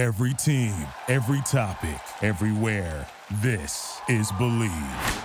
Every 0.00 0.32
team, 0.32 0.72
every 1.08 1.42
topic, 1.42 2.00
everywhere. 2.22 3.06
This 3.42 4.00
is 4.08 4.32
Believe. 4.38 5.22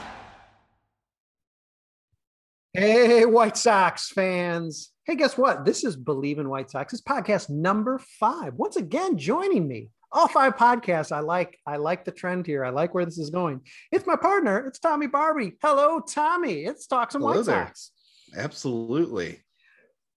Hey, 2.74 3.24
White 3.24 3.56
Sox 3.56 4.10
fans. 4.10 4.92
Hey, 5.06 5.16
guess 5.16 5.38
what? 5.38 5.64
This 5.64 5.86
is 5.86 5.96
Believe 5.96 6.40
in 6.40 6.50
White 6.50 6.70
Sox. 6.70 6.92
It's 6.92 7.02
podcast 7.02 7.50
number 7.50 8.02
five. 8.20 8.56
Once 8.56 8.76
again, 8.76 9.18
joining 9.18 9.66
me. 9.66 9.92
All 10.12 10.28
five 10.28 10.58
podcasts. 10.58 11.14
I 11.14 11.22
like. 11.22 11.58
I 11.66 11.78
like 11.78 12.04
the 12.04 12.12
trend 12.12 12.46
here. 12.46 12.66
I 12.66 12.72
like 12.72 12.94
where 12.94 13.06
this 13.06 13.18
is 13.18 13.30
going. 13.30 13.62
It's 13.94 14.06
my 14.06 14.18
partner. 14.18 14.68
It's 14.68 14.80
Tommy 14.80 15.08
Barbie. 15.08 15.54
Hello, 15.62 16.02
Tommy. 16.02 16.66
It's 16.66 16.86
Talk 16.86 17.14
Some 17.14 17.22
Hello 17.22 17.36
White 17.38 17.46
there. 17.46 17.68
Sox. 17.68 17.92
Absolutely. 18.36 19.40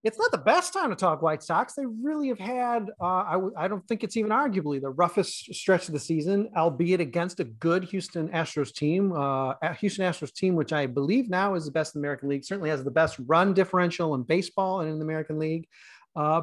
It's 0.05 0.19
not 0.19 0.31
the 0.31 0.39
best 0.39 0.73
time 0.73 0.91
to 0.91 0.97
talk 0.97 1.23
White 1.23 1.43
Sox. 1.43 1.75
They 1.75 1.85
really 1.85 2.29
have 2.29 2.39
had. 2.39 2.91
Uh, 3.01 3.25
I 3.27 3.33
w- 3.33 3.53
I 3.57 3.67
don't 3.67 3.87
think 3.89 4.05
it's 4.05 4.17
even 4.17 4.31
arguably 4.31 4.81
the 4.81 4.91
roughest 4.91 5.53
stretch 5.53 5.89
of 5.89 5.93
the 5.93 5.99
season, 5.99 6.51
albeit 6.57 7.01
against 7.01 7.41
a 7.41 7.45
good 7.45 7.83
Houston 7.85 8.29
Astros 8.29 8.73
team. 8.73 9.13
Uh, 9.13 9.55
Houston 9.81 10.05
Astros 10.05 10.33
team, 10.33 10.55
which 10.55 10.73
I 10.73 10.87
believe 10.87 11.29
now 11.29 11.55
is 11.55 11.65
the 11.65 11.73
best 11.73 11.97
in 11.97 12.01
the 12.01 12.07
American 12.07 12.29
League, 12.29 12.45
certainly 12.45 12.71
has 12.71 12.85
the 12.85 12.93
best 12.93 13.19
run 13.27 13.55
differential 13.55 14.15
in 14.15 14.23
baseball 14.23 14.83
and 14.83 14.91
in 14.91 14.99
the 15.01 15.05
American 15.05 15.39
League. 15.41 15.67
Uh, 16.15 16.43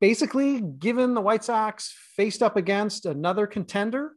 basically, 0.00 0.60
given 0.60 1.12
the 1.12 1.20
White 1.20 1.44
Sox 1.44 1.94
faced 2.16 2.42
up 2.42 2.56
against 2.56 3.04
another 3.04 3.46
contender, 3.46 4.12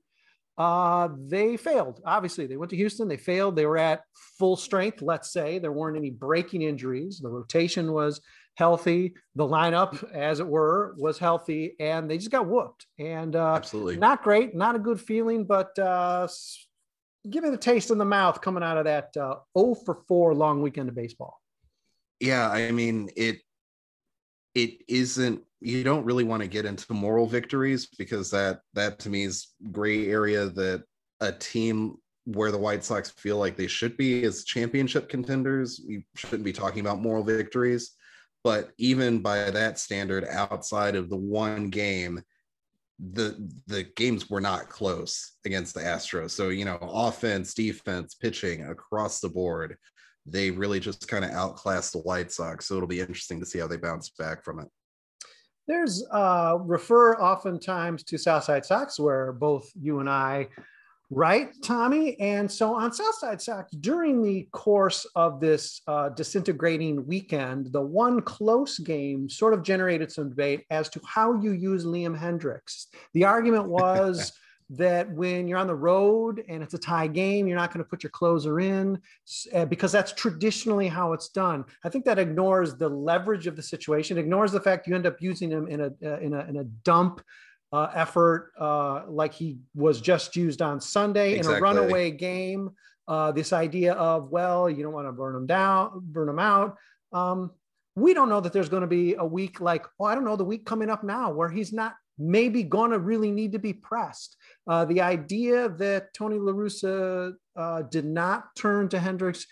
uh, 0.58 1.10
they 1.18 1.56
failed. 1.58 2.02
Obviously, 2.06 2.48
they 2.48 2.58
went 2.58 2.72
to 2.72 2.78
Houston. 2.78 3.08
They 3.08 3.18
failed. 3.18 3.56
They 3.56 3.66
were 3.66 3.78
at 3.78 4.02
full 4.40 4.56
strength. 4.56 5.02
Let's 5.02 5.32
say 5.32 5.60
there 5.60 5.72
weren't 5.72 5.98
any 5.98 6.10
breaking 6.10 6.64
injuries. 6.64 7.20
The 7.20 7.30
rotation 7.30 7.94
was 7.94 8.22
healthy. 8.56 9.14
The 9.36 9.48
lineup, 9.48 10.04
as 10.14 10.40
it 10.40 10.48
were, 10.48 10.96
was 10.98 11.20
healthy, 11.20 11.76
and 11.80 12.10
they 12.10 12.18
just 12.18 12.32
got 12.32 12.48
whooped. 12.48 12.88
And 12.98 13.36
uh, 13.36 13.54
Absolutely. 13.54 13.98
not 13.98 14.24
great, 14.24 14.56
not 14.56 14.76
a 14.76 14.80
good 14.80 15.00
feeling, 15.00 15.46
but 15.46 15.78
uh, 15.78 16.28
give 17.30 17.44
me 17.44 17.52
the 17.52 17.58
taste 17.58 17.92
in 17.92 18.00
the 18.00 18.06
mouth 18.06 18.42
coming 18.42 18.64
out 18.64 18.78
of 18.78 18.86
that 18.86 19.16
uh, 19.16 19.36
0 19.58 19.76
for 19.86 20.00
4 20.08 20.34
long 20.34 20.62
weekend 20.64 20.90
of 20.90 20.96
baseball. 20.96 21.40
yeah, 22.20 22.50
I 22.50 22.72
mean 22.72 23.10
it 23.16 23.42
it 24.58 24.82
isn't 24.88 25.40
you 25.62 25.84
don't 25.84 26.04
really 26.04 26.24
want 26.24 26.42
to 26.42 26.48
get 26.48 26.66
into 26.66 26.92
moral 26.94 27.28
victories 27.28 27.88
because 27.98 28.32
that 28.32 28.62
that 28.74 28.98
to 29.00 29.10
me 29.10 29.24
is 29.24 29.54
gray 29.72 30.08
area 30.08 30.48
that 30.50 30.84
a 31.22 31.32
team 31.32 31.98
where 32.26 32.52
the 32.52 32.58
White 32.58 32.84
Sox 32.84 33.12
feel 33.12 33.38
like 33.38 33.56
they 33.56 33.68
should 33.68 33.96
be 33.98 34.24
as 34.24 34.44
championship 34.44 35.10
contenders. 35.10 35.80
You 35.80 36.02
shouldn't 36.16 36.44
be 36.44 36.54
talking 36.54 36.82
about 36.82 37.02
moral 37.02 37.24
victories. 37.24 37.92
But 38.44 38.72
even 38.78 39.20
by 39.20 39.50
that 39.50 39.80
standard, 39.80 40.26
outside 40.26 40.96
of 40.96 41.10
the 41.10 41.18
one 41.18 41.70
game, 41.70 42.22
the 43.00 43.50
the 43.68 43.84
games 43.96 44.28
were 44.28 44.42
not 44.42 44.70
close 44.70 45.34
against 45.46 45.76
the 45.76 45.82
Astros. 45.82 46.32
So 46.32 46.50
you 46.50 46.66
know, 46.66 46.80
offense, 46.82 47.54
defense, 47.54 48.16
pitching 48.16 48.66
across 48.66 49.20
the 49.20 49.30
board, 49.30 49.78
they 50.28 50.52
really 50.52 50.80
just 50.80 51.08
kind 51.08 51.24
of 51.24 51.32
outclassed 51.32 51.94
the 51.94 52.00
White 52.00 52.32
Sox. 52.32 52.68
So 52.68 52.76
it'll 52.76 52.88
be 52.88 53.00
interesting 53.00 53.40
to 53.40 53.46
see 53.46 53.60
how 53.60 53.68
they 53.68 53.78
bounce 53.78 54.10
back 54.10 54.44
from 54.44 54.60
it. 54.60 54.68
There's 55.68 56.06
uh, 56.12 56.58
refer 56.62 57.16
oftentimes 57.16 58.04
to 58.04 58.18
Southside 58.18 58.66
Sox, 58.66 59.00
where 59.00 59.34
both 59.34 59.70
you 59.80 60.00
and 60.00 60.10
I 60.10 60.48
right, 61.10 61.50
Tommy? 61.64 62.20
And 62.20 62.50
so 62.52 62.74
on 62.74 62.92
Southside 62.92 63.42
Sox, 63.42 63.72
during 63.72 64.22
the 64.22 64.48
course 64.52 65.06
of 65.16 65.40
this 65.40 65.82
uh, 65.88 66.10
disintegrating 66.10 67.06
weekend, 67.06 67.72
the 67.72 67.82
one 67.82 68.22
close 68.22 68.78
game 68.80 69.30
sort 69.30 69.54
of 69.54 69.64
generated 69.64 70.12
some 70.12 70.30
debate 70.30 70.66
as 70.70 70.90
to 70.90 71.02
how 71.06 71.40
you 71.42 71.52
use 71.52 71.86
Liam 71.86 72.18
Hendriks. 72.18 72.86
The 73.14 73.26
argument 73.26 73.68
was 73.70 74.34
that 74.70 75.10
when 75.12 75.48
you're 75.48 75.58
on 75.58 75.68
the 75.68 75.76
road 75.76 76.44
and 76.50 76.62
it's 76.62 76.74
a 76.74 76.78
tie 76.78 77.08
game, 77.08 77.48
you're 77.48 77.58
not 77.58 77.74
going 77.74 77.84
to 77.84 77.90
put 77.90 78.04
your 78.04 78.10
closer 78.10 78.60
in 78.60 79.00
uh, 79.54 79.66
because 79.66 79.92
that's 79.92 80.12
traditionally 80.12 80.88
how 80.88 81.14
it's 81.14 81.30
done. 81.30 81.64
I 81.84 81.90
think 81.90 82.06
that 82.06 82.20
ignores 82.20 82.76
the 82.76 82.90
leverage 82.90 83.48
of 83.48 83.56
the 83.56 83.64
situation, 83.64 84.18
ignores 84.18 84.52
the 84.52 84.60
fact 84.60 84.88
you 84.88 84.96
end 84.96 85.06
up 85.06 85.22
using 85.22 85.50
him 85.50 85.68
in 85.68 85.82
a 85.82 85.92
uh, 86.04 86.20
in 86.20 86.34
a 86.34 86.40
in 86.46 86.58
a 86.58 86.64
dump 86.64 87.22
uh, 87.72 87.88
effort 87.94 88.52
uh, 88.60 89.04
like 89.08 89.34
he 89.34 89.58
was 89.74 90.02
just 90.02 90.36
used 90.36 90.62
on 90.62 90.82
Sunday 90.82 91.38
in 91.38 91.46
a 91.46 91.60
runaway 91.60 92.12
game. 92.12 92.72
Uh, 93.08 93.32
this 93.32 93.54
idea 93.54 93.94
of 93.94 94.30
well, 94.32 94.70
you 94.70 94.84
don't 94.84 94.94
want 94.94 95.08
to 95.08 95.14
burn 95.14 95.34
them 95.34 95.48
down, 95.48 96.02
burn 96.04 96.28
them 96.28 96.40
out. 96.40 96.78
Um, 97.14 97.52
we 97.96 98.14
don't 98.14 98.30
know 98.30 98.42
that 98.42 98.54
there's 98.54 98.70
going 98.70 98.82
to 98.82 98.88
be 98.88 99.16
a 99.16 99.26
week 99.26 99.60
like, 99.60 99.86
oh, 100.00 100.06
I 100.06 100.14
don't 100.14 100.26
know, 100.26 100.36
the 100.36 100.44
week 100.46 100.66
coming 100.66 100.90
up 100.90 101.04
now 101.04 101.32
where 101.32 101.50
he's 101.50 101.74
not 101.74 101.96
maybe 102.20 102.64
going 102.64 102.92
to 102.92 103.00
really 103.00 103.32
need 103.32 103.52
to 103.54 103.60
be 103.60 103.74
pressed. 103.74 104.38
Uh, 104.68 104.86
the 104.86 105.02
idea 105.02 105.70
that 105.70 106.14
Tony 106.14 106.38
La 106.38 106.52
Russa 106.52 107.34
uh, 107.56 107.82
did 107.84 108.06
not 108.06 108.56
turn 108.56 108.90
to 108.90 108.98
Hendriks 108.98 109.46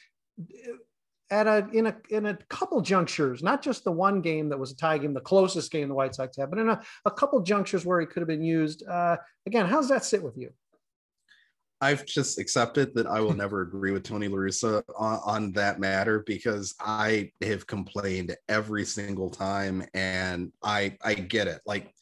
at 1.31 1.47
a 1.47 1.67
in 1.73 1.87
a 1.87 1.95
in 2.09 2.25
a 2.27 2.37
couple 2.49 2.81
junctures, 2.81 3.41
not 3.41 3.61
just 3.61 3.83
the 3.83 3.91
one 3.91 4.21
game 4.21 4.49
that 4.49 4.59
was 4.59 4.71
a 4.71 4.75
tie 4.75 4.97
game, 4.97 5.13
the 5.13 5.21
closest 5.21 5.71
game 5.71 5.87
the 5.87 5.95
White 5.95 6.15
Sox 6.15 6.37
had, 6.37 6.49
but 6.49 6.59
in 6.59 6.69
a, 6.69 6.81
a 7.05 7.11
couple 7.11 7.41
junctures 7.41 7.85
where 7.85 7.99
he 7.99 8.05
could 8.05 8.21
have 8.21 8.27
been 8.27 8.43
used. 8.43 8.87
Uh, 8.87 9.17
again, 9.45 9.65
how 9.65 9.77
does 9.77 9.89
that 9.89 10.05
sit 10.05 10.21
with 10.21 10.37
you? 10.37 10.51
I've 11.81 12.05
just 12.05 12.39
accepted 12.39 12.95
that 12.95 13.05
I 13.05 13.19
will 13.19 13.33
never 13.33 13.61
agree 13.61 13.91
with 13.91 14.03
Tony 14.03 14.27
La 14.27 14.37
Russa 14.37 14.81
on, 14.97 15.19
on 15.25 15.51
that 15.53 15.79
matter 15.79 16.23
because 16.25 16.73
I 16.79 17.31
have 17.41 17.67
complained 17.67 18.35
every 18.47 18.85
single 18.85 19.29
time, 19.29 19.85
and 19.93 20.51
I 20.63 20.97
I 21.03 21.15
get 21.15 21.47
it. 21.47 21.61
Like 21.65 21.93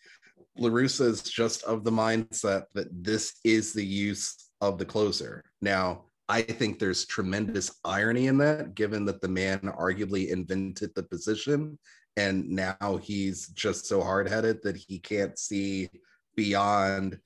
La 0.58 0.70
Russa 0.70 1.08
is 1.08 1.24
just 1.24 1.64
of 1.64 1.84
the 1.84 1.92
mindset 1.92 2.66
that 2.74 2.88
this 2.92 3.40
is 3.44 3.74
the 3.74 3.86
use 3.86 4.50
of 4.62 4.78
the 4.78 4.86
closer. 4.86 5.44
Now, 5.62 6.06
I 6.30 6.42
think 6.42 6.80
there's 6.80 7.06
tremendous 7.06 7.80
irony 7.84 8.28
in 8.28 8.38
that, 8.38 8.76
given 8.76 9.06
that 9.06 9.22
the 9.22 9.28
man 9.28 9.60
arguably 9.60 10.30
invented 10.30 10.92
the 10.96 11.04
position, 11.04 11.78
and 12.16 12.50
now 12.50 13.00
he's 13.02 13.48
just 13.50 13.88
so 13.88 14.02
hard 14.02 14.30
headed 14.30 14.62
that 14.64 14.78
he 14.78 15.00
can't 15.00 15.38
see 15.38 15.90
beyond. 16.36 17.20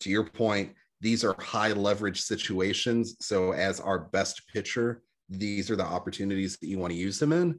To 0.00 0.10
your 0.10 0.24
point, 0.24 0.74
these 1.00 1.24
are 1.24 1.34
high 1.40 1.72
leverage 1.72 2.20
situations. 2.20 3.16
So, 3.20 3.52
as 3.52 3.80
our 3.80 3.98
best 3.98 4.46
pitcher, 4.48 5.02
these 5.28 5.70
are 5.70 5.76
the 5.76 5.84
opportunities 5.84 6.58
that 6.58 6.66
you 6.66 6.78
want 6.78 6.92
to 6.92 6.98
use 6.98 7.20
him 7.20 7.32
in. 7.32 7.58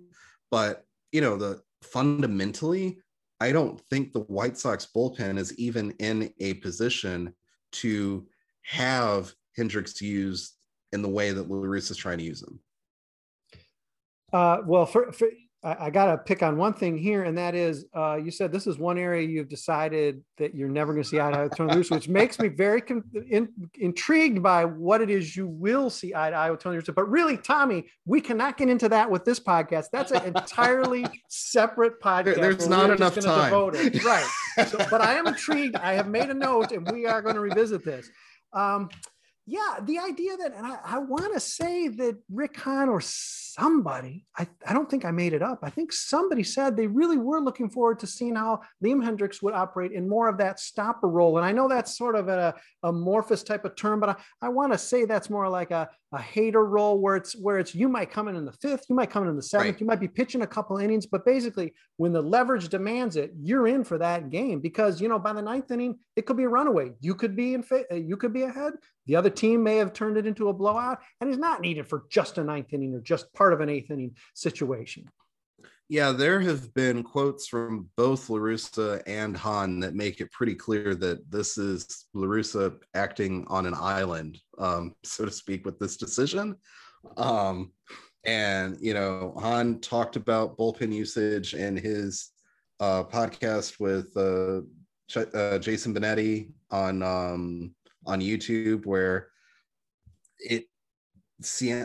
But 0.52 0.84
you 1.12 1.22
know, 1.22 1.38
the 1.38 1.62
fundamentally, 1.81 3.00
I 3.40 3.51
don't 3.51 3.79
think 3.90 4.13
the 4.13 4.22
White 4.22 4.57
Sox 4.57 4.88
bullpen 4.96 5.38
is 5.38 5.57
even 5.57 5.91
in 6.00 6.34
a 6.40 6.56
position 6.56 7.34
to 7.73 8.28
have 8.63 9.34
Hendriks 9.57 10.01
used 10.01 10.53
in 10.94 11.01
the 11.01 11.09
way 11.09 11.31
that 11.31 11.50
La 11.50 11.57
Russa 11.57 11.91
is 11.91 11.97
trying 11.97 12.18
to 12.19 12.24
use 12.24 12.41
him. 12.41 12.59
Uh, 14.31 14.57
well, 14.66 14.85
for, 14.85 15.12
for, 15.12 15.28
I, 15.66 15.88
I 15.88 15.90
got 15.90 16.06
to 16.12 16.18
pick 16.20 16.44
on 16.44 16.58
one 16.58 16.74
thing 16.74 16.96
here, 16.98 17.24
and 17.24 17.38
that 17.40 17.56
is 17.56 17.86
uh, 17.96 18.16
you 18.16 18.30
said 18.30 18.52
this 18.52 18.68
is 18.68 18.78
one 18.78 18.98
area 19.00 19.28
you've 19.28 19.50
decided 19.50 20.24
that 20.38 20.53
you're 20.53 20.70
never 20.70 20.94
going 20.94 21.03
to 21.03 21.09
see 21.09 21.20
eye 21.20 21.31
to 21.31 21.38
eye 21.38 21.44
with 21.46 21.58
Tony 21.58 21.74
La 21.74 21.80
Russa, 21.81 21.92
which 21.92 22.08
makes 22.08 22.38
me 22.40 22.48
very 22.50 22.81
con- 22.81 23.03
in, 23.30 23.50
intrigued 23.80 24.44
by 24.44 24.64
what 24.64 25.02
it 25.02 25.09
is 25.09 25.36
you 25.36 25.48
will 25.48 25.90
see 25.90 26.14
eye 26.14 26.30
to 26.30 26.36
eye 26.36 26.52
with 26.52 26.59
Tony 26.59 26.78
La 26.78 26.84
Russa. 26.84 26.94
But 26.94 27.09
really, 27.09 27.36
Tommy, 27.38 27.86
we 28.06 28.22
cannot 28.22 28.58
get 28.58 28.70
into 28.70 28.88
that 28.90 29.09
with 29.09 29.25
this 29.25 29.40
podcast. 29.40 29.88
That's 29.92 30.12
an 30.12 30.24
entirely 30.25 31.06
separate 31.30 32.00
podcast. 32.00 32.36
There- 32.36 32.36
there's 32.54 32.68
not 32.70 32.90
enough 32.92 33.16
time. 33.25 33.52
Right. 34.06 34.28
So, 34.68 34.78
but 34.92 35.02
I 35.02 35.16
am 35.16 35.25
intrigued. 35.28 35.75
I 35.78 35.94
have 35.94 36.08
made 36.08 36.30
a 36.30 36.34
note, 36.34 36.72
and 36.72 36.90
we 36.92 37.08
are 37.08 37.22
going 37.22 37.36
to 37.36 37.42
revisit 37.42 37.84
this. 37.84 38.09
Um, 38.54 38.90
yeah, 39.45 39.78
the 39.83 40.00
idea 40.00 40.35
that, 40.38 40.53
and 40.56 40.66
I, 40.66 40.78
I 40.83 40.97
want 41.00 41.33
to 41.33 41.39
say 41.39 41.88
that 41.88 42.17
Rick 42.31 42.57
Hahn 42.59 42.89
or 42.89 43.00
somebody, 43.01 44.25
I, 44.38 44.47
I 44.67 44.73
don't 44.73 44.89
think 44.89 45.06
I 45.06 45.11
made 45.11 45.33
it 45.33 45.41
up. 45.41 45.59
I 45.63 45.69
think 45.69 45.94
somebody 45.94 46.44
said 46.44 46.75
they 46.75 46.88
really 46.88 47.17
were 47.17 47.39
looking 47.39 47.69
forward 47.69 48.00
to 48.00 48.07
seeing 48.07 48.35
how 48.35 48.61
Liam 48.83 49.03
Hendriks 49.03 49.41
would 49.44 49.53
operate 49.53 49.91
in 49.91 50.09
more 50.09 50.28
of 50.28 50.38
that 50.39 50.59
stopper 50.59 51.07
role. 51.07 51.38
And 51.38 51.45
I 51.45 51.51
know 51.51 51.67
that's 51.67 51.97
sort 51.97 52.16
of 52.16 52.27
a 52.27 52.53
amorphous 52.83 53.44
type 53.44 53.65
of 53.65 53.75
term, 53.75 54.00
but 54.00 54.09
I, 54.09 54.15
I 54.42 54.50
want 54.50 54.74
to 54.74 54.77
say 54.77 55.06
that's 55.06 55.30
more 55.30 55.48
like 55.48 55.71
a, 55.71 55.89
a 56.12 56.21
hater 56.21 56.65
role 56.65 57.00
where 57.00 57.15
it's 57.15 57.33
where 57.36 57.59
it's 57.59 57.74
you 57.75 57.88
might 57.89 58.12
come 58.12 58.27
in 58.27 58.36
in 58.36 58.45
the 58.45 58.51
fifth, 58.53 58.86
you 58.89 58.95
might 58.95 59.09
come 59.09 59.24
in 59.24 59.30
in 59.30 59.36
the 59.36 59.41
seventh, 59.44 59.65
Right. 59.75 59.80
you 59.81 59.88
might 59.88 60.00
be 60.00 60.07
pitching 60.07 60.41
a 60.41 60.48
couple 60.48 60.77
innings, 60.77 61.06
but 61.06 61.25
basically 61.25 61.74
when 61.98 62.13
the 62.13 62.21
leverage 62.21 62.69
demands 62.69 63.15
it, 63.15 63.31
you're 63.41 63.68
in 63.68 63.83
for 63.83 63.98
that 63.98 64.30
game 64.30 64.59
because 64.59 65.01
you 65.01 65.07
know 65.07 65.19
by 65.19 65.33
the 65.33 65.41
ninth 65.41 65.71
inning 65.71 65.98
it 66.15 66.25
could 66.25 66.38
be 66.38 66.44
a 66.44 66.50
runaway. 66.50 66.91
You 67.00 67.15
could 67.15 67.36
be 67.36 67.53
in, 67.53 67.63
fa- 67.63 67.86
uh, 67.91 67.95
you 67.95 68.18
could 68.18 68.33
be 68.33 68.44
ahead. 68.44 68.74
The 69.06 69.16
other 69.16 69.30
team 69.30 69.63
may 69.63 69.78
have 69.78 69.94
turned 69.94 70.18
it 70.18 70.25
into 70.25 70.50
a 70.50 70.54
blowout, 70.54 71.00
and 71.22 71.30
he's 71.30 71.40
not 71.40 71.62
needed 71.62 71.88
for 71.88 72.06
just 72.10 72.38
a 72.38 72.44
ninth 72.44 72.74
inning 72.74 72.94
or 72.94 73.02
just 73.02 73.31
part 73.34 73.54
of 73.54 73.62
an 73.62 73.69
eighth 73.69 73.92
inning 73.92 74.16
situation. 74.34 75.10
Yeah, 75.88 76.12
there 76.12 76.40
have 76.40 76.74
been 76.74 77.04
quotes 77.04 77.48
from 77.48 77.90
both 77.96 78.28
La 78.31 78.40
Russa 78.40 79.04
and 79.06 79.38
Hahn 79.38 79.80
that 79.81 79.94
make 79.94 80.19
it 80.19 80.31
pretty 80.31 80.56
clear 80.56 80.96
that 80.96 81.30
this 81.30 81.60
is 81.60 82.06
La 82.16 82.25
Russa 82.25 82.75
acting 82.96 83.46
on 83.50 83.68
an 83.68 83.75
island, 83.75 84.40
um, 84.57 84.96
so 85.04 85.25
to 85.25 85.31
speak, 85.31 85.63
with 85.63 85.78
this 85.78 85.96
decision. 85.96 86.56
Um, 87.18 87.72
and 88.25 88.78
you 88.81 88.96
know, 88.96 89.36
Hahn 89.40 89.80
talked 89.80 90.16
about 90.16 90.58
bullpen 90.58 90.92
usage 90.92 91.54
in 91.54 91.78
his 91.78 92.31
uh, 92.80 93.04
podcast 93.04 93.80
with 93.80 94.12
uh, 94.18 94.62
uh, 95.38 95.60
Jason 95.60 95.94
Benetti 95.94 96.50
on 96.72 97.04
um, 97.04 97.75
on 98.06 98.22
YouTube 98.22 98.86
where 98.86 99.28
it 100.40 100.66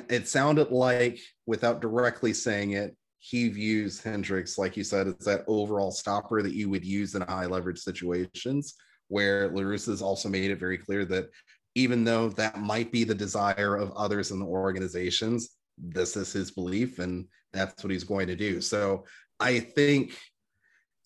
it 0.08 0.28
sounded 0.28 0.70
like 0.70 1.19
without 1.46 1.81
directly 1.81 2.32
saying 2.32 2.72
it 2.72 2.96
he 3.19 3.49
views 3.49 4.00
Hendriks 4.00 4.56
like 4.56 4.76
you 4.76 4.84
said 4.84 5.08
it's 5.08 5.25
that 5.25 5.44
overall 5.49 5.90
stopper 5.90 6.40
that 6.43 6.55
you 6.55 6.70
would 6.70 6.84
use 6.84 7.14
in 7.14 7.22
high 7.22 7.46
leverage 7.46 7.81
situations 7.81 8.75
where 9.08 9.50
La 9.50 9.76
also 10.00 10.28
made 10.28 10.52
it 10.52 10.61
very 10.61 10.78
clear 10.78 11.05
that 11.05 11.28
even 11.75 12.05
though 12.05 12.28
that 12.28 12.61
might 12.61 12.93
be 12.93 13.02
the 13.02 13.14
desire 13.14 13.76
of 13.76 13.90
others 13.93 14.31
in 14.31 14.38
the 14.38 14.46
organizations 14.46 15.56
this 15.78 16.16
is 16.16 16.32
his 16.32 16.50
belief 16.50 16.99
and 16.99 17.26
that's 17.52 17.82
what 17.82 17.90
he's 17.90 18.05
going 18.05 18.26
to 18.28 18.37
do. 18.37 18.61
So 18.61 19.05
I 19.38 19.61
think 19.61 20.16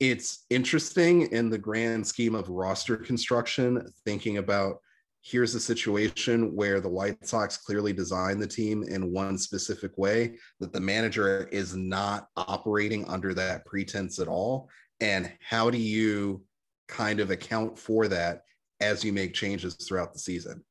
it's 0.00 0.44
interesting 0.50 1.32
in 1.32 1.50
the 1.50 1.58
grand 1.58 2.06
scheme 2.06 2.34
of 2.34 2.48
roster 2.48 2.96
construction, 2.96 3.86
thinking 4.04 4.38
about 4.38 4.78
here's 5.24 5.54
a 5.54 5.60
situation 5.60 6.54
where 6.54 6.80
the 6.80 6.88
White 6.88 7.26
Sox 7.26 7.56
clearly 7.56 7.94
designed 7.94 8.42
the 8.42 8.46
team 8.46 8.82
in 8.82 9.10
one 9.10 9.38
specific 9.38 9.96
way, 9.96 10.36
that 10.60 10.72
the 10.72 10.80
manager 10.80 11.48
is 11.50 11.74
not 11.74 12.28
operating 12.36 13.06
under 13.06 13.32
that 13.32 13.64
pretense 13.64 14.18
at 14.18 14.28
all. 14.28 14.68
And 15.00 15.32
how 15.40 15.70
do 15.70 15.78
you 15.78 16.44
kind 16.88 17.20
of 17.20 17.30
account 17.30 17.78
for 17.78 18.06
that 18.08 18.42
as 18.80 19.02
you 19.02 19.14
make 19.14 19.32
changes 19.32 19.74
throughout 19.74 20.12
the 20.12 20.18
season? 20.18 20.62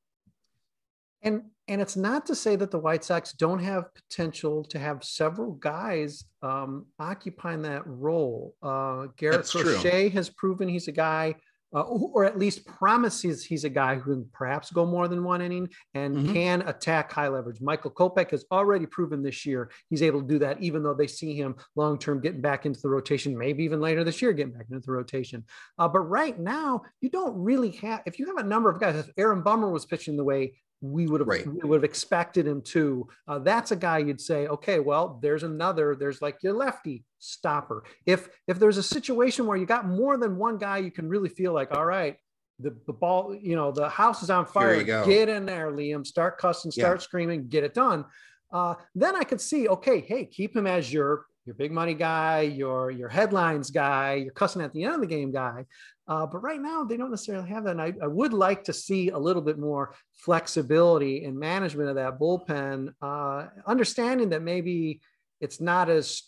And 1.23 1.43
and 1.67 1.81
it's 1.81 1.95
not 1.95 2.25
to 2.25 2.35
say 2.35 2.57
that 2.57 2.71
the 2.71 2.79
White 2.79 3.05
Sox 3.05 3.31
don't 3.31 3.63
have 3.63 3.85
potential 3.95 4.65
to 4.65 4.77
have 4.77 5.03
several 5.03 5.53
guys 5.53 6.25
um, 6.41 6.85
occupying 6.99 7.61
that 7.61 7.87
role. 7.87 8.53
Uh, 8.61 9.07
Garrett 9.15 9.47
Crochet 9.47 10.09
has 10.09 10.29
proven 10.29 10.67
he's 10.67 10.89
a 10.89 10.91
guy, 10.91 11.35
uh, 11.73 11.81
or 11.81 12.25
at 12.25 12.37
least 12.37 12.65
promises 12.65 13.43
he's 13.43 13.63
a 13.63 13.69
guy 13.69 13.95
who 13.95 14.13
can 14.13 14.29
perhaps 14.33 14.71
go 14.71 14.85
more 14.85 15.07
than 15.07 15.23
one 15.23 15.41
inning 15.41 15.67
and 15.93 16.15
mm-hmm. 16.15 16.33
can 16.33 16.61
attack 16.63 17.11
high 17.11 17.27
leverage. 17.27 17.61
Michael 17.61 17.91
Kopech 17.91 18.31
has 18.31 18.45
already 18.51 18.85
proven 18.85 19.23
this 19.23 19.45
year 19.45 19.71
he's 19.89 20.01
able 20.01 20.21
to 20.21 20.27
do 20.27 20.39
that, 20.39 20.61
even 20.61 20.83
though 20.83 20.93
they 20.93 21.07
see 21.07 21.35
him 21.35 21.55
long 21.75 21.97
term 21.97 22.21
getting 22.21 22.41
back 22.41 22.65
into 22.65 22.79
the 22.81 22.89
rotation, 22.89 23.37
maybe 23.37 23.63
even 23.63 23.81
later 23.81 24.03
this 24.03 24.21
year 24.21 24.33
getting 24.33 24.53
back 24.53 24.67
into 24.69 24.85
the 24.85 24.91
rotation. 24.91 25.43
Uh, 25.77 25.87
but 25.87 26.01
right 26.01 26.39
now, 26.39 26.81
you 27.01 27.09
don't 27.09 27.35
really 27.35 27.71
have, 27.71 28.01
if 28.05 28.19
you 28.19 28.27
have 28.27 28.37
a 28.37 28.47
number 28.47 28.69
of 28.69 28.79
guys, 28.79 28.95
if 28.95 29.09
Aaron 29.17 29.41
Bummer 29.41 29.69
was 29.69 29.85
pitching 29.85 30.17
the 30.17 30.23
way 30.23 30.53
we 30.83 31.07
would 31.07 31.21
have 31.21 31.29
right. 31.29 31.47
we 31.47 31.67
would 31.67 31.77
have 31.77 31.83
expected 31.85 32.45
him 32.45 32.61
to. 32.61 33.07
Uh, 33.25 33.39
that's 33.39 33.71
a 33.71 33.75
guy 33.75 33.99
you'd 33.99 34.19
say, 34.19 34.47
okay, 34.47 34.79
well, 34.81 35.17
there's 35.21 35.43
another. 35.43 35.95
There's 35.95 36.21
like 36.21 36.43
your 36.43 36.53
lefty 36.53 37.05
stopper. 37.19 37.85
If 38.05 38.27
if 38.47 38.59
there's 38.59 38.77
a 38.77 38.83
situation 38.83 39.45
where 39.47 39.55
you 39.55 39.65
got 39.65 39.87
more 39.87 40.17
than 40.17 40.37
one 40.37 40.57
guy, 40.57 40.79
you 40.79 40.91
can 40.91 41.07
really 41.07 41.29
feel 41.29 41.53
like, 41.53 41.73
all 41.73 41.85
right, 41.85 42.17
the 42.59 42.75
the 42.85 42.91
ball, 42.91 43.33
you 43.33 43.55
know, 43.55 43.71
the 43.71 43.87
house 43.87 44.23
is 44.23 44.29
on 44.29 44.45
fire. 44.45 44.83
Get 44.83 45.29
in 45.29 45.45
there, 45.45 45.71
Liam. 45.71 46.05
Start 46.05 46.37
cussing, 46.37 46.69
start 46.69 46.99
yeah. 46.99 47.03
screaming, 47.03 47.47
get 47.47 47.63
it 47.63 47.73
done. 47.73 48.03
Uh, 48.51 48.75
then 48.93 49.15
I 49.15 49.23
could 49.23 49.41
see, 49.41 49.67
okay, 49.69 50.01
hey, 50.01 50.25
keep 50.25 50.55
him 50.55 50.67
as 50.67 50.91
your 50.91 51.25
your 51.45 51.55
big 51.55 51.71
money 51.71 51.93
guy, 51.93 52.41
your 52.41 52.91
your 52.91 53.09
headlines 53.09 53.69
guy, 53.69 54.15
your 54.15 54.33
cussing 54.33 54.61
at 54.61 54.73
the 54.73 54.83
end 54.83 54.95
of 54.95 55.01
the 55.01 55.07
game 55.07 55.31
guy. 55.31 55.65
Uh, 56.07 56.25
but 56.25 56.43
right 56.43 56.61
now, 56.61 56.83
they 56.83 56.97
don't 56.97 57.11
necessarily 57.11 57.47
have 57.49 57.63
that. 57.63 57.71
And 57.71 57.81
I, 57.81 57.93
I, 58.01 58.07
would 58.07 58.33
like 58.33 58.65
to 58.65 58.73
see 58.73 59.09
a 59.09 59.17
little 59.17 59.41
bit 59.41 59.57
more 59.57 59.95
flexibility 60.11 61.23
in 61.23 61.39
management 61.39 61.87
of 61.87 61.95
that 61.95 62.19
bullpen, 62.19 62.93
uh, 63.01 63.47
understanding 63.65 64.29
that 64.31 64.41
maybe 64.41 64.99
it's 65.39 65.61
not 65.61 65.89
as 65.89 66.23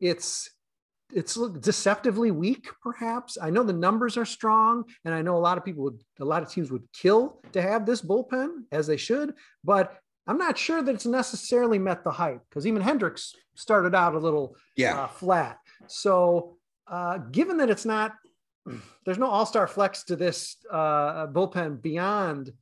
it's 0.00 0.50
it's 1.14 1.38
deceptively 1.60 2.30
weak 2.30 2.68
perhaps 2.82 3.36
i 3.40 3.50
know 3.50 3.62
the 3.62 3.72
numbers 3.72 4.16
are 4.16 4.24
strong 4.24 4.84
and 5.04 5.14
i 5.14 5.20
know 5.20 5.36
a 5.36 5.38
lot 5.38 5.58
of 5.58 5.64
people 5.64 5.84
would 5.84 6.00
a 6.20 6.24
lot 6.24 6.42
of 6.42 6.50
teams 6.50 6.70
would 6.70 6.84
kill 6.92 7.40
to 7.52 7.60
have 7.60 7.84
this 7.84 8.00
bullpen 8.00 8.62
as 8.72 8.86
they 8.86 8.96
should 8.96 9.34
but 9.62 9.98
i'm 10.26 10.38
not 10.38 10.56
sure 10.56 10.82
that 10.82 10.94
it's 10.94 11.06
necessarily 11.06 11.78
met 11.78 12.04
the 12.04 12.10
hype 12.10 12.42
because 12.48 12.66
even 12.66 12.82
hendriks 12.82 13.34
started 13.54 13.94
out 13.94 14.14
a 14.14 14.18
little 14.18 14.56
yeah. 14.76 15.02
uh, 15.02 15.06
flat 15.06 15.58
so 15.86 16.56
uh, 16.90 17.18
given 17.18 17.56
that 17.56 17.70
it's 17.70 17.84
not 17.84 18.12
there's 19.04 19.18
no 19.18 19.26
all-star 19.26 19.66
flex 19.66 20.04
to 20.04 20.16
this 20.16 20.56
uh, 20.70 21.26
bullpen 21.26 21.80
beyond 21.82 22.52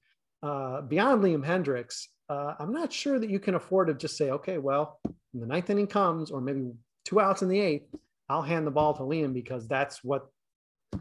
uh, 0.42 0.80
beyond 0.82 1.22
Liam 1.22 1.44
Hendriks. 1.44 2.06
Uh, 2.28 2.54
I'm 2.58 2.72
not 2.72 2.92
sure 2.92 3.18
that 3.18 3.28
you 3.28 3.38
can 3.38 3.56
afford 3.56 3.88
to 3.88 3.94
just 3.94 4.16
say, 4.16 4.30
okay, 4.30 4.58
well, 4.58 4.98
when 5.02 5.40
the 5.40 5.46
ninth 5.46 5.68
inning 5.68 5.86
comes, 5.86 6.30
or 6.30 6.40
maybe 6.40 6.70
two 7.04 7.20
outs 7.20 7.42
in 7.42 7.48
the 7.48 7.58
eighth, 7.58 7.94
I'll 8.28 8.42
hand 8.42 8.66
the 8.66 8.70
ball 8.70 8.94
to 8.94 9.02
Liam 9.02 9.34
because 9.34 9.66
that's 9.66 10.02
what 10.04 10.26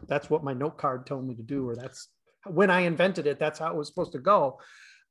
that's 0.06 0.30
what 0.30 0.44
my 0.44 0.52
note 0.52 0.76
card 0.76 1.06
told 1.06 1.26
me 1.26 1.34
to 1.34 1.42
do, 1.42 1.68
or 1.68 1.74
that's 1.74 2.08
when 2.46 2.70
I 2.70 2.80
invented 2.80 3.26
it. 3.26 3.38
That's 3.38 3.58
how 3.58 3.70
it 3.70 3.76
was 3.76 3.88
supposed 3.88 4.12
to 4.12 4.18
go. 4.18 4.58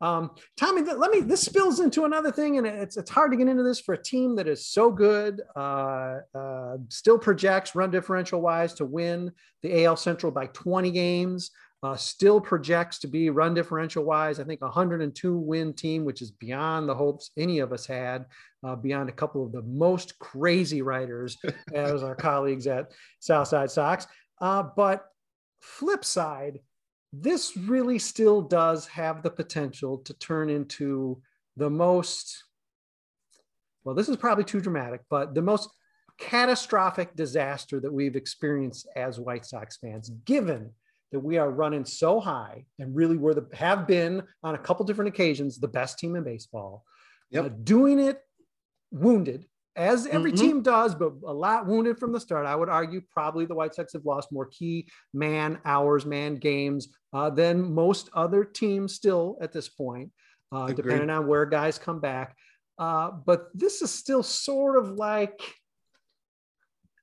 Um, 0.02 0.32
Tommy, 0.58 0.82
let 0.82 1.12
me. 1.12 1.20
This 1.20 1.42
spills 1.42 1.80
into 1.80 2.06
another 2.06 2.32
thing, 2.32 2.58
and 2.58 2.66
it's 2.66 2.96
it's 2.96 3.10
hard 3.10 3.32
to 3.32 3.38
get 3.38 3.48
into 3.48 3.64
this 3.64 3.82
for 3.82 3.94
a 3.94 4.02
team 4.02 4.36
that 4.38 4.48
is 4.48 4.66
so 4.66 4.92
good. 4.92 5.42
Uh, 5.56 6.20
uh, 6.34 6.78
still 6.88 7.20
projects 7.20 7.76
run 7.76 7.92
differential 7.92 8.42
wise 8.42 8.74
to 8.76 8.86
win 8.86 9.32
the 9.62 9.84
AL 9.84 9.98
Central 9.98 10.32
by 10.32 10.48
20 10.48 10.92
games. 10.92 11.52
Uh, 11.82 11.96
still 11.96 12.42
projects 12.42 13.00
to 13.00 13.08
be 13.08 13.30
run 13.30 13.54
differential 13.54 14.04
wise, 14.04 14.40
I 14.40 14.44
think 14.44 14.60
102 14.62 15.38
win 15.38 15.74
team, 15.74 16.04
which 16.04 16.22
is 16.22 16.30
beyond 16.30 16.90
the 16.90 16.96
hopes 16.96 17.32
any 17.38 17.60
of 17.60 17.72
us 17.72 17.86
had, 17.86 18.26
uh, 18.66 18.76
beyond 18.76 19.08
a 19.08 19.14
couple 19.14 19.46
of 19.46 19.54
the 19.54 19.62
most 19.62 20.20
crazy 20.20 20.82
writers 20.82 21.38
as 21.74 22.04
our 22.04 22.16
colleagues 22.16 22.68
at 22.68 22.92
Southside 23.20 23.72
Sox. 23.72 24.08
Uh, 24.42 24.64
but 24.76 25.06
flip 25.62 26.04
side, 26.04 26.60
this 27.12 27.58
really 27.58 28.00
still 28.00 28.42
does 28.42 28.86
have 28.88 29.24
the 29.24 29.30
potential 29.30 29.98
to 30.00 30.14
turn 30.16 30.50
into 30.50 31.22
the 31.58 31.70
most 31.70 32.44
well 33.84 33.96
this 33.96 34.10
is 34.10 34.18
probably 34.18 34.44
too 34.44 34.62
dramatic 34.62 35.02
but 35.10 35.34
the 35.34 35.42
most 35.42 35.70
catastrophic 36.20 37.16
disaster 37.16 37.80
that 37.80 37.92
we've 37.92 38.16
experienced 38.16 38.88
as 38.96 39.20
white 39.20 39.46
sox 39.46 39.78
fans 39.78 40.10
given 40.26 40.70
that 41.12 41.20
we 41.20 41.38
are 41.38 41.50
running 41.50 41.86
so 41.86 42.20
high 42.20 42.64
and 42.78 42.96
really 42.96 43.18
were 43.18 43.34
the 43.34 43.48
have 43.54 43.88
been 43.88 44.22
on 44.44 44.54
a 44.54 44.60
couple 44.60 44.86
different 44.86 45.08
occasions 45.08 45.58
the 45.58 45.68
best 45.68 45.98
team 45.98 46.16
in 46.16 46.24
baseball 46.24 46.84
yep. 47.32 47.46
Uh, 47.46 47.50
doing 47.64 48.00
it 48.00 48.22
wounded 48.92 49.46
as 49.76 50.08
every 50.08 50.32
mm-hmm. 50.32 50.42
team 50.42 50.62
does, 50.62 50.96
but 50.96 51.14
a 51.26 51.34
lot 51.34 51.66
wounded 51.66 51.98
from 51.98 52.12
the 52.12 52.20
start. 52.20 52.46
I 52.46 52.56
would 52.56 52.70
argue 52.70 53.02
probably 53.12 53.46
the 53.46 53.56
White 53.56 53.76
Sox 53.76 53.94
have 53.94 54.06
lost 54.06 54.32
more 54.32 54.46
key 54.46 54.88
man 55.14 55.60
hours, 55.66 56.06
man 56.06 56.36
games 56.36 56.90
uh, 57.14 57.30
than 57.30 57.74
most 57.74 58.10
other 58.14 58.44
teams 58.44 58.94
still 58.94 59.38
at 59.42 59.54
this 59.54 59.70
point, 59.70 60.12
uh, 60.52 60.68
depending 60.68 61.10
on 61.10 61.28
where 61.28 61.46
guys 61.46 61.78
come 61.78 62.00
back. 62.00 62.36
Uh, 62.78 63.12
but 63.26 63.50
this 63.54 63.82
is 63.82 63.92
still 63.92 64.24
sort 64.24 64.78
of 64.78 64.92
like, 64.92 65.40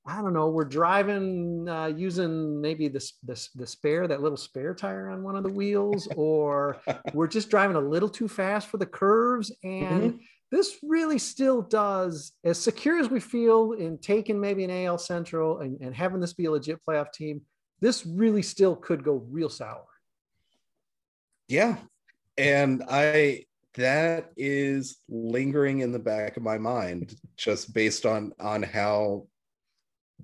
I 0.06 0.23
don't 0.23 0.32
know, 0.32 0.49
we're 0.49 0.64
driving 0.64 1.68
uh, 1.68 1.87
using 1.87 2.61
maybe 2.61 2.88
this, 2.88 3.14
this, 3.23 3.50
the 3.54 3.66
spare, 3.66 4.06
that 4.08 4.23
little 4.23 4.38
spare 4.38 4.75
tire 4.75 5.11
on 5.11 5.23
one 5.23 5.37
of 5.37 5.42
the 5.44 5.52
wheels, 5.52 6.08
or 6.16 6.80
we're 7.12 7.26
just 7.26 7.50
driving 7.50 7.76
a 7.76 7.80
little 7.80 8.08
too 8.08 8.28
fast 8.28 8.68
for 8.68 8.78
the 8.78 8.87
curves. 8.87 9.52
And 9.62 10.12
mm-hmm 10.12 10.16
this 10.50 10.78
really 10.82 11.18
still 11.18 11.62
does, 11.62 12.32
as 12.44 12.58
secure 12.58 12.98
as 12.98 13.10
we 13.10 13.20
feel 13.20 13.72
in 13.72 13.98
taking 13.98 14.40
maybe 14.40 14.64
an 14.64 14.70
AL 14.70 14.98
Central 14.98 15.60
and, 15.60 15.80
and 15.80 15.94
having 15.94 16.20
this 16.20 16.32
be 16.32 16.44
a 16.44 16.50
legit 16.50 16.78
playoff 16.88 17.12
team, 17.12 17.42
this 17.80 18.06
really 18.06 18.42
still 18.42 18.76
could 18.76 19.02
go 19.02 19.24
real 19.28 19.50
sour. 19.50 19.84
Yeah. 21.48 21.76
And 22.38 22.84
I, 22.88 23.44
that 23.74 24.32
is 24.36 24.98
lingering 25.08 25.80
in 25.80 25.92
the 25.92 25.98
back 25.98 26.36
of 26.36 26.42
my 26.42 26.58
mind 26.58 27.14
just 27.36 27.74
based 27.74 28.06
on 28.06 28.32
on 28.40 28.62
how 28.62 29.26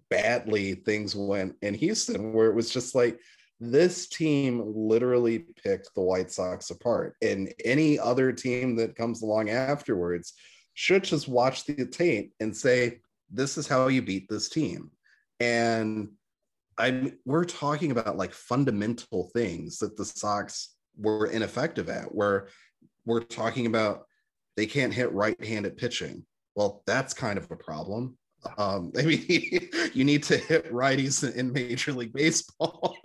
badly 0.09 0.75
things 0.75 1.15
went 1.15 1.55
in 1.63 1.75
Houston 1.75 2.33
where 2.33 2.49
it 2.49 2.55
was 2.55 2.71
just 2.71 2.95
like 2.95 3.19
this 3.65 4.09
team 4.09 4.73
literally 4.75 5.39
picked 5.39 5.95
the 5.95 6.01
White 6.01 6.33
Sox 6.33 6.71
apart. 6.71 7.15
And 7.23 7.55
any 7.65 7.97
other 7.97 8.33
team 8.33 8.75
that 8.77 8.97
comes 8.97 9.23
along 9.23 9.51
afterwards 9.51 10.33
should 10.75 11.05
just 11.05 11.29
watch 11.29 11.65
the 11.65 11.87
tape 11.87 12.35
and 12.41 12.57
say, 12.57 12.99
this 13.31 13.57
is 13.57 13.69
how 13.69 13.87
you 13.87 14.03
beat 14.03 14.29
this 14.29 14.49
team. 14.49 14.91
And 15.39 16.09
I 16.77 17.13
we're 17.25 17.45
talking 17.45 17.93
about 17.93 18.17
like 18.17 18.35
fundamental 18.35 19.31
things 19.33 19.79
that 19.79 19.97
the 19.97 20.07
Sox 20.07 20.75
were 20.99 21.27
ineffective 21.27 21.89
at, 21.89 22.13
where 22.13 22.49
we're 23.05 23.21
talking 23.21 23.67
about 23.67 24.07
they 24.57 24.67
can't 24.67 24.93
hit 24.93 25.13
right-handed 25.13 25.77
pitching. 25.77 26.25
Well, 26.57 26.83
that's 26.85 27.15
kind 27.15 27.39
of 27.39 27.49
a 27.51 27.57
problem. 27.57 28.19
Um, 28.59 28.93
I 28.99 29.03
mean, 29.03 29.69
you 29.95 30.05
need 30.05 30.23
to 30.25 30.37
hit 30.37 30.73
righties 30.73 31.31
in 31.35 31.53
Major 31.53 31.93
League 31.93 32.13
Baseball. 32.13 32.97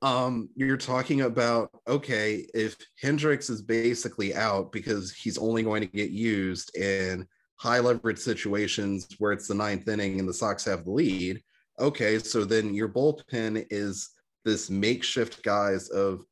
Um, 0.00 0.48
you're 0.54 0.76
talking 0.76 1.22
about 1.22 1.70
okay, 1.88 2.46
if 2.54 2.76
Hendriks 3.02 3.50
is 3.50 3.62
basically 3.62 4.34
out 4.34 4.70
because 4.70 5.12
he's 5.12 5.38
only 5.38 5.62
going 5.62 5.80
to 5.80 5.88
get 5.88 6.10
used 6.10 6.76
in 6.76 7.26
high 7.56 7.80
leverage 7.80 8.18
situations 8.18 9.08
where 9.18 9.32
it's 9.32 9.48
the 9.48 9.54
ninth 9.54 9.88
inning 9.88 10.20
and 10.20 10.28
the 10.28 10.34
Sox 10.34 10.64
have 10.64 10.84
the 10.84 10.92
lead, 10.92 11.42
okay, 11.80 12.18
so 12.18 12.44
then 12.44 12.74
your 12.74 12.88
bullpen 12.88 13.66
is 13.70 14.10
this 14.44 14.70
makeshift 14.70 15.42
guys 15.42 15.88
of 15.88 16.24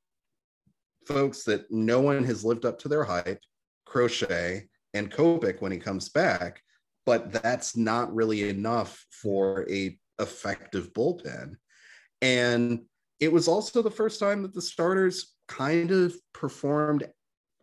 folks 1.06 1.44
that 1.44 1.70
no 1.70 2.00
one 2.00 2.24
has 2.24 2.44
lived 2.44 2.64
up 2.64 2.78
to 2.80 2.88
their 2.88 3.04
hype, 3.04 3.40
Crochet 3.84 4.68
and 4.94 5.10
Kopech 5.10 5.60
when 5.60 5.72
he 5.72 5.78
comes 5.78 6.08
back, 6.08 6.62
but 7.04 7.32
that's 7.32 7.76
not 7.76 8.14
really 8.14 8.48
enough 8.48 9.04
for 9.10 9.68
a 9.70 9.98
effective 10.18 10.92
bullpen. 10.92 11.56
And 12.22 12.80
it 13.20 13.32
was 13.32 13.48
also 13.48 13.82
the 13.82 13.90
first 13.90 14.20
time 14.20 14.42
that 14.42 14.54
the 14.54 14.62
starters 14.62 15.34
kind 15.48 15.90
of 15.90 16.14
performed 16.32 17.08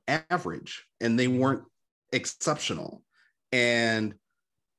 average 0.07 0.85
and 1.01 1.17
they 1.17 1.27
weren't 1.27 1.63
exceptional. 2.11 3.03
And 3.51 4.15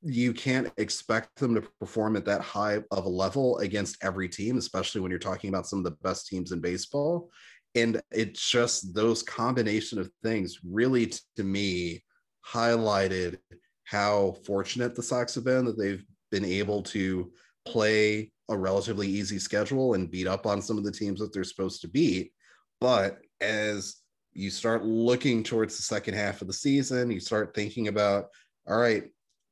you 0.01 0.33
can't 0.33 0.71
expect 0.77 1.35
them 1.37 1.55
to 1.55 1.63
perform 1.79 2.15
at 2.15 2.25
that 2.25 2.41
high 2.41 2.83
of 2.91 3.05
a 3.05 3.09
level 3.09 3.57
against 3.59 3.97
every 4.03 4.29
team, 4.29 4.57
especially 4.57 5.01
when 5.01 5.09
you're 5.09 5.19
talking 5.19 5.49
about 5.49 5.65
some 5.65 5.79
of 5.79 5.85
the 5.85 5.97
best 6.03 6.27
teams 6.27 6.51
in 6.51 6.59
baseball. 6.59 7.31
And 7.73 8.01
it's 8.11 8.49
just 8.49 8.93
those 8.93 9.23
combination 9.23 9.99
of 9.99 10.11
things 10.23 10.59
really, 10.63 11.11
to 11.37 11.43
me, 11.43 12.03
highlighted 12.47 13.37
how 13.85 14.35
fortunate 14.45 14.95
the 14.95 15.03
Sox 15.03 15.35
have 15.35 15.43
been 15.43 15.65
that 15.65 15.77
they've 15.77 16.05
been 16.31 16.45
able 16.45 16.83
to 16.83 17.31
play 17.65 18.31
a 18.49 18.57
relatively 18.57 19.07
easy 19.07 19.39
schedule 19.39 19.93
and 19.93 20.11
beat 20.11 20.27
up 20.27 20.45
on 20.45 20.61
some 20.61 20.77
of 20.77 20.83
the 20.83 20.91
teams 20.91 21.19
that 21.19 21.33
they're 21.33 21.43
supposed 21.43 21.81
to 21.81 21.87
beat. 21.87 22.31
But 22.79 23.19
as 23.41 23.97
you 24.33 24.49
start 24.49 24.83
looking 24.83 25.43
towards 25.43 25.77
the 25.77 25.83
second 25.83 26.13
half 26.13 26.41
of 26.41 26.47
the 26.47 26.53
season, 26.53 27.09
you 27.09 27.19
start 27.19 27.55
thinking 27.55 27.87
about, 27.87 28.27
all 28.67 28.77
right, 28.77 29.05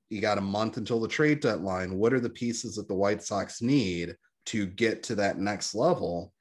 you 0.09 0.21
got 0.21 0.37
a 0.37 0.41
month 0.41 0.77
until 0.77 0.99
the 0.99 1.07
trade 1.07 1.39
deadline. 1.39 1.97
What 1.97 2.13
are 2.13 2.19
the 2.19 2.29
pieces 2.29 2.75
that 2.75 2.87
the 2.87 2.93
White 2.93 3.23
Sox 3.23 3.61
need 3.61 4.15
to 4.47 4.65
get 4.65 5.03
to 5.03 5.15
that 5.15 5.39
next 5.39 5.73
level? 5.73 6.33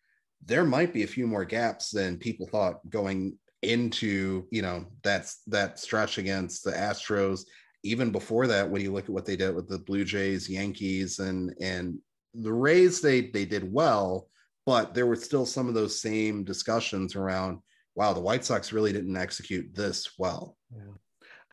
There 0.45 0.65
might 0.65 0.93
be 0.93 1.05
a 1.05 1.09
few 1.09 1.27
more 1.27 1.45
gaps 1.45 1.91
than 1.91 2.19
people 2.19 2.47
thought 2.47 2.79
going 2.91 3.39
into, 3.63 4.47
you 4.51 4.61
know, 4.61 4.87
that's 5.03 5.43
that 5.47 5.79
stretch 5.79 6.19
against 6.19 6.65
the 6.65 6.73
Astros. 6.73 7.45
Even 7.85 8.11
before 8.11 8.47
that, 8.49 8.69
when 8.69 8.83
you 8.83 8.93
look 8.93 9.05
at 9.05 9.11
what 9.11 9.25
they 9.25 9.37
did 9.37 9.55
with 9.55 9.69
the 9.69 9.79
Blue 9.79 10.05
Jays, 10.05 10.49
Yankees, 10.49 11.21
and 11.21 11.55
and 11.61 11.99
the 12.35 12.53
Rays, 12.53 13.01
they 13.01 13.23
they 13.23 13.45
did 13.45 13.71
well, 13.73 14.29
but 14.67 14.95
there 14.95 15.07
were 15.07 15.17
still 15.17 15.47
some 15.47 15.69
of 15.69 15.75
those 15.75 16.01
same 16.01 16.45
discussions 16.45 17.17
around, 17.17 17.59
wow, 17.95 18.13
the 18.13 18.21
White 18.21 18.45
Sox 18.45 18.73
really 18.73 18.93
didn't 18.93 19.17
execute 19.17 19.75
this 19.75 20.13
well. 20.19 20.57
Yeah. 20.75 20.95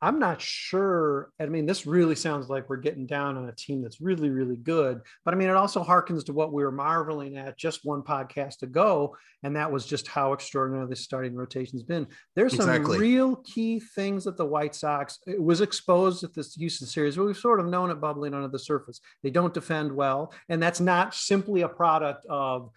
I'm 0.01 0.20
not 0.20 0.41
sure. 0.41 1.32
I 1.39 1.46
mean, 1.48 1.65
this 1.65 1.86
really 1.86 2.15
sounds 2.15 2.50
like 2.50 2.70
we're 2.70 2.77
getting 2.77 3.06
down 3.06 3.38
on 3.38 3.50
a 3.50 3.51
team 3.51 3.82
that's 3.82 4.00
really, 4.00 4.29
really 4.29 4.56
good. 4.56 5.01
But 5.25 5.34
I 5.34 5.38
mean, 5.38 5.50
it 5.50 5.56
also 5.56 5.84
harkens 5.84 6.25
to 6.25 6.34
what 6.34 6.53
we 6.53 6.63
were 6.63 6.72
marveling 6.72 7.38
at 7.38 7.58
just 7.58 7.86
one 7.86 8.01
podcast 8.01 8.62
ago, 8.62 9.15
and 9.44 9.56
that 9.56 9.72
was 9.72 9.86
just 9.86 10.08
how 10.08 10.34
extraordinary 10.34 10.88
the 10.88 10.96
starting 10.96 11.36
rotation's 11.36 11.84
been. 11.84 12.08
There's 12.36 12.56
some 12.56 12.70
exactly. 12.70 13.00
real 13.00 13.38
key 13.38 13.79
things 13.79 14.24
that 14.25 14.38
the 14.38 14.46
White 14.46 14.75
Sox 14.75 15.20
it 15.27 15.41
was 15.41 15.62
exposed 15.62 16.24
at 16.24 16.34
this 16.34 16.56
Houston 16.56 16.88
series, 16.88 17.15
but 17.15 17.25
we've 17.25 17.38
sort 17.38 17.60
of 17.60 17.68
known 17.68 17.91
it 17.91 18.01
bubbling 18.01 18.34
under 18.34 18.48
the 18.48 18.60
surface. 18.60 19.01
They 19.24 19.29
don't 19.29 19.53
defend 19.53 19.91
well, 19.91 20.34
and 20.48 20.62
that's 20.62 20.79
not 20.79 21.13
simply 21.13 21.62
a 21.62 21.70
product 21.70 22.25
of 22.29 22.72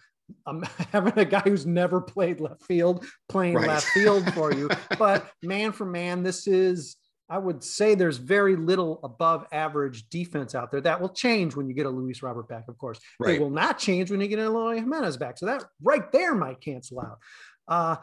I'm 0.45 0.57
um, 0.57 0.69
having 0.91 1.17
a 1.17 1.25
guy 1.25 1.41
who's 1.41 1.65
never 1.65 2.01
played 2.01 2.39
left 2.39 2.63
field 2.63 3.05
playing 3.29 3.55
right. 3.55 3.67
left 3.67 3.87
field 3.87 4.31
for 4.33 4.53
you. 4.55 4.69
but 4.97 5.29
man 5.41 5.71
for 5.71 5.85
man, 5.85 6.23
this 6.23 6.47
is 6.47 6.97
I 7.29 7.37
would 7.37 7.63
say 7.63 7.95
there's 7.95 8.17
very 8.17 8.55
little 8.55 8.99
above 9.03 9.45
average 9.51 10.09
defense 10.09 10.55
out 10.55 10.71
there. 10.71 10.81
That 10.81 11.01
will 11.01 11.09
change 11.09 11.55
when 11.55 11.67
you 11.67 11.73
get 11.73 11.85
a 11.85 11.89
Luis 11.89 12.21
Robert 12.21 12.47
back, 12.47 12.65
of 12.67 12.77
course. 12.77 12.99
Right. 13.19 13.35
It 13.35 13.41
will 13.41 13.49
not 13.49 13.79
change 13.79 14.11
when 14.11 14.19
you 14.21 14.27
get 14.27 14.39
a 14.39 14.43
Eloy 14.43 14.75
Jimenez 14.75 15.17
back. 15.17 15.37
So 15.37 15.45
that 15.45 15.63
right 15.81 16.11
there 16.11 16.35
might 16.35 16.61
cancel 16.61 16.99
out. 16.99 17.19
Uh, 17.67 17.95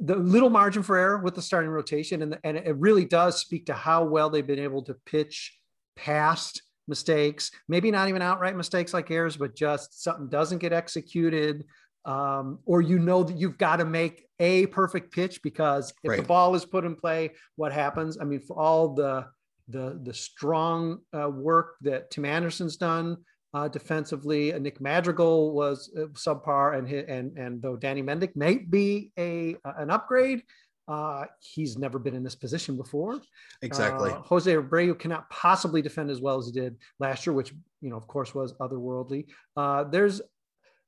the 0.00 0.16
little 0.16 0.50
margin 0.50 0.82
for 0.82 0.96
error 0.96 1.18
with 1.18 1.34
the 1.34 1.42
starting 1.42 1.70
rotation, 1.70 2.22
and, 2.22 2.38
and 2.44 2.56
it 2.56 2.76
really 2.76 3.04
does 3.04 3.40
speak 3.40 3.66
to 3.66 3.74
how 3.74 4.04
well 4.04 4.30
they've 4.30 4.46
been 4.46 4.58
able 4.58 4.82
to 4.82 4.94
pitch 5.06 5.56
past 5.96 6.62
mistakes, 6.86 7.50
maybe 7.68 7.90
not 7.90 8.08
even 8.08 8.22
outright 8.22 8.56
mistakes 8.56 8.94
like 8.94 9.10
errors, 9.10 9.36
but 9.36 9.54
just 9.54 10.02
something 10.02 10.28
doesn't 10.28 10.58
get 10.58 10.72
executed 10.72 11.64
um, 12.08 12.58
or 12.64 12.80
you 12.80 12.98
know 12.98 13.22
that 13.22 13.36
you've 13.36 13.58
got 13.58 13.76
to 13.76 13.84
make 13.84 14.24
a 14.40 14.66
perfect 14.66 15.12
pitch 15.12 15.42
because 15.42 15.92
if 16.02 16.10
right. 16.10 16.16
the 16.16 16.26
ball 16.26 16.54
is 16.54 16.64
put 16.64 16.86
in 16.86 16.96
play, 16.96 17.32
what 17.56 17.70
happens? 17.70 18.16
I 18.18 18.24
mean, 18.24 18.40
for 18.40 18.58
all 18.58 18.94
the 18.94 19.26
the 19.68 20.00
the 20.02 20.14
strong 20.14 21.00
uh, 21.12 21.28
work 21.28 21.76
that 21.82 22.10
Tim 22.10 22.24
Anderson's 22.24 22.78
done 22.78 23.18
uh, 23.52 23.68
defensively, 23.68 24.54
uh, 24.54 24.58
Nick 24.58 24.80
Madrigal 24.80 25.52
was 25.52 25.90
uh, 25.98 26.06
subpar, 26.14 26.78
and 26.78 26.88
and 26.88 27.36
and 27.36 27.60
though 27.60 27.76
Danny 27.76 28.02
Mendick 28.02 28.34
might 28.34 28.70
be 28.70 29.12
a 29.18 29.56
an 29.76 29.90
upgrade, 29.90 30.42
uh, 30.88 31.26
he's 31.40 31.76
never 31.76 31.98
been 31.98 32.14
in 32.14 32.22
this 32.22 32.34
position 32.34 32.78
before. 32.78 33.20
Exactly. 33.60 34.12
Uh, 34.12 34.20
Jose 34.22 34.50
Abreu 34.50 34.98
cannot 34.98 35.28
possibly 35.28 35.82
defend 35.82 36.10
as 36.10 36.22
well 36.22 36.38
as 36.38 36.46
he 36.46 36.52
did 36.52 36.76
last 37.00 37.26
year, 37.26 37.34
which 37.34 37.52
you 37.82 37.90
know, 37.90 37.96
of 37.96 38.06
course, 38.06 38.34
was 38.34 38.54
otherworldly. 38.54 39.26
Uh, 39.58 39.84
there's 39.84 40.22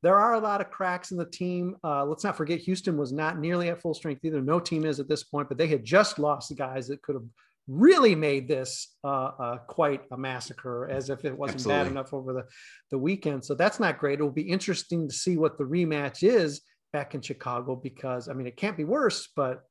there 0.02 0.16
are 0.16 0.34
a 0.34 0.40
lot 0.40 0.60
of 0.60 0.70
cracks 0.70 1.10
in 1.10 1.18
the 1.18 1.26
team. 1.26 1.76
Uh, 1.84 2.04
let's 2.04 2.24
not 2.24 2.36
forget 2.36 2.60
Houston 2.60 2.96
was 2.96 3.12
not 3.12 3.38
nearly 3.38 3.68
at 3.68 3.80
full 3.80 3.94
strength 3.94 4.24
either. 4.24 4.40
No 4.40 4.58
team 4.58 4.84
is 4.84 4.98
at 4.98 5.08
this 5.08 5.24
point, 5.24 5.48
but 5.48 5.58
they 5.58 5.66
had 5.66 5.84
just 5.84 6.18
lost 6.18 6.48
the 6.48 6.54
guys 6.54 6.88
that 6.88 7.02
could 7.02 7.14
have 7.14 7.26
really 7.68 8.14
made 8.14 8.48
this 8.48 8.96
uh, 9.04 9.30
uh, 9.38 9.58
quite 9.58 10.02
a 10.10 10.16
massacre 10.16 10.88
as 10.90 11.10
if 11.10 11.24
it 11.24 11.36
wasn't 11.36 11.56
Absolutely. 11.56 11.84
bad 11.84 11.90
enough 11.90 12.14
over 12.14 12.32
the, 12.32 12.44
the 12.90 12.98
weekend. 12.98 13.44
So 13.44 13.54
that's 13.54 13.78
not 13.78 13.98
great. 13.98 14.18
It 14.18 14.22
will 14.22 14.30
be 14.30 14.42
interesting 14.42 15.08
to 15.08 15.14
see 15.14 15.36
what 15.36 15.58
the 15.58 15.64
rematch 15.64 16.22
is 16.22 16.62
back 16.92 17.14
in 17.14 17.20
Chicago 17.20 17.76
because 17.76 18.28
I 18.28 18.32
mean 18.32 18.46
it 18.46 18.56
can't 18.56 18.76
be 18.76 18.84
worse, 18.84 19.28
but 19.36 19.62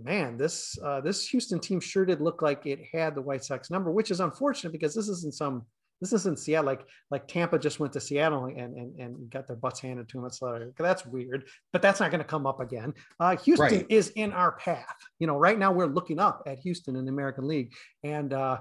man, 0.00 0.36
this 0.36 0.76
uh, 0.82 1.00
this 1.00 1.28
Houston 1.28 1.60
team 1.60 1.80
sure 1.80 2.04
did 2.04 2.20
look 2.20 2.42
like 2.42 2.66
it 2.66 2.80
had 2.92 3.14
the 3.14 3.22
White 3.22 3.44
Sox 3.44 3.70
number, 3.70 3.90
which 3.90 4.10
is 4.10 4.20
unfortunate 4.20 4.72
because 4.72 4.94
this 4.94 5.08
isn't 5.08 5.34
some 5.34 5.66
this 6.00 6.12
isn't 6.12 6.38
Seattle. 6.38 6.66
Like 6.66 6.86
like 7.10 7.26
Tampa 7.28 7.58
just 7.58 7.80
went 7.80 7.92
to 7.94 8.00
Seattle 8.00 8.46
and 8.46 8.74
and, 8.74 9.00
and 9.00 9.30
got 9.30 9.46
their 9.46 9.56
butts 9.56 9.80
handed 9.80 10.08
to 10.08 10.18
them. 10.18 10.26
It's 10.26 10.40
like 10.42 10.76
that's 10.78 11.06
weird, 11.06 11.44
but 11.72 11.82
that's 11.82 12.00
not 12.00 12.10
going 12.10 12.22
to 12.22 12.28
come 12.28 12.46
up 12.46 12.60
again. 12.60 12.94
Uh, 13.18 13.36
Houston 13.36 13.78
right. 13.78 13.86
is 13.88 14.10
in 14.10 14.32
our 14.32 14.52
path. 14.52 14.96
You 15.18 15.26
know, 15.26 15.36
right 15.36 15.58
now 15.58 15.72
we're 15.72 15.86
looking 15.86 16.18
up 16.18 16.42
at 16.46 16.58
Houston 16.60 16.96
in 16.96 17.04
the 17.04 17.12
American 17.12 17.46
League, 17.46 17.72
and 18.02 18.32
uh, 18.32 18.58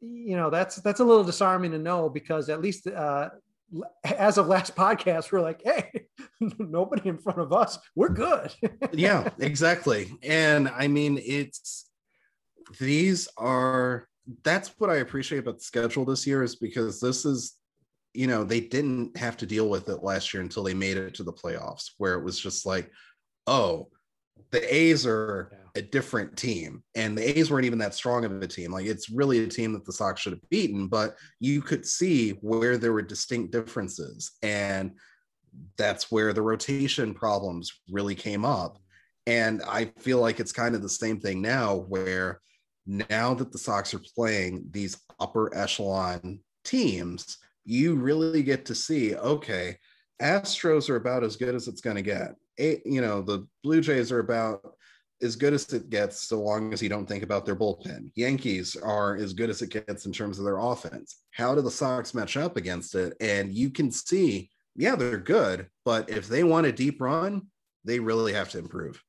you 0.00 0.36
know 0.36 0.50
that's 0.50 0.76
that's 0.76 1.00
a 1.00 1.04
little 1.04 1.24
disarming 1.24 1.72
to 1.72 1.78
know 1.78 2.08
because 2.08 2.48
at 2.48 2.60
least 2.60 2.86
uh, 2.86 3.28
as 4.04 4.38
of 4.38 4.46
last 4.46 4.74
podcast, 4.74 5.30
we're 5.30 5.40
like, 5.40 5.60
hey, 5.62 6.06
nobody 6.58 7.08
in 7.08 7.18
front 7.18 7.38
of 7.38 7.52
us. 7.52 7.78
We're 7.94 8.08
good. 8.08 8.54
yeah, 8.92 9.28
exactly. 9.38 10.12
And 10.22 10.68
I 10.68 10.88
mean, 10.88 11.20
it's 11.22 11.88
these 12.78 13.28
are 13.36 14.08
that's 14.42 14.68
what 14.78 14.90
I 14.90 14.96
appreciate 14.96 15.38
about 15.38 15.58
the 15.58 15.64
schedule 15.64 16.04
this 16.04 16.26
year 16.26 16.42
is 16.42 16.56
because 16.56 17.00
this 17.00 17.24
is, 17.24 17.56
you 18.14 18.26
know, 18.26 18.44
they 18.44 18.60
didn't 18.60 19.16
have 19.16 19.36
to 19.38 19.46
deal 19.46 19.68
with 19.68 19.88
it 19.88 20.02
last 20.02 20.32
year 20.32 20.42
until 20.42 20.62
they 20.62 20.74
made 20.74 20.96
it 20.96 21.14
to 21.14 21.22
the 21.22 21.32
playoffs, 21.32 21.90
where 21.98 22.14
it 22.14 22.24
was 22.24 22.38
just 22.38 22.66
like, 22.66 22.90
oh, 23.46 23.88
the 24.50 24.74
A's 24.74 25.06
are 25.06 25.50
yeah. 25.52 25.82
a 25.82 25.82
different 25.82 26.36
team, 26.36 26.82
and 26.94 27.16
the 27.16 27.38
A's 27.38 27.50
weren't 27.50 27.66
even 27.66 27.78
that 27.80 27.94
strong 27.94 28.24
of 28.24 28.40
a 28.40 28.46
team. 28.46 28.72
Like 28.72 28.86
it's 28.86 29.10
really 29.10 29.44
a 29.44 29.48
team 29.48 29.72
that 29.72 29.84
the 29.84 29.92
Sox 29.92 30.20
should 30.20 30.32
have 30.32 30.48
beaten, 30.48 30.88
but 30.88 31.16
you 31.40 31.60
could 31.60 31.84
see 31.84 32.30
where 32.40 32.78
there 32.78 32.92
were 32.92 33.02
distinct 33.02 33.52
differences, 33.52 34.32
and 34.42 34.92
that's 35.76 36.10
where 36.10 36.32
the 36.32 36.42
rotation 36.42 37.14
problems 37.14 37.80
really 37.90 38.14
came 38.14 38.44
up. 38.44 38.78
And 39.26 39.60
I 39.62 39.86
feel 39.98 40.20
like 40.20 40.40
it's 40.40 40.52
kind 40.52 40.74
of 40.74 40.82
the 40.82 40.88
same 40.88 41.20
thing 41.20 41.42
now, 41.42 41.74
where 41.74 42.40
now 42.88 43.34
that 43.34 43.52
the 43.52 43.58
Sox 43.58 43.92
are 43.92 44.00
playing 44.16 44.64
these 44.70 44.96
upper 45.20 45.54
echelon 45.54 46.40
teams, 46.64 47.38
you 47.64 47.94
really 47.94 48.42
get 48.42 48.64
to 48.64 48.74
see 48.74 49.14
okay, 49.14 49.76
Astros 50.20 50.88
are 50.88 50.96
about 50.96 51.22
as 51.22 51.36
good 51.36 51.54
as 51.54 51.68
it's 51.68 51.82
going 51.82 51.96
to 51.96 52.02
get. 52.02 52.34
You 52.58 53.02
know, 53.02 53.22
the 53.22 53.46
Blue 53.62 53.80
Jays 53.80 54.10
are 54.10 54.18
about 54.18 54.74
as 55.20 55.36
good 55.36 55.52
as 55.52 55.72
it 55.72 55.90
gets 55.90 56.26
so 56.26 56.40
long 56.40 56.72
as 56.72 56.82
you 56.82 56.88
don't 56.88 57.06
think 57.06 57.22
about 57.22 57.44
their 57.44 57.56
bullpen. 57.56 58.10
Yankees 58.14 58.74
are 58.74 59.16
as 59.16 59.32
good 59.32 59.50
as 59.50 59.62
it 59.62 59.70
gets 59.70 60.06
in 60.06 60.12
terms 60.12 60.38
of 60.38 60.44
their 60.44 60.58
offense. 60.58 61.18
How 61.32 61.54
do 61.54 61.60
the 61.60 61.70
Sox 61.70 62.14
match 62.14 62.36
up 62.36 62.56
against 62.56 62.94
it? 62.94 63.14
And 63.20 63.52
you 63.52 63.70
can 63.70 63.90
see, 63.90 64.50
yeah, 64.76 64.96
they're 64.96 65.18
good, 65.18 65.68
but 65.84 66.08
if 66.08 66.26
they 66.26 66.42
want 66.42 66.66
a 66.66 66.72
deep 66.72 67.00
run, 67.00 67.48
they 67.84 68.00
really 68.00 68.32
have 68.32 68.48
to 68.50 68.58
improve 68.58 69.02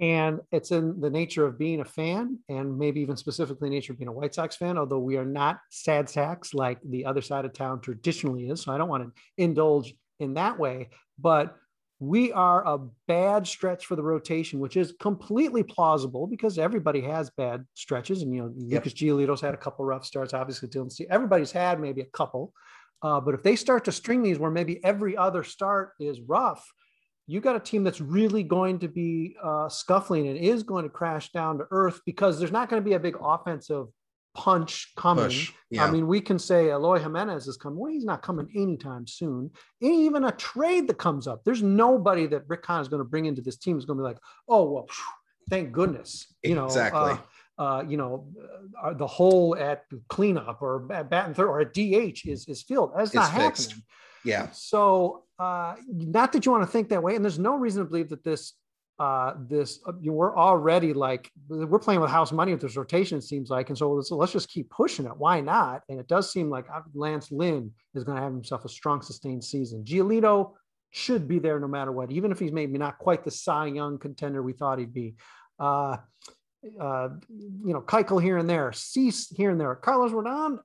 and 0.00 0.40
it's 0.50 0.70
in 0.70 0.98
the 1.00 1.10
nature 1.10 1.44
of 1.44 1.58
being 1.58 1.80
a 1.80 1.84
fan 1.84 2.38
and 2.48 2.78
maybe 2.78 3.00
even 3.00 3.16
specifically 3.16 3.68
nature 3.68 3.92
of 3.92 3.98
being 3.98 4.08
a 4.08 4.12
white 4.12 4.34
sox 4.34 4.56
fan 4.56 4.78
although 4.78 4.98
we 4.98 5.16
are 5.16 5.24
not 5.24 5.60
sad 5.70 6.08
sacks 6.08 6.54
like 6.54 6.78
the 6.84 7.04
other 7.04 7.20
side 7.20 7.44
of 7.44 7.52
town 7.52 7.80
traditionally 7.80 8.48
is 8.48 8.62
so 8.62 8.72
i 8.72 8.78
don't 8.78 8.88
want 8.88 9.04
to 9.04 9.22
indulge 9.36 9.94
in 10.18 10.34
that 10.34 10.58
way 10.58 10.88
but 11.18 11.56
we 12.00 12.32
are 12.32 12.66
a 12.66 12.78
bad 13.06 13.46
stretch 13.46 13.84
for 13.84 13.94
the 13.94 14.02
rotation, 14.02 14.58
which 14.58 14.78
is 14.78 14.94
completely 14.98 15.62
plausible 15.62 16.26
because 16.26 16.58
everybody 16.58 17.02
has 17.02 17.28
bad 17.28 17.66
stretches. 17.74 18.22
And, 18.22 18.34
you 18.34 18.42
know, 18.42 18.52
yep. 18.56 18.86
Lucas 18.86 18.94
Giolito's 18.94 19.42
had 19.42 19.52
a 19.52 19.58
couple 19.58 19.84
rough 19.84 20.06
starts, 20.06 20.32
obviously, 20.32 20.70
Dylan 20.70 20.90
Cease 20.90 21.06
Everybody's 21.10 21.52
had 21.52 21.78
maybe 21.78 22.00
a 22.00 22.06
couple. 22.06 22.54
Uh, 23.02 23.20
but 23.20 23.34
if 23.34 23.42
they 23.42 23.54
start 23.54 23.84
to 23.84 23.92
string 23.92 24.22
these 24.22 24.38
where 24.38 24.50
maybe 24.50 24.82
every 24.82 25.14
other 25.14 25.44
start 25.44 25.92
is 26.00 26.20
rough, 26.22 26.66
you 27.30 27.40
got 27.40 27.54
a 27.54 27.60
team 27.60 27.84
that's 27.84 28.00
really 28.00 28.42
going 28.42 28.80
to 28.80 28.88
be 28.88 29.36
uh, 29.40 29.68
scuffling 29.68 30.26
and 30.26 30.36
is 30.36 30.64
going 30.64 30.82
to 30.82 30.90
crash 30.90 31.30
down 31.30 31.58
to 31.58 31.66
earth 31.70 32.00
because 32.04 32.38
there's 32.38 32.50
not 32.50 32.68
going 32.68 32.82
to 32.82 32.84
be 32.84 32.94
a 32.94 32.98
big 32.98 33.16
offensive 33.20 33.86
punch 34.34 34.92
coming. 34.96 35.26
Push, 35.26 35.52
yeah. 35.70 35.84
I 35.84 35.90
mean, 35.92 36.08
we 36.08 36.20
can 36.20 36.40
say 36.40 36.70
Eloy 36.70 36.98
Jimenez 36.98 37.46
is 37.46 37.56
coming. 37.56 37.78
Well, 37.78 37.92
he's 37.92 38.04
not 38.04 38.22
coming 38.22 38.48
anytime 38.56 39.06
soon. 39.06 39.52
Even 39.80 40.24
a 40.24 40.32
trade 40.32 40.88
that 40.88 40.98
comes 40.98 41.28
up, 41.28 41.42
there's 41.44 41.62
nobody 41.62 42.26
that 42.26 42.48
Rick 42.48 42.66
Hahn 42.66 42.80
is 42.80 42.88
going 42.88 42.98
to 43.02 43.08
bring 43.08 43.26
into 43.26 43.42
this 43.42 43.56
team 43.56 43.78
is 43.78 43.84
going 43.84 43.98
to 43.98 44.02
be 44.02 44.08
like, 44.08 44.18
oh 44.48 44.68
well, 44.68 44.88
thank 45.48 45.70
goodness. 45.70 46.34
You 46.42 46.56
know, 46.56 46.66
exactly. 46.66 47.12
Uh, 47.58 47.62
uh, 47.62 47.84
you 47.86 47.96
know, 47.96 48.26
uh, 48.82 48.94
the 48.94 49.06
hole 49.06 49.54
at 49.56 49.84
cleanup 50.08 50.62
or 50.62 50.90
at 50.92 51.10
bat 51.10 51.26
and 51.26 51.36
third 51.36 51.46
or 51.46 51.60
at 51.60 51.74
DH 51.74 52.26
is 52.26 52.48
is 52.48 52.62
filled. 52.62 52.90
That's 52.96 53.10
it's 53.10 53.14
not 53.14 53.32
fixed. 53.34 53.70
happening. 53.70 53.84
Yeah. 54.24 54.48
So, 54.52 55.24
uh, 55.38 55.76
not 55.88 56.32
that 56.32 56.44
you 56.44 56.52
want 56.52 56.64
to 56.64 56.70
think 56.70 56.88
that 56.90 57.02
way, 57.02 57.16
and 57.16 57.24
there's 57.24 57.38
no 57.38 57.56
reason 57.56 57.82
to 57.82 57.88
believe 57.88 58.10
that 58.10 58.22
this 58.22 58.54
uh, 59.00 59.32
this 59.48 59.80
uh, 59.86 59.92
you 59.98 60.10
know, 60.10 60.16
we're 60.16 60.36
already 60.36 60.92
like 60.92 61.30
we're 61.48 61.78
playing 61.78 62.02
with 62.02 62.10
house 62.10 62.32
money 62.32 62.52
with 62.52 62.60
this 62.60 62.76
rotation 62.76 63.16
it 63.16 63.22
seems 63.22 63.48
like 63.48 63.70
and 63.70 63.78
so 63.78 63.90
let's, 63.90 64.10
let's 64.10 64.32
just 64.32 64.50
keep 64.50 64.68
pushing 64.68 65.06
it. 65.06 65.16
Why 65.16 65.40
not? 65.40 65.82
And 65.88 65.98
it 65.98 66.06
does 66.06 66.30
seem 66.30 66.50
like 66.50 66.66
uh, 66.72 66.82
lance 66.92 67.32
lynn 67.32 67.72
is 67.94 68.04
going 68.04 68.16
to 68.16 68.22
have 68.22 68.32
himself 68.32 68.66
a 68.66 68.68
strong 68.68 69.00
sustained 69.00 69.42
season. 69.42 69.84
Giolito 69.84 70.52
should 70.90 71.26
be 71.26 71.38
there 71.38 71.58
no 71.58 71.66
matter 71.66 71.92
what 71.92 72.12
even 72.12 72.30
if 72.30 72.38
he's 72.38 72.52
maybe 72.52 72.76
not 72.76 72.98
quite 72.98 73.24
the 73.24 73.30
cy 73.30 73.68
young 73.68 73.96
contender 73.96 74.42
we 74.42 74.52
thought 74.52 74.78
he'd 74.78 74.92
be. 74.92 75.14
Uh, 75.58 75.96
uh, 76.78 77.08
you 77.30 77.72
know 77.72 77.80
Keuchel 77.80 78.22
here 78.22 78.36
and 78.36 78.50
there 78.50 78.70
cease 78.72 79.28
here 79.34 79.50
and 79.50 79.58
there 79.58 79.74
carlos 79.76 80.12
rodon 80.12 80.58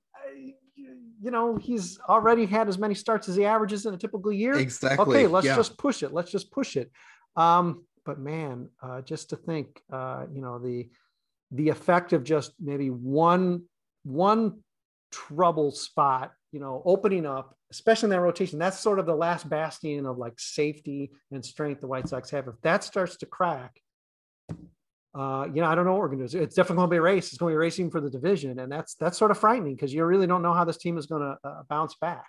you 1.26 1.32
know 1.32 1.58
he's 1.58 2.00
already 2.08 2.46
had 2.46 2.70
as 2.70 2.78
many 2.78 2.94
starts 2.94 3.28
as 3.28 3.36
he 3.36 3.46
averages 3.46 3.86
in 3.86 3.94
a 3.94 3.98
typical 3.98 4.32
year 4.32 4.54
exactly 4.58 5.18
okay 5.18 5.28
let's 5.28 5.46
yeah. 5.46 5.56
just 5.56 5.78
push 5.78 6.04
it 6.04 6.14
let's 6.14 6.32
just 6.32 6.52
push 6.52 6.78
it 6.78 6.92
um, 7.36 7.84
but 8.06 8.20
man, 8.20 8.70
uh, 8.82 9.02
just 9.02 9.32
to 9.32 9.36
think, 9.36 9.82
uh, 9.92 10.26
you 10.32 10.42
know, 10.42 10.60
the 10.60 10.88
the 11.52 11.70
effect 11.70 12.14
of 12.14 12.24
just 12.24 12.54
maybe 12.60 12.90
one 12.90 13.64
one 14.04 14.60
trouble 15.12 15.72
spot, 15.72 16.32
you 16.52 16.60
know, 16.60 16.82
opening 16.86 17.26
up, 17.26 17.56
especially 17.72 18.08
in 18.08 18.12
that 18.12 18.22
rotation. 18.22 18.60
That's 18.60 18.80
sort 18.80 19.00
of 19.00 19.06
the 19.06 19.16
last 19.16 19.50
bastion 19.50 20.06
of 20.06 20.18
like 20.18 20.40
safety 20.40 21.12
and 21.32 21.44
strength 21.44 21.82
the 21.82 21.88
White 21.88 22.08
Sox 22.08 22.30
have. 22.30 22.48
If 22.48 22.62
that 22.62 22.84
starts 22.84 23.18
to 23.18 23.26
crack, 23.26 23.80
uh, 25.18 25.48
you 25.54 25.62
know, 25.62 25.68
I 25.68 25.76
don't 25.76 25.86
know 25.86 25.94
what 25.94 26.02
we're 26.02 26.16
going 26.16 26.28
to 26.28 26.28
do. 26.28 26.42
It's 26.42 26.56
definitely 26.56 26.78
going 26.78 26.90
to 26.90 26.94
be 26.94 26.98
a 26.98 27.02
race. 27.02 27.30
It's 27.30 27.38
going 27.38 27.52
to 27.52 27.54
be 27.54 27.58
racing 27.58 27.90
for 27.90 28.02
the 28.02 28.10
division, 28.10 28.60
and 28.60 28.72
that's 28.72 28.96
that's 28.96 29.18
sort 29.18 29.32
of 29.32 29.38
frightening 29.38 29.76
because 29.76 29.94
you 29.94 30.04
really 30.06 30.28
don't 30.28 30.42
know 30.42 30.54
how 30.54 30.66
this 30.66 30.78
team 30.78 30.98
is 30.98 31.06
going 31.06 31.22
to 31.22 31.38
uh, 31.48 31.64
bounce 31.70 31.96
back 31.96 32.26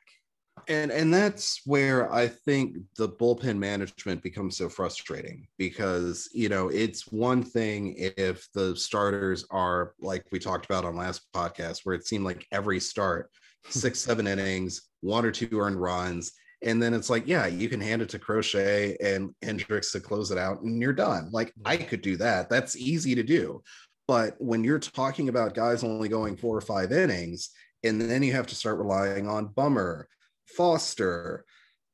and 0.69 0.91
and 0.91 1.13
that's 1.13 1.61
where 1.67 2.13
i 2.13 2.27
think 2.27 2.77
the 2.97 3.09
bullpen 3.09 3.57
management 3.57 4.23
becomes 4.23 4.57
so 4.57 4.69
frustrating 4.69 5.47
because 5.59 6.29
you 6.33 6.49
know 6.49 6.69
it's 6.69 7.07
one 7.13 7.43
thing 7.43 7.95
if 7.99 8.49
the 8.55 8.75
starters 8.75 9.45
are 9.51 9.95
like 10.01 10.25
we 10.33 10.39
talked 10.39 10.65
about 10.65 10.85
on 10.85 10.97
last 10.97 11.23
podcast 11.35 11.81
where 11.85 11.95
it 11.95 12.07
seemed 12.07 12.25
like 12.25 12.47
every 12.53 12.81
start 12.81 13.31
six 13.69 14.01
seven 14.01 14.27
innings 14.27 14.83
one 15.01 15.25
or 15.25 15.31
two 15.31 15.61
earned 15.61 15.81
runs 15.81 16.33
and 16.63 16.83
then 16.83 16.95
it's 16.95 17.11
like 17.11 17.27
yeah 17.27 17.47
you 17.47 17.69
can 17.69 17.81
hand 17.81 18.03
it 18.03 18.09
to 18.09 18.19
crochet 18.19 18.97
and 19.01 19.35
hendriks 19.45 19.93
to 19.93 20.01
close 20.01 20.31
it 20.31 20.39
out 20.39 20.63
and 20.63 20.81
you're 20.81 20.93
done. 20.93 21.29
Like 21.33 21.53
i 21.65 21.77
could 21.77 22.03
do 22.03 22.17
that. 22.19 22.49
That's 22.49 22.77
easy 22.77 23.15
to 23.15 23.23
do. 23.23 23.63
But 24.09 24.37
when 24.39 24.63
you're 24.63 24.79
talking 24.79 25.29
about 25.29 25.55
guys 25.55 25.83
only 25.83 26.09
going 26.09 26.37
four 26.37 26.57
or 26.57 26.61
five 26.61 26.93
innings 26.93 27.51
and 27.83 28.01
then 28.01 28.23
you 28.23 28.33
have 28.33 28.47
to 28.49 28.55
start 28.55 28.79
relying 28.79 29.29
on 29.29 29.49
bummer 29.49 30.09
Foster, 30.47 31.45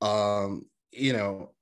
um, 0.00 0.66
you 0.90 1.12
know, 1.12 1.52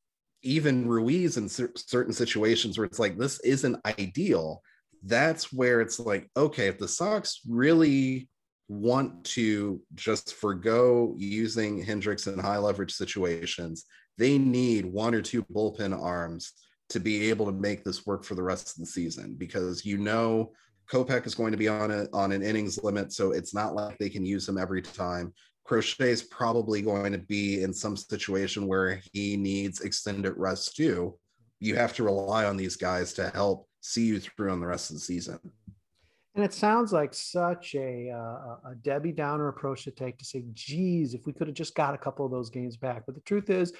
even 0.42 0.88
Ruiz 0.88 1.36
in 1.36 1.48
cer- 1.48 1.72
certain 1.76 2.12
situations 2.12 2.78
where 2.78 2.86
it's 2.86 2.98
like 2.98 3.18
this 3.18 3.38
isn't 3.40 3.80
ideal. 3.84 4.62
That's 5.04 5.52
where 5.52 5.80
it's 5.80 6.00
like, 6.00 6.28
okay, 6.36 6.66
if 6.66 6.78
the 6.78 6.88
Sox 6.88 7.40
really 7.48 8.28
want 8.70 9.24
to 9.24 9.82
just 9.96 10.34
forego 10.34 11.12
using 11.18 11.84
Hendriks 11.84 12.32
in 12.32 12.38
high 12.38 12.56
leverage 12.56 12.92
situations, 12.92 13.84
they 14.16 14.38
need 14.38 14.86
one 14.86 15.12
or 15.12 15.20
two 15.20 15.42
bullpen 15.52 16.00
arms 16.00 16.52
to 16.90 17.00
be 17.00 17.28
able 17.30 17.46
to 17.46 17.52
make 17.52 17.82
this 17.82 18.06
work 18.06 18.24
for 18.24 18.36
the 18.36 18.42
rest 18.42 18.76
of 18.76 18.80
the 18.80 18.86
season 18.86 19.34
because 19.36 19.84
you 19.84 19.98
know 19.98 20.52
Kopech 20.88 21.26
is 21.26 21.34
going 21.34 21.50
to 21.50 21.58
be 21.58 21.66
on 21.66 21.90
a 21.90 22.06
on 22.12 22.30
an 22.30 22.42
innings 22.42 22.82
limit, 22.82 23.12
so 23.12 23.32
it's 23.32 23.54
not 23.54 23.74
like 23.74 23.98
they 23.98 24.08
can 24.08 24.24
use 24.24 24.48
him 24.48 24.56
every 24.56 24.82
time. 24.82 25.32
Crochet 25.64 26.10
is 26.10 26.22
probably 26.22 26.80
going 26.80 27.12
to 27.12 27.18
be 27.18 27.62
in 27.62 27.72
some 27.72 27.96
situation 27.96 28.68
where 28.68 29.00
he 29.12 29.36
needs 29.36 29.80
extended 29.80 30.34
rest 30.36 30.76
too. 30.76 31.18
You 31.58 31.74
have 31.74 31.92
to 31.94 32.04
rely 32.04 32.44
on 32.44 32.56
these 32.56 32.76
guys 32.76 33.12
to 33.14 33.30
help 33.30 33.68
see 33.80 34.06
you 34.06 34.20
through 34.20 34.52
on 34.52 34.60
the 34.60 34.66
rest 34.66 34.90
of 34.90 34.96
the 34.96 35.00
season. 35.00 35.38
And 36.34 36.44
it 36.44 36.52
sounds 36.52 36.92
like 36.92 37.12
such 37.12 37.74
a, 37.74 38.10
uh, 38.10 38.70
a 38.70 38.74
Debbie 38.82 39.12
Downer 39.12 39.48
approach 39.48 39.82
to 39.84 39.90
take 39.90 40.18
to 40.18 40.24
say, 40.24 40.44
geez, 40.52 41.12
if 41.12 41.26
we 41.26 41.32
could 41.32 41.48
have 41.48 41.56
just 41.56 41.74
got 41.74 41.94
a 41.94 41.98
couple 41.98 42.24
of 42.24 42.30
those 42.30 42.50
games 42.50 42.76
back. 42.76 43.02
But 43.04 43.16
the 43.16 43.20
truth 43.22 43.50
is, 43.50 43.72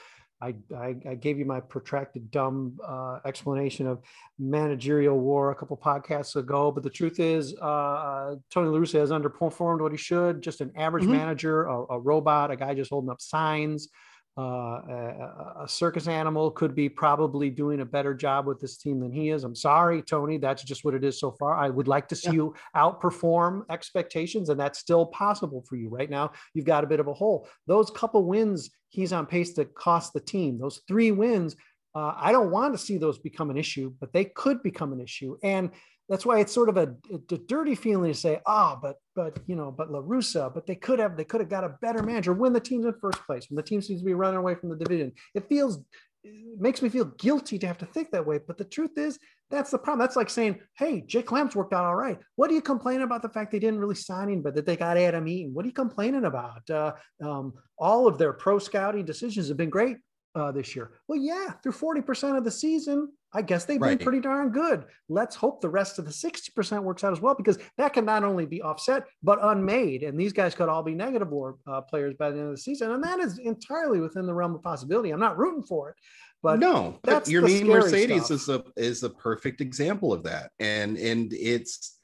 I, 0.42 0.54
I, 0.74 0.96
I 1.08 1.14
gave 1.14 1.38
you 1.38 1.44
my 1.44 1.60
protracted, 1.60 2.30
dumb 2.30 2.78
uh, 2.84 3.18
explanation 3.24 3.86
of 3.86 4.00
managerial 4.38 5.18
war 5.18 5.50
a 5.50 5.54
couple 5.54 5.76
podcasts 5.76 6.34
ago. 6.34 6.72
But 6.72 6.82
the 6.82 6.90
truth 6.90 7.20
is, 7.20 7.54
uh, 7.60 7.64
uh 7.64 8.36
Tony 8.50 8.68
La 8.68 8.78
Russa 8.78 8.98
has 8.98 9.10
underperformed 9.10 9.80
what 9.80 9.92
he 9.92 9.98
should. 9.98 10.42
Just 10.42 10.60
an 10.60 10.72
average 10.76 11.04
mm-hmm. 11.04 11.12
manager, 11.12 11.64
a, 11.64 11.84
a, 11.90 12.00
robot, 12.00 12.50
a 12.50 12.56
guy 12.56 12.74
just 12.74 12.90
holding 12.90 13.10
up 13.10 13.20
signs. 13.20 13.88
Uh, 14.38 14.42
a, 14.42 15.54
a, 15.64 15.68
circus 15.68 16.06
animal 16.06 16.52
could 16.52 16.74
be 16.74 16.88
probably 16.88 17.50
doing 17.50 17.80
a 17.80 17.84
better 17.84 18.14
job 18.14 18.46
with 18.46 18.60
this 18.60 18.76
team 18.78 19.00
than 19.00 19.10
he 19.10 19.30
is. 19.30 19.42
I'm 19.42 19.56
sorry, 19.56 20.02
Tony. 20.02 20.38
That's 20.38 20.62
just 20.62 20.84
what 20.84 20.94
it 20.94 21.02
is 21.02 21.18
so 21.18 21.32
far. 21.32 21.54
I 21.54 21.68
would 21.68 21.88
like 21.88 22.06
to 22.08 22.16
see 22.16 22.28
yeah. 22.28 22.34
you 22.34 22.54
outperform 22.76 23.64
expectations, 23.70 24.48
and 24.48 24.58
that's 24.58 24.78
still 24.78 25.06
possible 25.06 25.64
for 25.68 25.74
you 25.74 25.88
right 25.88 26.08
now. 26.08 26.30
You've 26.54 26.64
got 26.64 26.84
a 26.84 26.86
bit 26.86 27.00
of 27.00 27.08
a 27.08 27.12
hole. 27.12 27.48
Those 27.66 27.90
couple 27.90 28.24
wins, 28.24 28.70
he's 28.88 29.12
on 29.12 29.26
pace 29.26 29.52
to 29.54 29.64
cost 29.64 30.12
the 30.12 30.20
team. 30.20 30.58
Those 30.58 30.80
three 30.86 31.10
wins, 31.10 31.56
uh, 31.94 32.12
I 32.16 32.30
don't 32.30 32.52
want 32.52 32.72
to 32.72 32.78
see 32.78 32.98
those 32.98 33.18
become 33.18 33.50
an 33.50 33.58
issue, 33.58 33.92
but 34.00 34.12
they 34.12 34.26
could 34.26 34.62
become 34.62 34.92
an 34.92 35.00
issue. 35.00 35.36
And 35.42 35.70
that's 36.10 36.26
why 36.26 36.40
it's 36.40 36.52
sort 36.52 36.68
of 36.68 36.76
a, 36.76 36.92
a 37.12 37.38
dirty 37.38 37.76
feeling 37.76 38.12
to 38.12 38.18
say, 38.18 38.40
ah, 38.44 38.74
oh, 38.74 38.80
but 38.82 38.96
but 39.14 39.38
you 39.46 39.54
know, 39.54 39.70
but 39.70 39.92
La 39.92 40.00
Russa, 40.00 40.52
but 40.52 40.66
they 40.66 40.74
could 40.74 40.98
have 40.98 41.16
they 41.16 41.24
could 41.24 41.40
have 41.40 41.48
got 41.48 41.62
a 41.62 41.76
better 41.80 42.02
manager 42.02 42.32
when 42.34 42.52
the 42.52 42.60
team's 42.60 42.84
in 42.84 42.92
first 43.00 43.24
place, 43.24 43.48
when 43.48 43.56
the 43.56 43.62
team 43.62 43.80
seems 43.80 44.00
to 44.00 44.04
be 44.04 44.12
running 44.12 44.38
away 44.38 44.56
from 44.56 44.70
the 44.70 44.76
division. 44.76 45.12
It 45.36 45.48
feels 45.48 45.78
it 46.24 46.60
makes 46.60 46.82
me 46.82 46.88
feel 46.88 47.04
guilty 47.04 47.58
to 47.60 47.66
have 47.66 47.78
to 47.78 47.86
think 47.86 48.10
that 48.10 48.26
way. 48.26 48.40
But 48.44 48.58
the 48.58 48.64
truth 48.64 48.98
is, 48.98 49.20
that's 49.50 49.70
the 49.70 49.78
problem. 49.78 50.00
That's 50.00 50.16
like 50.16 50.28
saying, 50.28 50.58
hey, 50.76 51.00
Jake 51.00 51.30
Lamb's 51.30 51.56
worked 51.56 51.72
out 51.72 51.84
all 51.84 51.94
right. 51.94 52.18
What 52.34 52.48
do 52.48 52.54
you 52.54 52.60
complain 52.60 53.02
about 53.02 53.22
the 53.22 53.28
fact 53.28 53.52
they 53.52 53.58
didn't 53.60 53.80
really 53.80 53.94
sign 53.94 54.28
him, 54.28 54.42
but 54.42 54.54
that 54.56 54.66
they 54.66 54.76
got 54.76 54.98
Adam 54.98 55.26
Eaton? 55.28 55.54
What 55.54 55.64
are 55.64 55.68
you 55.68 55.72
complaining 55.72 56.24
about? 56.24 56.68
Uh, 56.68 56.92
um, 57.24 57.54
all 57.78 58.06
of 58.06 58.18
their 58.18 58.32
pro 58.32 58.58
scouting 58.58 59.04
decisions 59.04 59.48
have 59.48 59.56
been 59.56 59.70
great 59.70 59.96
uh, 60.34 60.52
this 60.52 60.76
year. 60.76 60.92
Well, 61.08 61.18
yeah, 61.18 61.52
through 61.62 61.72
40% 61.72 62.36
of 62.36 62.44
the 62.44 62.50
season, 62.50 63.10
I 63.32 63.42
guess 63.42 63.64
they've 63.64 63.80
right. 63.80 63.98
been 63.98 64.04
pretty 64.04 64.20
darn 64.20 64.50
good. 64.50 64.84
Let's 65.08 65.36
hope 65.36 65.60
the 65.60 65.68
rest 65.68 65.98
of 65.98 66.04
the 66.04 66.10
60% 66.10 66.82
works 66.82 67.04
out 67.04 67.12
as 67.12 67.20
well, 67.20 67.34
because 67.34 67.58
that 67.78 67.92
can 67.92 68.04
not 68.04 68.24
only 68.24 68.46
be 68.46 68.62
offset, 68.62 69.04
but 69.22 69.38
unmade. 69.42 70.02
And 70.02 70.18
these 70.18 70.32
guys 70.32 70.54
could 70.54 70.68
all 70.68 70.82
be 70.82 70.94
negative 70.94 71.28
war 71.28 71.56
uh, 71.66 71.80
players 71.82 72.14
by 72.18 72.30
the 72.30 72.38
end 72.38 72.48
of 72.48 72.54
the 72.54 72.60
season. 72.60 72.90
And 72.90 73.02
that 73.04 73.20
is 73.20 73.38
entirely 73.38 74.00
within 74.00 74.26
the 74.26 74.34
realm 74.34 74.54
of 74.54 74.62
possibility. 74.62 75.10
I'm 75.10 75.20
not 75.20 75.38
rooting 75.38 75.62
for 75.62 75.90
it. 75.90 75.96
But 76.42 76.58
no, 76.58 76.98
but 77.02 77.24
Yermín 77.24 77.66
Mercedes 77.66 78.24
stuff. 78.24 78.30
is 78.30 78.48
a 78.48 78.64
is 78.76 79.02
a 79.02 79.10
perfect 79.10 79.60
example 79.60 80.10
of 80.10 80.22
that. 80.22 80.52
And 80.58 80.96
and 80.96 81.30
it's 81.34 81.99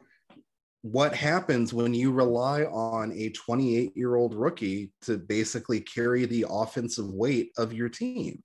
what 0.92 1.14
happens 1.14 1.74
when 1.74 1.92
you 1.92 2.12
rely 2.12 2.62
on 2.64 3.10
a 3.12 3.30
28 3.30 3.96
year 3.96 4.14
old 4.14 4.34
rookie 4.34 4.92
to 5.02 5.18
basically 5.18 5.80
carry 5.80 6.26
the 6.26 6.46
offensive 6.48 7.08
weight 7.08 7.50
of 7.58 7.72
your 7.72 7.88
team. 7.88 8.42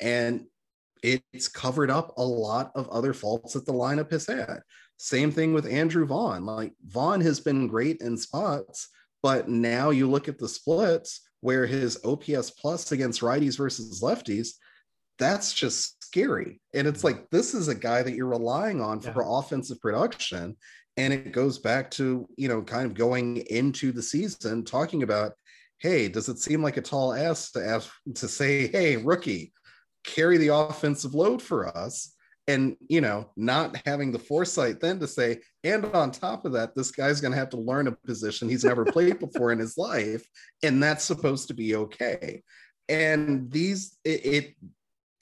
And 0.00 0.46
it's 1.04 1.46
covered 1.46 1.90
up 1.90 2.14
a 2.16 2.24
lot 2.24 2.72
of 2.74 2.88
other 2.88 3.14
faults 3.14 3.52
that 3.52 3.64
the 3.64 3.72
lineup 3.72 4.10
has 4.10 4.26
had. 4.26 4.60
Same 4.96 5.30
thing 5.30 5.54
with 5.54 5.66
Andrew 5.66 6.04
Vaughn. 6.04 6.44
Like 6.44 6.72
Vaughn 6.84 7.20
has 7.20 7.38
been 7.38 7.68
great 7.68 8.00
in 8.00 8.16
spots, 8.16 8.88
but 9.22 9.48
now 9.48 9.90
you 9.90 10.10
look 10.10 10.28
at 10.28 10.38
the 10.38 10.48
splits 10.48 11.20
where 11.42 11.66
his 11.66 12.00
OPS 12.04 12.50
plus 12.50 12.90
against 12.90 13.20
righties 13.20 13.56
versus 13.56 14.02
lefties, 14.02 14.48
that's 15.18 15.52
just 15.52 16.02
scary. 16.02 16.60
And 16.74 16.88
it's 16.88 17.04
mm-hmm. 17.04 17.18
like 17.18 17.30
this 17.30 17.54
is 17.54 17.68
a 17.68 17.74
guy 17.74 18.02
that 18.02 18.14
you're 18.14 18.26
relying 18.26 18.80
on 18.80 19.00
for 19.00 19.22
yeah. 19.22 19.38
offensive 19.38 19.80
production. 19.80 20.56
And 20.96 21.12
it 21.12 21.32
goes 21.32 21.58
back 21.58 21.90
to, 21.92 22.28
you 22.36 22.48
know, 22.48 22.62
kind 22.62 22.86
of 22.86 22.94
going 22.94 23.38
into 23.48 23.92
the 23.92 24.02
season 24.02 24.64
talking 24.64 25.02
about, 25.02 25.32
hey, 25.78 26.08
does 26.08 26.28
it 26.28 26.38
seem 26.38 26.62
like 26.62 26.76
a 26.76 26.82
tall 26.82 27.12
ass 27.12 27.50
to 27.52 27.66
ask 27.66 27.90
to 28.14 28.28
say, 28.28 28.68
hey, 28.68 28.96
rookie, 28.96 29.52
carry 30.04 30.38
the 30.38 30.54
offensive 30.54 31.14
load 31.14 31.42
for 31.42 31.76
us? 31.76 32.12
And 32.46 32.76
you 32.88 33.00
know 33.00 33.30
not 33.38 33.74
having 33.86 34.12
the 34.12 34.18
foresight 34.18 34.78
then 34.78 35.00
to 35.00 35.08
say 35.08 35.38
and 35.62 35.86
on 35.86 36.10
top 36.10 36.44
of 36.44 36.52
that 36.52 36.74
this 36.74 36.90
guy's 36.90 37.22
going 37.22 37.32
to 37.32 37.38
have 37.38 37.48
to 37.50 37.56
learn 37.56 37.86
a 37.86 37.92
position 37.92 38.50
he's 38.50 38.66
never 38.66 38.84
played 38.84 39.18
before 39.18 39.50
in 39.50 39.58
his 39.58 39.78
life 39.78 40.28
and 40.62 40.82
that's 40.82 41.04
supposed 41.04 41.48
to 41.48 41.54
be 41.54 41.74
okay. 41.74 42.42
And 42.90 43.50
these 43.50 43.96
it, 44.04 44.26
it 44.26 44.54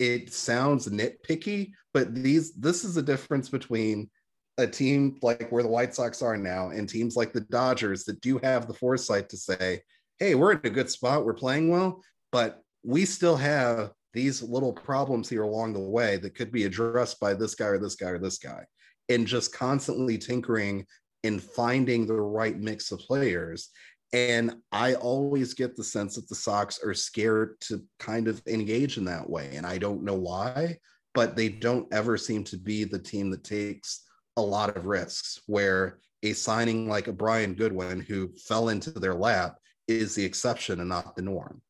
it 0.01 0.33
sounds 0.33 0.89
nitpicky 0.89 1.71
but 1.95 2.13
these 2.13 2.55
this 2.55 2.85
is 2.85 2.97
the 2.97 3.03
difference 3.03 3.49
between 3.49 4.11
a 4.59 4.67
team 4.67 5.19
like 5.23 5.51
where 5.51 5.63
the 5.63 5.69
white 5.69 5.95
sox 5.95 6.21
are 6.23 6.37
now 6.37 6.71
and 6.71 6.89
teams 6.89 7.17
like 7.17 7.33
the 7.33 7.41
dodgers 7.41 8.05
that 8.05 8.21
do 8.21 8.39
have 8.39 8.67
the 8.67 8.75
foresight 8.75 9.29
to 9.29 9.37
say 9.37 9.81
hey 10.19 10.35
we're 10.35 10.53
in 10.53 10.61
a 10.65 10.71
good 10.71 10.91
spot. 10.91 11.25
We're 11.25 11.35
playing 11.35 11.69
well 11.69 12.03
but 12.31 12.63
we 12.85 13.05
still 13.05 13.37
have 13.37 13.93
these 14.13 14.43
little 14.43 14.73
problems 14.73 15.29
here 15.29 15.43
along 15.43 15.73
the 15.73 15.81
way 15.81 16.17
that 16.19 16.35
could 16.35 16.53
be 16.53 16.65
addressed 16.65 17.19
by 17.21 17.35
this 17.35 17.55
guy 17.55 17.67
or 17.67 17.79
this 17.79 17.95
guy 17.95 18.09
or 18.09 18.19
this 18.19 18.39
guy. 18.39 18.65
And 19.09 19.27
just 19.27 19.55
constantly 19.55 20.19
tinkering 20.19 20.87
and 21.25 21.43
finding 21.43 22.07
the 22.07 22.21
right 22.21 22.59
mix 22.59 22.93
of 22.93 22.99
players. 23.01 23.71
And 24.13 24.57
i 24.71 24.95
always 24.95 25.55
get 25.55 25.77
the 25.77 25.85
sense 25.85 26.17
that 26.17 26.29
the 26.29 26.35
sox 26.35 26.83
are 26.85 26.95
scared 26.95 27.59
to 27.63 27.83
kind 27.99 28.29
of 28.29 28.43
engage 28.47 28.99
in 28.99 29.05
that 29.07 29.29
way. 29.29 29.55
And 29.55 29.67
i 29.67 29.79
don't 29.79 30.03
know 30.03 30.15
why 30.15 30.79
but 31.15 31.37
they 31.37 31.49
don't 31.49 31.93
ever 31.93 32.17
seem 32.17 32.43
to 32.43 32.57
be 32.57 32.85
the 32.85 32.99
team 32.99 33.31
that 33.31 33.45
takes 33.45 34.05
a 34.37 34.43
lot 34.43 34.77
of 34.77 34.87
risks 34.87 35.41
where 35.47 35.99
a 36.23 36.33
signing 36.33 36.89
like 36.89 37.09
a 37.09 37.13
brian 37.13 37.55
goodwin 37.55 38.01
who 38.01 38.31
fell 38.47 38.69
into 38.69 38.91
their 38.91 39.15
lap 39.15 39.59
is 39.89 40.15
the 40.15 40.25
exception 40.25 40.81
and 40.81 40.89
not 40.89 41.17
the 41.17 41.23
norm 41.23 41.61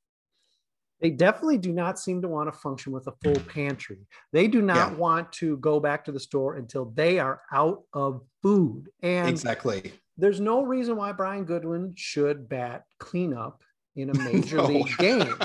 they 1.03 1.11
definitely 1.11 1.59
do 1.59 1.73
not 1.73 1.99
seem 1.99 2.23
to 2.23 2.29
want 2.29 2.53
to 2.53 2.57
function 2.57 2.93
with 2.93 3.09
a 3.09 3.13
full 3.25 3.41
pantry. 3.53 4.07
They 4.33 4.47
do 4.47 4.63
not 4.63 4.93
yeah. 4.93 4.97
want 4.97 5.33
to 5.33 5.57
go 5.57 5.81
back 5.81 6.05
to 6.05 6.13
the 6.13 6.21
store 6.21 6.55
until 6.55 6.93
they 6.95 7.19
are 7.19 7.43
out 7.51 7.83
of 7.93 8.23
food. 8.41 8.89
And 9.03 9.29
exactly. 9.29 9.95
There's 10.17 10.41
no 10.41 10.63
reason 10.63 10.97
why 10.97 11.11
Brian 11.11 11.45
Goodwin 11.45 11.95
should 11.97 12.49
bat 12.49 12.85
cleanup 13.01 13.65
in 13.97 14.11
a 14.11 14.15
major 14.19 14.59
no. 14.59 14.67
league 14.67 14.97
game. 14.97 15.35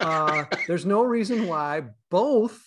Uh, 0.00 0.46
there's 0.66 0.86
no 0.86 1.02
reason 1.02 1.46
why 1.46 1.82
both 2.10 2.58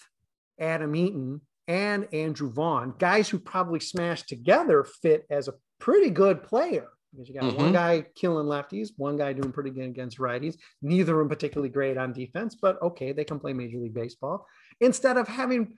Adam 0.60 0.96
Eaton 0.96 1.42
and 1.68 2.08
Andrew 2.14 2.52
Vaughn, 2.52 2.94
guys 2.98 3.30
who 3.30 3.40
probably 3.40 3.80
smashed 3.80 4.28
together, 4.28 4.84
fit 4.84 5.26
as 5.30 5.48
a 5.48 5.54
pretty 5.80 6.10
good 6.10 6.44
player 6.44 6.88
because 7.12 7.30
you 7.30 7.36
got 7.36 7.44
mm-hmm. 7.44 7.62
one 7.62 7.74
guy 7.74 8.06
killing 8.16 8.48
lefties, 8.48 8.90
one 8.98 9.18
guy 9.18 9.34
doing 9.34 9.52
pretty 9.52 9.70
good 9.70 9.86
against 9.86 10.18
righties. 10.18 10.56
Neither 10.82 11.14
of 11.14 11.20
them 11.20 11.30
particularly 11.30 11.70
great 11.70 11.98
on 11.98 12.12
defense, 12.12 12.56
but 12.60 12.82
okay, 12.82 13.12
they 13.12 13.24
can 13.24 13.40
play 13.40 13.54
Major 13.54 13.78
League 13.78 13.94
Baseball. 13.94 14.48
Instead 14.82 15.18
of 15.18 15.28
having 15.28 15.78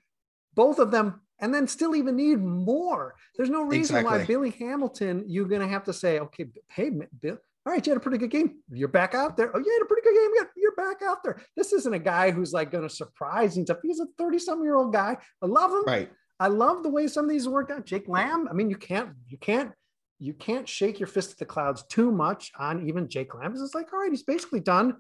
both 0.56 0.80
of 0.80 0.91
them 0.91 1.21
and 1.39 1.54
then 1.54 1.67
still 1.67 1.95
even 1.95 2.15
need 2.15 2.41
more. 2.41 3.15
There's 3.36 3.50
no 3.50 3.63
reason 3.63 3.98
exactly. 3.98 4.19
why 4.19 4.26
Billy 4.26 4.52
Hamilton, 4.52 5.26
you're 5.28 5.48
going 5.48 5.62
to 5.62 5.67
have 5.67 5.84
to 5.86 5.93
say, 5.93 6.19
okay, 6.19 6.45
hey, 6.69 6.91
Bill, 7.21 7.38
all 7.65 7.73
right, 7.73 7.86
you 7.86 7.91
had 7.91 7.97
a 7.97 8.01
pretty 8.01 8.19
good 8.19 8.30
game. 8.30 8.58
You're 8.71 8.88
back 8.88 9.15
out 9.15 9.38
there. 9.38 9.49
Oh, 9.56 9.60
you 9.60 9.73
had 9.73 9.84
a 9.84 9.88
pretty 9.88 10.04
good 10.04 10.13
game. 10.13 10.47
You're 10.56 10.75
back 10.75 11.01
out 11.01 11.23
there. 11.23 11.41
This 11.58 11.73
isn't 11.73 11.93
a 11.93 11.99
guy 11.99 12.30
who's 12.30 12.54
like 12.54 12.71
going 12.71 12.88
to 12.88 12.93
surprise 12.93 13.58
and 13.58 13.65
stuff. 13.65 13.80
He's 13.82 13.99
a 13.99 14.06
30 14.17 14.39
some 14.39 14.63
year 14.63 14.75
old 14.75 14.93
guy. 14.93 15.17
I 15.41 15.45
love 15.45 15.71
him. 15.71 15.84
Right. 15.86 16.12
I 16.39 16.47
love 16.47 16.84
the 16.84 16.89
way 16.89 17.08
some 17.08 17.25
of 17.25 17.32
these 17.32 17.47
worked 17.47 17.71
out. 17.71 17.86
Jake 17.86 18.08
Lamb. 18.08 18.47
I 18.49 18.54
mean, 18.54 18.69
you 18.69 18.75
can't, 18.75 19.10
you 19.28 19.38
can't 19.38 19.71
you 20.19 20.34
can't 20.34 20.67
shake 20.67 20.99
your 20.99 21.08
fist 21.08 21.32
at 21.32 21.38
the 21.38 21.45
clouds 21.45 21.84
too 21.89 22.12
much 22.12 22.51
on 22.58 22.88
even 22.88 23.10
Jake 23.10 23.36
Lamb. 23.36 23.54
It's 23.54 23.75
like, 23.75 23.91
all 23.91 23.99
right, 23.99 24.12
he's 24.12 24.23
basically 24.23 24.60
done 24.60 24.95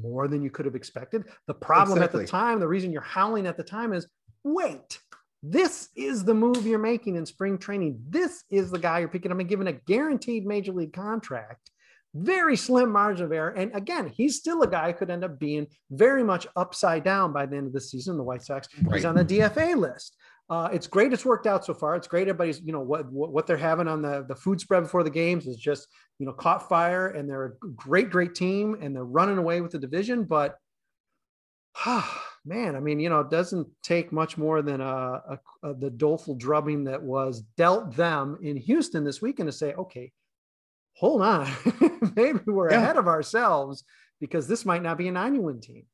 more 0.00 0.28
than 0.28 0.42
you 0.42 0.50
could 0.50 0.66
have 0.66 0.74
expected. 0.74 1.24
The 1.46 1.54
problem 1.54 1.98
exactly. 1.98 2.20
at 2.20 2.26
the 2.26 2.30
time, 2.30 2.60
the 2.60 2.68
reason 2.68 2.92
you're 2.92 3.02
howling 3.02 3.46
at 3.46 3.56
the 3.56 3.64
time 3.64 3.92
is 3.92 4.06
wait, 4.44 4.98
this 5.42 5.88
is 5.96 6.24
the 6.24 6.34
move 6.34 6.66
you're 6.66 6.78
making 6.78 7.16
in 7.16 7.24
spring 7.24 7.56
training. 7.56 7.98
This 8.08 8.44
is 8.50 8.70
the 8.70 8.78
guy 8.78 8.98
you're 8.98 9.08
picking 9.08 9.32
up 9.32 9.38
and 9.38 9.48
giving 9.48 9.68
a 9.68 9.72
guaranteed 9.72 10.44
major 10.44 10.72
league 10.72 10.92
contract. 10.92 11.70
Very 12.12 12.56
slim 12.56 12.90
margin 12.90 13.24
of 13.24 13.32
error. 13.32 13.50
And 13.50 13.74
again, 13.74 14.08
he's 14.08 14.36
still 14.36 14.62
a 14.62 14.66
guy 14.66 14.92
who 14.92 14.98
could 14.98 15.10
end 15.10 15.24
up 15.24 15.38
being 15.38 15.66
very 15.90 16.24
much 16.24 16.46
upside 16.56 17.04
down 17.04 17.32
by 17.32 17.46
the 17.46 17.56
end 17.56 17.68
of 17.68 17.72
the 17.72 17.80
season. 17.80 18.16
The 18.16 18.22
White 18.22 18.42
Sox, 18.42 18.68
right. 18.82 18.96
he's 18.96 19.04
on 19.04 19.14
the 19.14 19.24
DFA 19.24 19.76
list. 19.76 20.16
Uh, 20.50 20.68
it's 20.72 20.88
great. 20.88 21.12
It's 21.12 21.24
worked 21.24 21.46
out 21.46 21.64
so 21.64 21.72
far. 21.72 21.94
It's 21.94 22.08
great. 22.08 22.22
Everybody's, 22.22 22.60
you 22.60 22.72
know, 22.72 22.80
what, 22.80 23.10
what, 23.10 23.32
what 23.32 23.46
they're 23.46 23.56
having 23.56 23.86
on 23.86 24.02
the 24.02 24.24
the 24.28 24.34
food 24.34 24.60
spread 24.60 24.82
before 24.82 25.04
the 25.04 25.10
games 25.10 25.46
is 25.46 25.56
just, 25.56 25.86
you 26.18 26.26
know, 26.26 26.32
caught 26.32 26.68
fire, 26.68 27.06
and 27.06 27.30
they're 27.30 27.46
a 27.46 27.66
great, 27.76 28.10
great 28.10 28.34
team, 28.34 28.76
and 28.80 28.94
they're 28.94 29.04
running 29.04 29.38
away 29.38 29.60
with 29.60 29.70
the 29.70 29.78
division. 29.78 30.24
But, 30.24 30.56
man, 32.44 32.76
I 32.76 32.80
mean, 32.80 33.00
you 33.00 33.08
know, 33.08 33.20
it 33.20 33.30
doesn't 33.30 33.68
take 33.82 34.12
much 34.12 34.38
more 34.38 34.62
than 34.62 34.80
a, 34.80 34.84
a, 34.84 35.38
a 35.62 35.74
the 35.74 35.90
doleful 35.90 36.34
drubbing 36.34 36.84
that 36.84 37.02
was 37.02 37.42
dealt 37.56 37.94
them 37.96 38.38
in 38.42 38.56
Houston 38.56 39.04
this 39.04 39.20
weekend 39.20 39.48
to 39.48 39.52
say, 39.52 39.74
okay, 39.74 40.12
hold 40.94 41.22
on, 41.22 41.48
maybe 42.16 42.40
we're 42.46 42.70
yeah. 42.70 42.78
ahead 42.78 42.96
of 42.96 43.08
ourselves 43.08 43.84
because 44.20 44.46
this 44.46 44.64
might 44.64 44.82
not 44.82 44.98
be 44.98 45.08
a 45.08 45.12
91 45.12 45.60
team. 45.60 45.84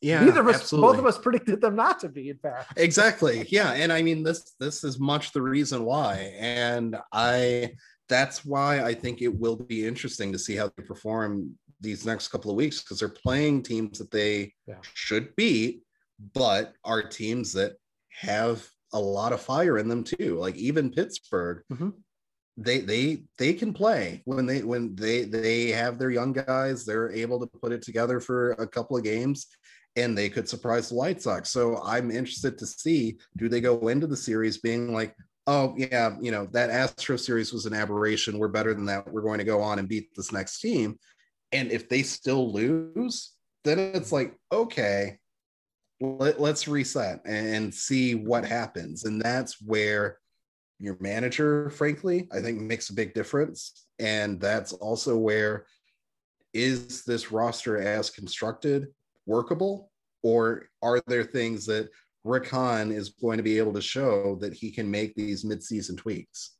Yeah, 0.00 0.22
neither 0.22 0.40
of 0.40 0.48
us, 0.48 0.56
absolutely. 0.56 0.88
both 0.88 0.98
of 0.98 1.06
us 1.06 1.18
predicted 1.18 1.60
them 1.62 1.76
not 1.76 2.00
to 2.00 2.10
be. 2.10 2.28
In 2.28 2.36
fact, 2.36 2.74
exactly. 2.78 3.46
Yeah, 3.48 3.72
and 3.72 3.90
I 3.90 4.02
mean 4.02 4.22
this. 4.22 4.52
This 4.60 4.84
is 4.84 4.98
much 4.98 5.32
the 5.32 5.40
reason 5.40 5.84
why, 5.84 6.34
and 6.38 6.96
I. 7.10 7.72
That's 8.10 8.44
why 8.44 8.82
I 8.82 8.92
think 8.92 9.22
it 9.22 9.34
will 9.34 9.56
be 9.56 9.86
interesting 9.86 10.30
to 10.32 10.38
see 10.38 10.56
how 10.56 10.70
they 10.76 10.82
perform 10.82 11.58
these 11.84 12.04
next 12.04 12.28
couple 12.28 12.50
of 12.50 12.56
weeks 12.56 12.82
because 12.82 12.98
they're 12.98 13.08
playing 13.08 13.62
teams 13.62 13.98
that 13.98 14.10
they 14.10 14.52
yeah. 14.66 14.76
should 14.94 15.34
beat, 15.36 15.82
but 16.34 16.72
are 16.84 17.02
teams 17.02 17.52
that 17.52 17.74
have 18.10 18.66
a 18.92 18.98
lot 18.98 19.32
of 19.32 19.40
fire 19.40 19.78
in 19.78 19.88
them 19.88 20.02
too. 20.02 20.36
Like 20.38 20.56
even 20.56 20.90
Pittsburgh, 20.90 21.62
mm-hmm. 21.72 21.90
they 22.56 22.80
they 22.80 23.24
they 23.38 23.52
can 23.52 23.72
play 23.72 24.22
when 24.24 24.46
they 24.46 24.62
when 24.62 24.96
they 24.96 25.24
they 25.24 25.68
have 25.68 25.98
their 25.98 26.10
young 26.10 26.32
guys. 26.32 26.84
They're 26.84 27.12
able 27.12 27.38
to 27.40 27.46
put 27.46 27.72
it 27.72 27.82
together 27.82 28.20
for 28.20 28.52
a 28.52 28.66
couple 28.66 28.96
of 28.96 29.04
games 29.04 29.46
and 29.96 30.16
they 30.16 30.28
could 30.28 30.48
surprise 30.48 30.88
the 30.88 30.96
White 30.96 31.22
Sox. 31.22 31.50
So 31.50 31.80
I'm 31.84 32.10
interested 32.10 32.58
to 32.58 32.66
see 32.66 33.18
do 33.36 33.48
they 33.48 33.60
go 33.60 33.88
into 33.88 34.06
the 34.06 34.16
series 34.16 34.58
being 34.58 34.92
like, 34.92 35.14
oh 35.46 35.74
yeah, 35.76 36.16
you 36.20 36.30
know 36.30 36.46
that 36.52 36.70
Astro 36.70 37.16
series 37.16 37.52
was 37.52 37.66
an 37.66 37.74
aberration. 37.74 38.38
We're 38.38 38.48
better 38.48 38.74
than 38.74 38.86
that. 38.86 39.10
We're 39.12 39.22
going 39.22 39.38
to 39.38 39.44
go 39.44 39.60
on 39.60 39.78
and 39.78 39.88
beat 39.88 40.14
this 40.16 40.32
next 40.32 40.60
team. 40.60 40.98
And 41.54 41.72
if 41.72 41.88
they 41.88 42.02
still 42.02 42.52
lose, 42.52 43.32
then 43.64 43.78
it's 43.78 44.12
like 44.12 44.36
okay, 44.52 45.18
let, 46.00 46.38
us 46.40 46.68
reset 46.68 47.20
and 47.24 47.72
see 47.72 48.14
what 48.14 48.44
happens. 48.44 49.04
And 49.04 49.20
that's 49.20 49.60
where 49.62 50.18
your 50.78 50.96
manager, 51.00 51.70
frankly, 51.70 52.28
I 52.32 52.40
think 52.40 52.60
makes 52.60 52.90
a 52.90 52.94
big 52.94 53.14
difference. 53.14 53.86
And 53.98 54.40
that's 54.40 54.72
also 54.72 55.16
where 55.16 55.66
is 56.52 57.04
this 57.04 57.32
roster 57.32 57.78
as 57.78 58.10
constructed 58.10 58.88
workable? 59.26 59.90
Or 60.22 60.68
are 60.82 61.02
there 61.06 61.24
things 61.24 61.66
that 61.66 61.88
Rick 62.24 62.48
Hahn 62.48 62.90
is 62.90 63.10
going 63.10 63.36
to 63.36 63.42
be 63.42 63.58
able 63.58 63.74
to 63.74 63.80
show 63.80 64.36
that 64.40 64.54
he 64.54 64.70
can 64.70 64.90
make 64.90 65.14
these 65.14 65.44
midseason 65.44 65.96
tweaks? 65.96 66.56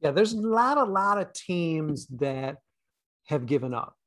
Yeah, 0.00 0.10
there's 0.12 0.32
a 0.32 0.40
lot, 0.40 0.78
a 0.78 0.84
lot 0.84 1.18
of 1.18 1.32
teams 1.32 2.06
that 2.18 2.56
have 3.26 3.46
given 3.46 3.74
up. 3.74 3.97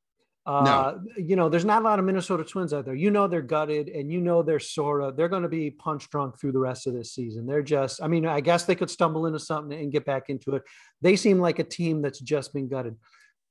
Uh, 0.44 0.64
no. 0.64 1.04
you 1.18 1.36
know, 1.36 1.50
there's 1.50 1.66
not 1.66 1.84
a 1.84 1.86
lot 1.86 2.00
of 2.00 2.06
Minnesota 2.06 2.44
Twins 2.44 2.74
out 2.74 2.86
there. 2.86 2.96
You 2.96 3.12
know, 3.12 3.28
they're 3.28 3.44
gutted, 3.44 3.90
and 3.90 4.12
you 4.12 4.20
know 4.20 4.42
they're 4.42 4.60
sort 4.60 5.04
of 5.04 5.16
they're 5.16 5.30
going 5.30 5.44
to 5.44 5.50
be 5.50 5.70
punch 5.70 6.10
drunk 6.10 6.40
through 6.40 6.54
the 6.54 6.60
rest 6.60 6.88
of 6.88 6.94
this 6.94 7.14
season. 7.14 7.46
They're 7.46 7.62
just, 7.62 8.02
I 8.02 8.08
mean, 8.08 8.26
I 8.26 8.42
guess 8.42 8.66
they 8.66 8.76
could 8.76 8.90
stumble 8.90 9.28
into 9.28 9.40
something 9.40 9.80
and 9.80 9.92
get 9.92 10.04
back 10.04 10.30
into 10.30 10.56
it. 10.56 10.64
They 11.02 11.16
seem 11.16 11.40
like 11.40 11.60
a 11.60 11.64
team 11.64 12.02
that's 12.02 12.20
just 12.20 12.54
been 12.54 12.68
gutted. 12.68 12.96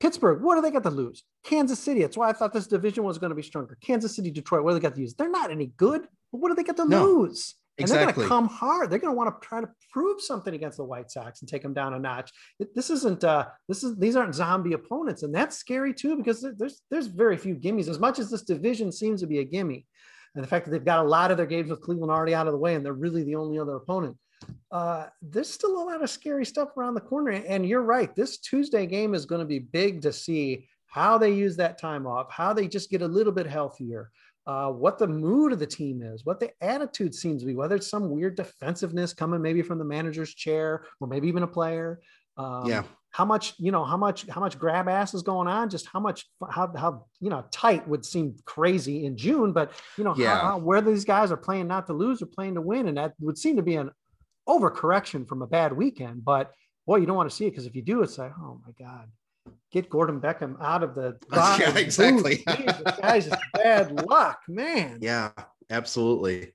Pittsburgh, 0.01 0.43
what 0.43 0.57
do 0.57 0.63
they 0.63 0.71
got 0.71 0.83
to 0.83 0.91
lose? 0.91 1.23
Kansas 1.45 1.79
City. 1.79 2.01
That's 2.01 2.17
why 2.17 2.31
I 2.31 2.33
thought 2.33 2.53
this 2.53 2.67
division 2.67 3.05
was 3.05 3.19
going 3.19 3.31
to 3.31 3.37
be 3.37 3.43
stronger. 3.43 3.77
Kansas 3.83 4.17
City, 4.17 4.31
Detroit, 4.31 4.65
what 4.65 4.71
do 4.71 4.79
they 4.79 4.83
got 4.83 4.95
to 4.95 5.01
use? 5.01 5.15
They're 5.15 5.31
not 5.31 5.51
any 5.51 5.67
good. 5.77 6.03
But 6.33 6.41
what 6.41 6.49
do 6.49 6.55
they 6.55 6.65
got 6.65 6.79
to 6.79 6.89
no, 6.89 7.05
lose? 7.05 7.55
And 7.81 7.91
exactly. 7.91 8.07
they're 8.07 8.15
going 8.15 8.25
to 8.25 8.29
come 8.29 8.49
hard. 8.49 8.91
They're 8.91 8.99
going 8.99 9.13
to 9.13 9.17
want 9.17 9.41
to 9.41 9.47
try 9.47 9.61
to 9.61 9.69
prove 9.93 10.21
something 10.21 10.55
against 10.55 10.77
the 10.77 10.85
White 10.85 11.11
Sox 11.11 11.41
and 11.41 11.49
take 11.49 11.63
them 11.63 11.75
down 11.75 11.95
a 11.95 11.99
notch. 11.99 12.31
This 12.75 12.91
isn't. 12.91 13.25
Uh, 13.25 13.47
this 13.69 13.85
is. 13.85 13.97
These 13.97 14.17
aren't 14.17 14.35
zombie 14.35 14.75
opponents, 14.75 15.23
and 15.23 15.35
that's 15.35 15.57
scary 15.57 15.93
too 15.95 16.17
because 16.17 16.47
there's 16.59 16.83
there's 16.91 17.07
very 17.07 17.37
few 17.37 17.55
gimmies. 17.57 17.89
As 17.89 17.99
much 17.99 18.19
as 18.19 18.31
this 18.31 18.43
division 18.43 18.93
seems 18.93 19.21
to 19.21 19.27
be 19.27 19.39
a 19.41 19.45
gimme, 19.45 19.87
and 20.35 20.45
the 20.45 20.49
fact 20.49 20.65
that 20.65 20.71
they've 20.71 20.85
got 20.85 21.05
a 21.05 21.09
lot 21.09 21.31
of 21.31 21.37
their 21.37 21.47
games 21.47 21.71
with 21.71 21.81
Cleveland 21.81 22.13
already 22.13 22.35
out 22.35 22.47
of 22.47 22.53
the 22.53 22.59
way, 22.59 22.75
and 22.75 22.85
they're 22.85 22.93
really 22.93 23.25
the 23.25 23.37
only 23.37 23.59
other 23.59 23.77
opponent 23.77 24.17
uh, 24.71 25.07
there's 25.21 25.51
still 25.51 25.83
a 25.83 25.85
lot 25.85 26.03
of 26.03 26.11
scary 26.11 26.45
stuff 26.45 26.77
around 26.77 26.95
the 26.95 27.01
corner. 27.01 27.31
And 27.31 27.67
you're 27.67 27.83
right. 27.83 28.15
This 28.15 28.39
Tuesday 28.39 28.87
game 28.87 29.15
is 29.15 29.27
going 29.27 29.41
to 29.41 29.47
be 29.47 29.59
big 29.59 30.03
to 30.03 30.13
see 30.13 30.69
how 30.91 31.17
they 31.19 31.33
use 31.33 31.57
that 31.57 31.79
time 31.79 32.07
off, 32.07 32.31
how 32.31 32.53
they 32.53 32.67
just 32.69 32.91
get 32.91 33.03
a 33.03 33.07
little 33.09 33.33
bit 33.33 33.47
healthier, 33.47 34.11
uh, 34.47 34.69
what 34.71 34.99
the 34.99 35.07
mood 35.07 35.53
of 35.53 35.59
the 35.59 35.67
team 35.67 36.03
is, 36.03 36.25
what 36.25 36.41
the 36.41 36.51
attitude 36.61 37.15
seems 37.15 37.43
to 37.43 37.47
be, 37.47 37.55
whether 37.55 37.77
it's 37.77 37.89
some 37.89 38.11
weird 38.11 38.35
defensiveness 38.37 39.13
coming 39.13 39.41
maybe 39.41 39.63
from 39.63 39.79
the 39.79 39.85
manager's 39.85 40.35
chair 40.35 40.85
or 41.01 41.07
maybe 41.09 41.29
even 41.29 41.43
a 41.45 41.47
player. 41.47 42.01
Um, 42.37 42.67
yeah. 42.67 42.83
how 43.11 43.25
much 43.27 43.55
you 43.59 43.71
know 43.71 43.85
how 43.85 43.97
much 43.99 44.27
how 44.29 44.41
much 44.41 44.59
grab 44.59 44.89
ass 44.89 45.13
is 45.15 45.23
going 45.23 45.47
on 45.49 45.69
just 45.69 45.87
how 45.93 46.01
much 46.01 46.27
how 46.49 46.73
how 46.75 47.05
you 47.21 47.29
know 47.29 47.45
tight 47.51 47.87
would 47.87 48.05
seem 48.07 48.37
crazy 48.47 49.05
in 49.05 49.17
june 49.17 49.53
but 49.53 49.73
you 49.99 50.05
know 50.05 50.15
Yeah. 50.15 50.37
how, 50.39 50.51
how, 50.53 50.59
where 50.59 50.81
these 50.81 51.05
guys 51.05 51.31
are 51.33 51.37
playing 51.37 51.67
not 51.67 51.87
to 51.89 51.93
lose 51.93 52.23
or 52.23 52.27
playing 52.27 52.55
to 52.55 52.63
win 52.63 52.87
and 52.89 52.97
that 52.97 53.13
would 53.21 53.37
seem 53.37 53.57
to 53.57 53.63
be 53.63 53.75
an 53.77 53.91
overcorrection 54.49 55.27
from 55.29 55.43
a 55.43 55.47
bad 55.47 55.73
weekend 55.73 56.25
but 56.25 56.53
boy 56.87 56.97
you 56.97 57.07
don't 57.07 57.17
want 57.17 57.29
to 57.29 57.35
see 57.37 57.47
it 57.47 57.51
because 57.51 57.67
if 57.67 57.75
you 57.77 57.83
do 57.83 58.03
it's 58.03 58.17
like 58.17 58.33
oh 58.41 58.61
my 58.65 58.73
god 58.85 59.09
get 59.73 59.89
gordon 59.91 60.21
beckham 60.21 60.61
out 60.61 60.83
of 60.83 60.95
the 60.95 61.17
Yeah, 61.33 61.77
exactly. 61.77 62.37
Jesus, 62.57 62.83
guys 63.01 63.27
it's 63.27 63.37
bad 63.55 64.07
luck 64.09 64.41
man 64.49 64.99
Yeah, 65.03 65.31
absolutely. 65.71 66.55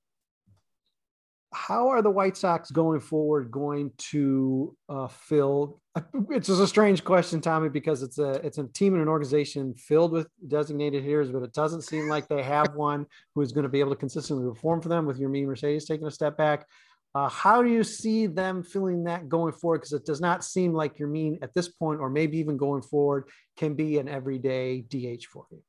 how 1.54 1.88
are 1.88 2.02
the 2.02 2.12
White 2.12 2.36
Sox 2.36 2.70
going 2.72 3.00
forward 3.00 3.50
going 3.52 3.92
to 4.12 4.76
uh, 4.90 5.08
fill? 5.08 5.80
It's 6.30 6.48
just 6.48 6.62
a 6.62 6.68
strange 6.68 7.06
question, 7.06 7.40
Tommy, 7.40 7.70
because 7.70 8.04
it's 8.04 8.20
a 8.20 8.32
it's 8.46 8.58
a 8.58 8.68
team 8.68 8.94
and 8.94 9.02
an 9.02 9.08
organization 9.08 9.74
filled 9.76 10.12
with 10.12 10.28
designated 10.48 11.04
hitters, 11.04 11.32
but 11.32 11.44
it 11.44 11.54
doesn't 11.54 11.84
seem 11.84 12.10
like 12.10 12.28
they 12.28 12.44
have 12.44 12.76
one 12.76 13.06
who 13.34 13.42
is 13.42 13.54
going 13.54 13.64
to 13.64 13.70
be 13.70 13.80
able 13.80 13.92
to 13.92 13.96
consistently 13.96 14.46
perform 14.46 14.82
for 14.82 14.90
them. 14.90 15.06
With 15.06 15.20
Yermín 15.20 15.46
Mercedes 15.46 15.86
taking 15.86 16.08
a 16.08 16.12
step 16.12 16.36
back, 16.36 16.66
uh, 17.16 17.30
how 17.30 17.64
do 17.64 17.70
you 17.70 17.84
see 17.84 18.28
them 18.28 18.62
feeling 18.62 19.06
that 19.06 19.30
going 19.30 19.54
forward? 19.54 19.80
Because 19.80 19.94
it 19.94 20.06
does 20.06 20.20
not 20.20 20.44
seem 20.44 20.74
like 20.74 20.98
Yermín 20.98 21.42
at 21.42 21.54
this 21.54 21.70
point, 21.70 22.02
or 22.02 22.10
maybe 22.10 22.38
even 22.38 22.58
going 22.58 22.82
forward, 22.82 23.30
can 23.56 23.74
be 23.74 23.98
an 24.00 24.10
everyday 24.10 24.82
DH 24.82 25.26
for 25.32 25.46
you. 25.50 25.64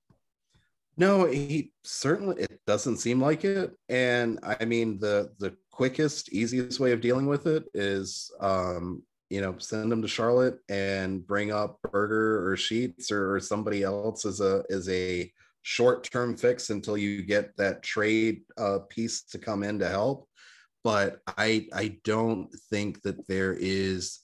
No, 0.96 1.26
he 1.26 1.72
certainly 1.84 2.42
it 2.42 2.60
doesn't 2.66 2.96
seem 2.96 3.20
like 3.20 3.44
it. 3.44 3.76
And 3.88 4.40
I 4.42 4.64
mean 4.64 4.98
the 4.98 5.30
the 5.38 5.54
quickest, 5.70 6.32
easiest 6.32 6.80
way 6.80 6.90
of 6.90 7.00
dealing 7.00 7.26
with 7.26 7.46
it 7.46 7.64
is 7.74 8.32
um, 8.40 9.02
you 9.30 9.40
know, 9.40 9.56
send 9.58 9.90
them 9.92 10.02
to 10.02 10.08
Charlotte 10.08 10.58
and 10.68 11.26
bring 11.26 11.52
up 11.52 11.78
Burger 11.92 12.48
or 12.48 12.56
Sheets 12.56 13.10
or, 13.10 13.34
or 13.34 13.40
somebody 13.40 13.84
else 13.84 14.24
as 14.24 14.40
a 14.40 14.64
as 14.70 14.88
a 14.88 15.32
short-term 15.62 16.36
fix 16.36 16.70
until 16.70 16.96
you 16.96 17.22
get 17.22 17.56
that 17.56 17.82
trade 17.82 18.42
uh 18.56 18.78
piece 18.88 19.22
to 19.22 19.38
come 19.38 19.62
in 19.62 19.78
to 19.78 19.88
help. 19.88 20.28
But 20.86 21.18
I 21.26 21.66
I 21.72 21.98
don't 22.04 22.48
think 22.70 23.02
that 23.02 23.26
there 23.26 23.54
is 23.58 24.20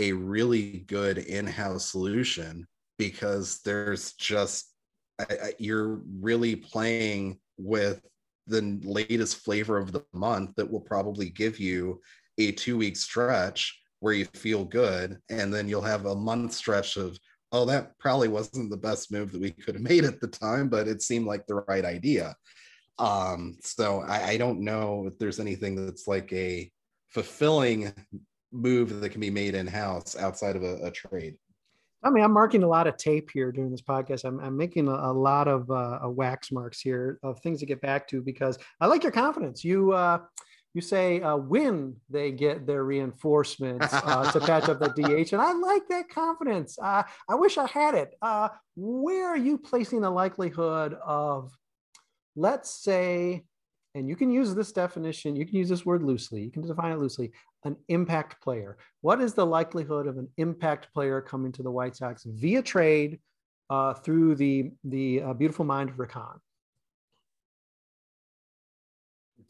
a 0.00 0.12
really 0.12 0.86
good 0.86 1.18
in-house 1.18 1.90
solution 1.90 2.66
because 2.96 3.60
there's 3.66 4.14
just 4.14 4.72
I, 5.18 5.24
I, 5.24 5.52
you're 5.58 6.00
really 6.18 6.56
playing 6.56 7.38
with 7.58 8.00
the 8.46 8.80
latest 8.82 9.44
flavor 9.44 9.76
of 9.76 9.92
the 9.92 10.02
month 10.14 10.54
that 10.56 10.70
will 10.70 10.80
probably 10.80 11.28
give 11.28 11.60
you 11.60 12.00
a 12.38 12.52
two 12.52 12.78
week 12.78 12.96
stretch 12.96 13.78
where 13.98 14.14
you 14.14 14.24
feel 14.24 14.64
good 14.64 15.18
and 15.28 15.52
then 15.52 15.68
you'll 15.68 15.82
have 15.82 16.06
a 16.06 16.16
month 16.16 16.54
stretch 16.54 16.96
of 16.96 17.18
oh 17.52 17.66
that 17.66 17.98
probably 17.98 18.28
wasn't 18.28 18.70
the 18.70 18.76
best 18.88 19.12
move 19.12 19.32
that 19.32 19.42
we 19.42 19.50
could 19.50 19.74
have 19.74 19.84
made 19.84 20.04
at 20.04 20.18
the 20.22 20.28
time 20.28 20.70
but 20.70 20.88
it 20.88 21.02
seemed 21.02 21.26
like 21.26 21.46
the 21.46 21.56
right 21.68 21.84
idea 21.84 22.34
um 23.00 23.56
so 23.60 24.02
i, 24.02 24.30
I 24.30 24.36
don't 24.36 24.60
know 24.60 25.06
if 25.06 25.18
there's 25.18 25.40
anything 25.40 25.86
that's 25.86 26.06
like 26.06 26.32
a 26.32 26.70
fulfilling 27.08 27.92
move 28.52 29.00
that 29.00 29.10
can 29.10 29.20
be 29.20 29.30
made 29.30 29.54
in 29.54 29.66
house 29.66 30.16
outside 30.16 30.56
of 30.56 30.62
a, 30.62 30.76
a 30.86 30.90
trade 30.90 31.36
I 32.02 32.08
mean, 32.08 32.24
I'm 32.24 32.32
marking 32.32 32.62
a 32.62 32.66
lot 32.66 32.86
of 32.86 32.96
tape 32.96 33.28
here 33.30 33.52
during 33.52 33.70
this 33.70 33.82
podcast. 33.82 34.24
I'm, 34.24 34.40
I'm 34.40 34.56
making 34.56 34.88
a, 34.88 34.92
a 34.92 35.12
lot 35.12 35.48
of 35.48 35.70
uh, 35.70 35.98
wax 36.04 36.50
marks 36.50 36.80
here 36.80 37.18
of 37.22 37.38
things 37.40 37.60
to 37.60 37.66
get 37.66 37.82
back 37.82 38.08
to 38.08 38.22
because 38.22 38.58
I 38.80 38.86
like 38.86 39.02
your 39.02 39.12
confidence. 39.12 39.62
You 39.64 39.92
uh, 39.92 40.20
you 40.72 40.80
say 40.80 41.20
uh, 41.20 41.36
when 41.36 41.96
they 42.08 42.30
get 42.30 42.66
their 42.66 42.84
reinforcements 42.84 43.88
uh, 43.92 44.30
to 44.32 44.40
patch 44.46 44.68
up 44.68 44.78
the 44.78 44.88
DH, 44.88 45.32
and 45.32 45.42
I 45.42 45.52
like 45.52 45.88
that 45.88 46.08
confidence. 46.08 46.78
Uh, 46.80 47.02
I 47.28 47.34
wish 47.34 47.58
I 47.58 47.66
had 47.66 47.94
it. 47.94 48.14
Uh, 48.22 48.48
where 48.76 49.28
are 49.28 49.36
you 49.36 49.58
placing 49.58 50.00
the 50.00 50.10
likelihood 50.10 50.94
of, 51.04 51.52
let's 52.36 52.70
say, 52.70 53.44
and 53.94 54.08
you 54.08 54.16
can 54.16 54.30
use 54.30 54.54
this 54.54 54.72
definition, 54.72 55.36
you 55.36 55.44
can 55.44 55.56
use 55.56 55.68
this 55.68 55.84
word 55.84 56.02
loosely, 56.02 56.42
you 56.42 56.50
can 56.50 56.62
define 56.62 56.92
it 56.92 56.98
loosely, 56.98 57.32
an 57.64 57.76
impact 57.88 58.40
player. 58.42 58.78
What 59.00 59.20
is 59.20 59.34
the 59.34 59.46
likelihood 59.46 60.06
of 60.06 60.16
an 60.16 60.28
impact 60.36 60.92
player 60.94 61.20
coming 61.20 61.52
to 61.52 61.62
the 61.62 61.70
White 61.70 61.96
Sox 61.96 62.24
via 62.24 62.62
trade 62.62 63.20
uh, 63.68 63.94
through 63.94 64.36
the 64.36 64.72
the 64.84 65.22
uh, 65.22 65.32
beautiful 65.34 65.64
mind 65.64 65.90
of 65.90 65.98
Rick 65.98 66.12
Hahn? 66.12 66.40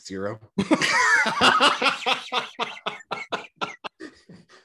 zero 0.00 0.40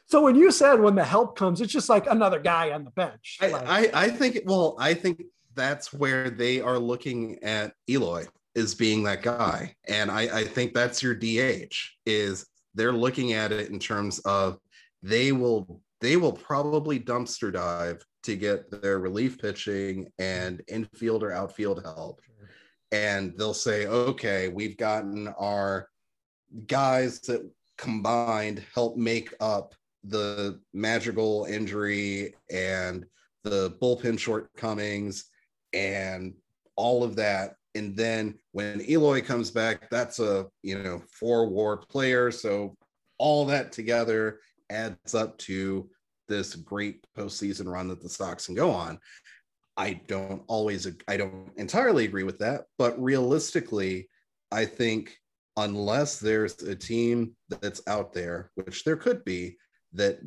So 0.07 0.21
when 0.21 0.35
you 0.35 0.49
said 0.51 0.79
when 0.79 0.95
the 0.95 1.03
help 1.03 1.37
comes, 1.37 1.59
it's 1.59 1.73
just 1.73 1.89
like 1.89 2.07
another 2.07 2.39
guy 2.39 2.71
on 2.71 2.85
the 2.85 2.91
bench. 2.91 3.37
I, 3.41 3.47
Like, 3.47 3.67
I, 3.67 4.05
I 4.05 4.09
think 4.09 4.39
well 4.45 4.77
i 4.79 4.93
think 4.93 5.23
that's 5.55 5.93
where 5.93 6.29
they 6.29 6.61
are 6.61 6.79
looking 6.79 7.41
at 7.43 7.73
eloy 7.87 8.25
is 8.53 8.73
being 8.73 9.03
that 9.03 9.21
guy. 9.21 9.75
And 9.87 10.09
I, 10.09 10.21
I 10.39 10.43
think 10.43 10.73
that's 10.73 11.03
your 11.03 11.15
dh 11.15 11.75
is 12.05 12.45
they're 12.73 12.93
looking 12.93 13.33
at 13.33 13.51
it 13.51 13.69
in 13.69 13.79
terms 13.79 14.19
of 14.19 14.57
they 15.03 15.31
will 15.31 15.81
they 16.01 16.17
will 16.17 16.33
probably 16.33 16.99
dumpster 16.99 17.51
dive 17.51 18.03
to 18.23 18.35
get 18.35 18.69
their 18.81 18.99
relief 18.99 19.37
pitching 19.37 20.11
and 20.19 20.61
infield 20.67 21.23
or 21.23 21.31
outfield 21.31 21.81
help. 21.83 22.21
And 22.91 23.33
they'll 23.37 23.53
say 23.53 23.87
okay 23.87 24.47
we've 24.47 24.77
gotten 24.77 25.27
our 25.39 25.89
guys 26.67 27.19
that 27.21 27.49
combined 27.77 28.63
help 28.73 28.95
make 28.95 29.33
up 29.39 29.75
the 30.05 30.59
Madrigal 30.73 31.45
injury 31.45 32.35
and 32.49 33.05
the 33.43 33.71
bullpen 33.81 34.17
shortcomings 34.17 35.25
and 35.75 36.33
all 36.75 37.03
of 37.03 37.15
that 37.15 37.55
and 37.75 37.95
then 37.95 38.33
when 38.53 38.81
eloy 38.89 39.21
comes 39.21 39.51
back 39.51 39.87
that's 39.91 40.19
a 40.19 40.47
you 40.63 40.81
know 40.81 41.01
four 41.11 41.47
war 41.47 41.77
player 41.77 42.31
so 42.31 42.75
all 43.17 43.45
that 43.45 43.71
together 43.71 44.39
adds 44.69 45.13
up 45.13 45.37
to 45.37 45.89
this 46.27 46.55
great 46.55 47.05
postseason 47.17 47.71
run 47.71 47.87
that 47.87 48.01
the 48.01 48.09
Sox 48.09 48.47
can 48.47 48.55
go 48.55 48.71
on. 48.71 48.99
I 49.77 50.01
don't 50.07 50.41
always, 50.47 50.87
I 51.07 51.17
don't 51.17 51.51
entirely 51.57 52.05
agree 52.05 52.23
with 52.23 52.39
that, 52.39 52.65
but 52.77 53.01
realistically, 53.01 54.09
I 54.51 54.65
think 54.65 55.17
unless 55.57 56.19
there's 56.19 56.61
a 56.63 56.75
team 56.75 57.35
that's 57.49 57.81
out 57.87 58.13
there, 58.13 58.51
which 58.55 58.83
there 58.83 58.95
could 58.95 59.23
be, 59.25 59.57
that 59.93 60.19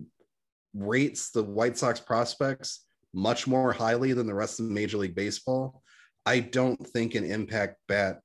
rates 0.75 1.31
the 1.31 1.43
White 1.43 1.79
Sox 1.79 1.99
prospects 1.99 2.85
much 3.19 3.47
more 3.47 3.73
highly 3.73 4.13
than 4.13 4.27
the 4.27 4.35
rest 4.35 4.61
of 4.61 4.67
Major 4.67 4.99
League 4.99 5.15
Baseball, 5.15 5.83
I 6.25 6.41
don't 6.41 6.87
think 6.87 7.15
an 7.15 7.25
impact 7.25 7.77
bat 7.89 8.21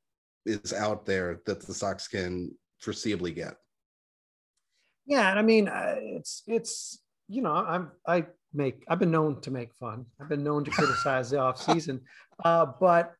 is 0.46 0.72
out 0.74 1.06
there 1.06 1.40
that 1.46 1.66
the 1.66 1.74
Sox 1.74 2.08
can 2.08 2.52
foreseeably 2.84 3.34
get. 3.34 3.56
yeah, 5.06 5.30
and 5.32 5.40
I 5.40 5.42
mean, 5.42 5.68
uh, 5.68 5.96
it's 5.98 6.44
it's 6.48 7.00
you 7.28 7.42
know, 7.42 7.54
I'm 7.54 7.92
I 8.08 8.26
make 8.54 8.84
I've 8.88 9.00
been 9.00 9.12
known 9.12 9.42
to 9.42 9.52
make 9.52 9.74
fun. 9.74 10.06
I've 10.22 10.30
been 10.30 10.44
known 10.44 10.64
to 10.66 10.72
criticize 10.78 11.32
the 11.32 11.40
off 11.40 11.62
season, 11.62 12.02
uh, 12.44 12.68
but 12.80 13.14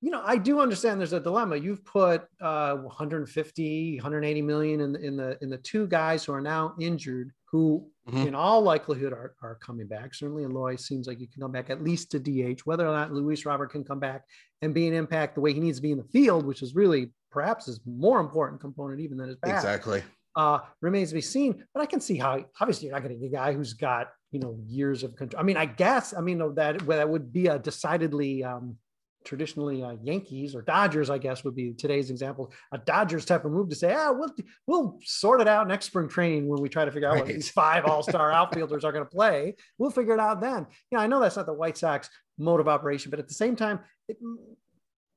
you 0.00 0.10
know, 0.10 0.22
I 0.24 0.36
do 0.36 0.58
understand 0.58 0.98
there's 0.98 1.12
a 1.12 1.20
dilemma. 1.20 1.56
You've 1.56 1.84
put 1.84 2.24
uh, 2.40 2.74
150, 2.74 3.96
180 3.96 4.42
million 4.42 4.80
in 4.80 4.92
the 4.92 5.00
in 5.00 5.16
the 5.16 5.38
in 5.40 5.50
the 5.50 5.58
two 5.58 5.86
guys 5.86 6.24
who 6.24 6.32
are 6.32 6.40
now 6.40 6.74
injured, 6.80 7.30
who 7.44 7.88
Mhm. 8.08 8.26
in 8.26 8.34
all 8.34 8.60
likelihood 8.62 9.12
are, 9.12 9.34
are 9.42 9.54
coming 9.56 9.86
back. 9.86 10.12
Certainly, 10.14 10.42
Eloy 10.42 10.74
seems 10.76 11.06
like 11.06 11.18
he 11.18 11.26
can 11.28 11.40
come 11.40 11.52
back 11.52 11.70
at 11.70 11.84
least 11.84 12.10
to 12.10 12.18
DH. 12.18 12.60
Whether 12.64 12.86
or 12.86 12.92
not 12.92 13.12
Luis 13.12 13.46
Robert 13.46 13.70
can 13.70 13.84
come 13.84 14.00
back 14.00 14.24
and 14.60 14.74
be 14.74 14.88
an 14.88 14.94
impact 14.94 15.36
the 15.36 15.40
way 15.40 15.52
he 15.52 15.60
needs 15.60 15.78
to 15.78 15.82
be 15.82 15.92
in 15.92 15.98
the 15.98 16.04
field, 16.04 16.44
which 16.44 16.62
is 16.62 16.74
really 16.74 17.12
perhaps 17.30 17.66
his 17.66 17.80
more 17.86 18.18
important 18.20 18.60
component 18.60 19.00
even 19.00 19.16
than 19.16 19.28
his 19.28 19.36
bat 19.36 19.54
Exactly. 19.54 20.02
uh, 20.34 20.58
remains 20.80 21.10
to 21.10 21.14
be 21.14 21.20
seen. 21.20 21.64
But 21.72 21.80
I 21.82 21.86
can 21.86 22.00
see 22.00 22.16
how 22.18 22.44
obviously 22.60 22.86
you're 22.88 22.94
not 22.96 23.04
going 23.04 23.14
to 23.14 23.20
get 23.20 23.26
a 23.32 23.36
guy 23.36 23.52
who's 23.52 23.72
got 23.74 24.08
you 24.32 24.40
know 24.40 24.58
years 24.66 25.04
of 25.04 25.14
control. 25.14 25.40
I 25.40 25.44
mean, 25.44 25.56
I 25.56 25.66
guess 25.66 26.12
I 26.12 26.20
mean 26.22 26.38
that 26.56 26.84
that 26.86 27.08
would 27.08 27.32
be 27.32 27.46
a 27.46 27.58
decidedly 27.58 28.42
um, 28.42 28.76
traditionally 29.24 29.82
uh, 29.82 29.96
Yankees 30.02 30.54
or 30.54 30.62
Dodgers. 30.62 31.10
I 31.10 31.18
guess 31.18 31.44
would 31.44 31.54
be 31.54 31.72
today's 31.72 32.10
example. 32.10 32.52
A 32.72 32.78
Dodgers 32.78 33.24
type 33.24 33.44
of 33.44 33.52
move 33.52 33.68
to 33.70 33.76
say, 33.76 33.94
ah, 33.94 34.12
we'll 34.12 34.34
we'll 34.66 34.98
sort 35.02 35.40
it 35.40 35.48
out 35.48 35.68
next 35.68 35.86
spring 35.86 36.08
training 36.08 36.48
when 36.48 36.60
we 36.60 36.68
try 36.68 36.84
to 36.84 36.92
figure 36.92 37.08
out 37.08 37.18
what 37.18 37.26
these 37.26 37.50
five 37.50 37.84
All 37.84 38.02
Star 38.02 38.32
outfielders 38.32 38.84
are 38.84 38.92
going 38.92 39.04
to 39.04 39.10
play. 39.10 39.56
We'll 39.78 39.90
figure 39.90 40.14
it 40.14 40.20
out 40.20 40.40
then. 40.40 40.66
You 40.90 40.98
know, 40.98 41.04
I 41.04 41.06
know 41.06 41.20
that's 41.20 41.36
not 41.36 41.46
the 41.46 41.52
White 41.52 41.76
Sox 41.76 42.08
mode 42.38 42.60
of 42.60 42.68
operation, 42.68 43.10
but 43.10 43.18
at 43.18 43.28
the 43.28 43.34
same 43.34 43.56
time. 43.56 43.80
It, 44.08 44.18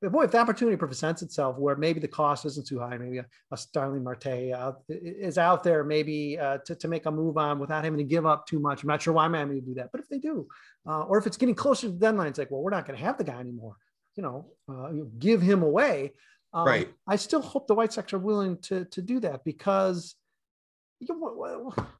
boy, 0.02 0.24
if 0.24 0.30
the 0.30 0.38
opportunity 0.38 0.76
presents 0.76 1.22
itself 1.22 1.56
where 1.58 1.76
maybe 1.76 2.00
the 2.00 2.08
cost 2.08 2.44
isn't 2.44 2.66
too 2.66 2.78
high, 2.78 2.98
maybe 2.98 3.18
a, 3.18 3.26
a 3.50 3.56
Starling 3.56 4.04
Marte 4.04 4.26
uh, 4.26 4.72
is 4.88 5.38
out 5.38 5.64
there, 5.64 5.84
maybe 5.84 6.38
uh, 6.38 6.58
to, 6.66 6.74
to 6.76 6.88
make 6.88 7.06
a 7.06 7.10
move 7.10 7.38
on 7.38 7.58
without 7.58 7.84
having 7.84 7.98
to 7.98 8.04
give 8.04 8.26
up 8.26 8.46
too 8.46 8.58
much. 8.58 8.82
I'm 8.82 8.88
not 8.88 9.02
sure 9.02 9.14
why 9.14 9.28
Miami 9.28 9.56
would 9.56 9.66
do 9.66 9.74
that, 9.74 9.90
but 9.92 10.00
if 10.00 10.08
they 10.08 10.18
do, 10.18 10.46
uh, 10.86 11.02
or 11.02 11.18
if 11.18 11.26
it's 11.26 11.36
getting 11.36 11.54
closer 11.54 11.86
to 11.86 11.92
the 11.92 11.98
deadline, 11.98 12.28
it's 12.28 12.38
like, 12.38 12.50
well, 12.50 12.62
we're 12.62 12.70
not 12.70 12.86
going 12.86 12.98
to 12.98 13.04
have 13.04 13.18
the 13.18 13.24
guy 13.24 13.40
anymore. 13.40 13.76
You 14.16 14.22
know, 14.22 14.46
uh, 14.68 14.90
give 15.18 15.42
him 15.42 15.62
away. 15.62 16.12
Um, 16.52 16.66
Right. 16.66 16.88
I 17.06 17.16
still 17.16 17.42
hope 17.42 17.66
the 17.66 17.74
White 17.74 17.92
Sox 17.92 18.12
are 18.12 18.18
willing 18.18 18.58
to 18.62 18.84
to 18.86 19.02
do 19.02 19.20
that 19.20 19.44
because 19.44 20.16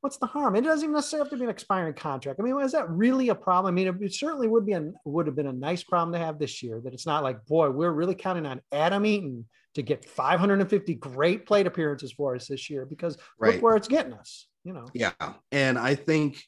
what's 0.00 0.16
the 0.16 0.26
harm? 0.26 0.56
It 0.56 0.62
doesn't 0.62 0.84
even 0.84 0.94
necessarily 0.94 1.26
have 1.26 1.30
to 1.30 1.36
be 1.36 1.44
an 1.44 1.50
expiring 1.50 1.94
contract. 1.94 2.40
I 2.40 2.42
mean, 2.42 2.58
is 2.60 2.72
that 2.72 2.88
really 2.88 3.28
a 3.28 3.34
problem? 3.34 3.72
I 3.72 3.74
mean, 3.74 3.98
it, 4.00 4.14
certainly 4.14 4.48
would 4.48 4.64
be 4.64 4.72
a 4.72 4.90
would 5.04 5.26
have 5.26 5.36
been 5.36 5.46
a 5.46 5.52
nice 5.52 5.82
problem 5.82 6.12
to 6.12 6.18
have 6.18 6.38
this 6.38 6.62
year. 6.62 6.80
That 6.82 6.94
it's 6.94 7.06
not 7.06 7.22
like, 7.22 7.44
boy, 7.46 7.70
we're 7.70 7.90
really 7.90 8.14
counting 8.14 8.46
on 8.46 8.62
Adam 8.72 9.04
Eaton 9.04 9.46
to 9.74 9.82
get 9.82 10.06
550 10.06 10.94
great 10.94 11.44
plate 11.44 11.66
appearances 11.66 12.12
for 12.12 12.34
us 12.34 12.46
this 12.46 12.70
year 12.70 12.86
because 12.86 13.18
right. 13.38 13.54
look 13.54 13.62
where 13.62 13.76
it's 13.76 13.88
getting 13.88 14.14
us. 14.14 14.48
You 14.64 14.72
know. 14.72 14.86
Yeah, 14.94 15.12
and 15.52 15.78
I 15.78 15.94
think, 15.94 16.42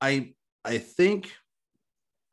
I 0.00 0.34
I 0.64 0.78
think 0.78 1.32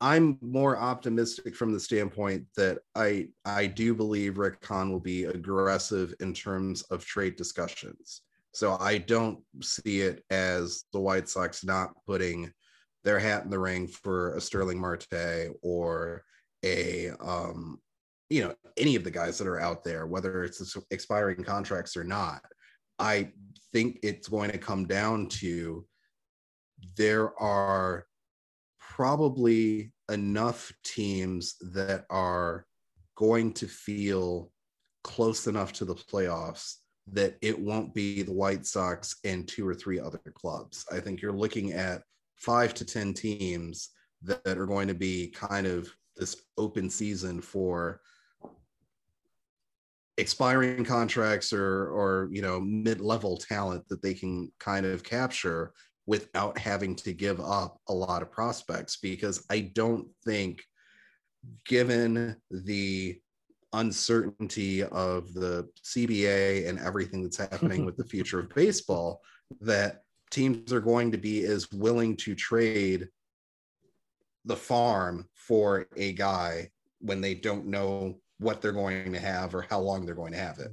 I'm 0.04 0.36
more 0.42 0.76
optimistic 0.76 1.56
from 1.56 1.72
the 1.72 1.80
standpoint 1.80 2.44
that 2.58 2.80
I 2.94 3.28
I 3.46 3.64
do 3.64 3.94
believe 3.94 4.36
Rick 4.36 4.62
Hahn 4.62 4.92
will 4.92 5.00
be 5.00 5.24
aggressive 5.24 6.12
in 6.20 6.34
terms 6.34 6.82
of 6.90 7.06
trade 7.06 7.36
discussions. 7.36 8.20
So 8.52 8.76
I 8.80 8.98
don't 8.98 9.38
see 9.62 10.02
it 10.02 10.22
as 10.28 10.84
the 10.92 11.00
White 11.00 11.30
Sox 11.30 11.64
not 11.64 11.94
putting 12.06 12.52
their 13.02 13.18
hat 13.18 13.44
in 13.44 13.50
the 13.50 13.58
ring 13.58 13.88
for 13.88 14.34
a 14.34 14.42
Starling 14.42 14.78
Marte 14.78 15.54
or 15.62 16.22
a 16.62 17.12
um, 17.22 17.80
you 18.28 18.44
know 18.44 18.54
any 18.76 18.96
of 18.96 19.04
the 19.04 19.10
guys 19.10 19.38
that 19.38 19.48
are 19.48 19.60
out 19.60 19.84
there, 19.84 20.06
whether 20.06 20.44
it's 20.44 20.76
expiring 20.90 21.42
contracts 21.42 21.96
or 21.96 22.04
not. 22.04 22.42
I 22.98 23.30
think 23.72 24.00
it's 24.02 24.28
going 24.28 24.50
to 24.50 24.58
come 24.58 24.86
down 24.86 25.28
to 25.40 25.86
there 26.94 27.34
are 27.40 28.06
probably 28.94 29.90
enough 30.12 30.72
teams 30.84 31.56
that 31.72 32.04
are 32.10 32.64
going 33.16 33.52
to 33.52 33.66
feel 33.66 34.52
close 35.02 35.48
enough 35.48 35.72
to 35.72 35.84
the 35.84 35.96
playoffs 35.96 36.76
that 37.12 37.36
it 37.42 37.58
won't 37.58 37.92
be 37.92 38.22
the 38.22 38.32
White 38.32 38.64
Sox 38.64 39.16
and 39.24 39.48
two 39.48 39.66
or 39.66 39.74
three 39.74 39.98
other 39.98 40.20
clubs. 40.34 40.86
I 40.92 41.00
think 41.00 41.20
you're 41.20 41.32
looking 41.32 41.72
at 41.72 42.02
five 42.36 42.72
to 42.74 42.84
10 42.84 43.14
teams 43.14 43.90
that, 44.22 44.44
that 44.44 44.58
are 44.58 44.66
going 44.66 44.86
to 44.86 44.94
be 44.94 45.26
kind 45.26 45.66
of 45.66 45.92
this 46.16 46.36
open 46.56 46.88
season 46.88 47.40
for 47.40 48.00
expiring 50.18 50.84
contracts 50.84 51.52
or 51.52 51.88
or 51.88 52.28
you 52.30 52.40
know 52.40 52.60
mid-level 52.60 53.36
talent 53.36 53.82
that 53.88 54.00
they 54.00 54.14
can 54.14 54.52
kind 54.60 54.86
of 54.86 55.02
capture 55.02 55.72
without 56.06 56.58
having 56.58 56.94
to 56.94 57.12
give 57.12 57.40
up 57.40 57.78
a 57.88 57.94
lot 57.94 58.22
of 58.22 58.30
prospects 58.30 58.96
because 58.96 59.44
I 59.50 59.60
don't 59.74 60.06
think, 60.24 60.62
given 61.66 62.36
the 62.50 63.20
uncertainty 63.72 64.84
of 64.84 65.32
the 65.34 65.68
CBA 65.82 66.68
and 66.68 66.78
everything 66.78 67.22
that's 67.22 67.38
happening 67.38 67.84
with 67.84 67.96
the 67.96 68.04
future 68.14 68.40
of 68.40 68.48
baseball, 68.50 69.20
that 69.60 70.02
teams 70.30 70.72
are 70.72 70.80
going 70.80 71.12
to 71.12 71.18
be 71.18 71.44
as 71.44 71.70
willing 71.72 72.16
to 72.16 72.34
trade 72.34 73.08
the 74.44 74.56
farm 74.56 75.28
for 75.34 75.86
a 75.96 76.12
guy 76.12 76.70
when 77.00 77.20
they 77.20 77.34
don't 77.34 77.66
know 77.66 78.18
what 78.38 78.60
they're 78.60 78.72
going 78.72 79.12
to 79.12 79.20
have 79.20 79.54
or 79.54 79.62
how 79.62 79.80
long 79.80 80.04
they're 80.04 80.14
going 80.14 80.32
to 80.32 80.38
have 80.38 80.58
it. 80.58 80.70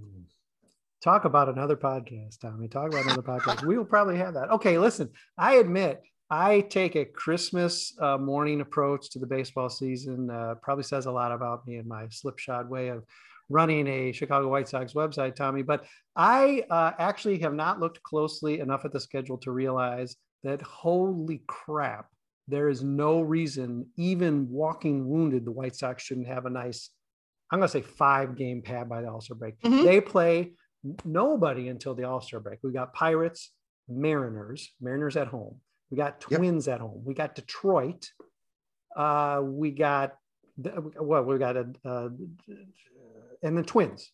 Talk 1.03 1.25
about 1.25 1.49
another 1.49 1.75
podcast, 1.75 2.39
Tommy. 2.39 2.67
Talk 2.67 2.89
about 2.89 3.05
another 3.05 3.23
podcast. 3.23 3.65
We 3.65 3.75
will 3.75 3.85
probably 3.85 4.17
have 4.17 4.35
that. 4.35 4.51
Okay, 4.51 4.77
listen, 4.77 5.09
I 5.35 5.55
admit 5.55 6.03
I 6.29 6.61
take 6.61 6.95
a 6.95 7.05
Christmas 7.05 7.93
uh, 7.99 8.19
morning 8.19 8.61
approach 8.61 9.09
to 9.11 9.19
the 9.19 9.25
baseball 9.25 9.67
season. 9.67 10.29
Uh, 10.29 10.55
probably 10.61 10.83
says 10.83 11.07
a 11.07 11.11
lot 11.11 11.31
about 11.31 11.65
me 11.65 11.77
and 11.77 11.87
my 11.87 12.05
slipshod 12.09 12.69
way 12.69 12.89
of 12.89 13.03
running 13.49 13.87
a 13.87 14.11
Chicago 14.11 14.47
White 14.47 14.69
Sox 14.69 14.93
website, 14.93 15.35
Tommy. 15.35 15.63
But 15.63 15.85
I 16.15 16.65
uh, 16.69 16.91
actually 16.99 17.39
have 17.39 17.55
not 17.55 17.79
looked 17.79 18.03
closely 18.03 18.59
enough 18.59 18.85
at 18.85 18.93
the 18.93 18.99
schedule 18.99 19.39
to 19.39 19.51
realize 19.51 20.15
that 20.43 20.61
holy 20.61 21.41
crap, 21.47 22.09
there 22.47 22.69
is 22.69 22.83
no 22.83 23.21
reason, 23.21 23.87
even 23.97 24.47
walking 24.51 25.09
wounded, 25.09 25.45
the 25.45 25.51
White 25.51 25.75
Sox 25.75 26.03
shouldn't 26.03 26.27
have 26.27 26.45
a 26.45 26.49
nice, 26.51 26.91
I'm 27.51 27.57
going 27.57 27.67
to 27.67 27.71
say 27.71 27.81
five 27.81 28.35
game 28.35 28.61
pad 28.61 28.87
by 28.87 29.01
the 29.01 29.09
All 29.09 29.19
Star 29.19 29.35
break. 29.35 29.59
Mm-hmm. 29.61 29.83
They 29.83 29.99
play 29.99 30.51
nobody 31.05 31.67
until 31.69 31.95
the 31.95 32.03
All 32.03 32.21
Star 32.21 32.39
break. 32.39 32.59
We 32.63 32.71
got 32.71 32.93
Pirates, 32.93 33.51
Mariners, 33.87 34.71
Mariners 34.81 35.17
at 35.17 35.27
home. 35.27 35.59
We 35.89 35.97
got 35.97 36.21
Twins 36.21 36.67
yep. 36.67 36.75
at 36.75 36.81
home. 36.81 37.01
We 37.03 37.13
got 37.13 37.35
Detroit. 37.35 38.09
Uh, 38.95 39.41
we 39.43 39.71
got 39.71 40.15
what? 40.97 41.25
We 41.25 41.37
got 41.37 41.57
a 41.57 41.67
uh, 41.85 42.09
and 43.43 43.57
the 43.57 43.63
Twins 43.63 44.11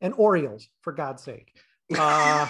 and 0.00 0.14
Orioles 0.16 0.68
for 0.82 0.92
God's 0.92 1.22
sake. 1.22 1.52
Uh, 1.96 2.48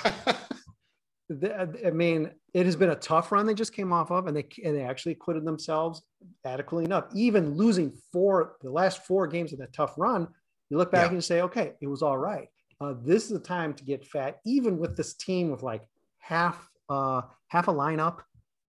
the, 1.29 1.87
I 1.87 1.91
mean, 1.91 2.31
it 2.55 2.67
has 2.67 2.77
been 2.77 2.91
a 2.91 2.97
tough 2.97 3.33
run 3.33 3.47
they 3.47 3.55
just 3.55 3.75
came 3.75 3.93
off 3.93 4.11
of, 4.11 4.29
and 4.29 4.37
they 4.37 4.47
and 4.65 4.77
they 4.77 4.83
actually 4.83 5.13
acquitted 5.13 5.45
themselves 5.45 6.03
adequately 6.45 6.85
enough. 6.85 7.07
Even 7.15 7.57
losing 7.57 7.93
four 8.13 8.57
the 8.63 8.71
last 8.71 9.05
four 9.05 9.27
games 9.27 9.53
of 9.53 9.59
that 9.59 9.73
tough 9.73 9.95
run, 9.97 10.29
you 10.71 10.79
look 10.79 10.91
back 10.91 11.03
yeah. 11.03 11.09
and 11.09 11.17
you 11.17 11.21
say, 11.21 11.43
okay, 11.43 11.73
it 11.81 11.87
was 11.87 12.03
all 12.03 12.19
right. 12.19 12.49
Uh, 12.81 12.95
this 13.03 13.25
is 13.25 13.31
the 13.31 13.39
time 13.39 13.73
to 13.75 13.85
get 13.85 14.05
fat, 14.05 14.39
even 14.45 14.79
with 14.79 14.97
this 14.97 15.15
team 15.15 15.51
with 15.51 15.63
like 15.63 15.83
half 16.19 16.69
uh, 16.89 17.23
half 17.49 17.69
a 17.69 17.73
lineup, 17.73 18.21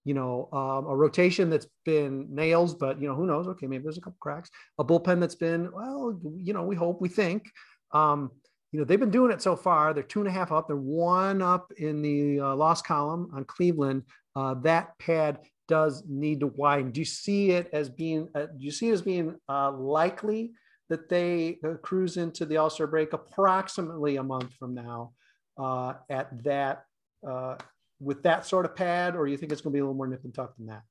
you 0.05 0.13
know, 0.13 0.49
um, 0.53 0.87
a 0.87 0.95
rotation 0.95 1.49
that's 1.49 1.67
been 1.85 2.27
nails, 2.33 2.73
but 2.73 3.01
you 3.01 3.07
know, 3.07 3.15
who 3.15 3.25
knows? 3.25 3.47
Okay, 3.47 3.67
maybe 3.67 3.83
there's 3.83 3.97
a 3.97 4.01
couple 4.01 4.17
cracks. 4.19 4.49
A 4.79 4.83
bullpen 4.83 5.19
that's 5.19 5.35
been 5.35 5.69
well, 5.71 6.19
you 6.37 6.53
know, 6.53 6.63
we 6.63 6.75
hope, 6.75 7.01
we 7.01 7.09
think. 7.09 7.51
Um, 7.91 8.31
you 8.71 8.79
know, 8.79 8.85
they've 8.85 8.99
been 8.99 9.11
doing 9.11 9.31
it 9.31 9.41
so 9.41 9.55
far. 9.55 9.93
They're 9.93 10.03
two 10.03 10.19
and 10.19 10.27
a 10.27 10.31
half 10.31 10.51
up. 10.51 10.67
They're 10.67 10.77
one 10.77 11.41
up 11.41 11.71
in 11.77 12.01
the 12.01 12.39
uh, 12.39 12.55
loss 12.55 12.81
column 12.81 13.31
on 13.33 13.45
Cleveland. 13.45 14.03
Uh, 14.35 14.55
that 14.55 14.97
pad 14.99 15.39
does 15.67 16.03
need 16.07 16.41
to 16.41 16.47
widen. 16.47 16.91
Do 16.91 17.01
you 17.01 17.05
see 17.05 17.51
it 17.51 17.69
as 17.73 17.89
being? 17.89 18.29
Uh, 18.35 18.45
do 18.45 18.63
you 18.63 18.71
see 18.71 18.89
it 18.89 18.93
as 18.93 19.01
being 19.01 19.35
uh, 19.49 19.71
likely? 19.71 20.51
That 20.89 21.09
they 21.09 21.59
cruise 21.81 22.17
into 22.17 22.45
the 22.45 22.57
All 22.57 22.69
Star 22.69 22.87
break 22.87 23.13
approximately 23.13 24.17
a 24.17 24.23
month 24.23 24.53
from 24.53 24.73
now 24.73 25.11
uh, 25.57 25.93
at 26.09 26.43
that 26.43 26.85
uh, 27.27 27.55
with 27.99 28.23
that 28.23 28.45
sort 28.45 28.65
of 28.65 28.75
pad, 28.75 29.15
or 29.15 29.27
you 29.27 29.37
think 29.37 29.51
it's 29.51 29.61
going 29.61 29.71
to 29.71 29.75
be 29.75 29.79
a 29.79 29.83
little 29.83 29.95
more 29.95 30.07
nip 30.07 30.23
and 30.23 30.33
tuck 30.33 30.55
than 30.57 30.67
that? 30.67 30.83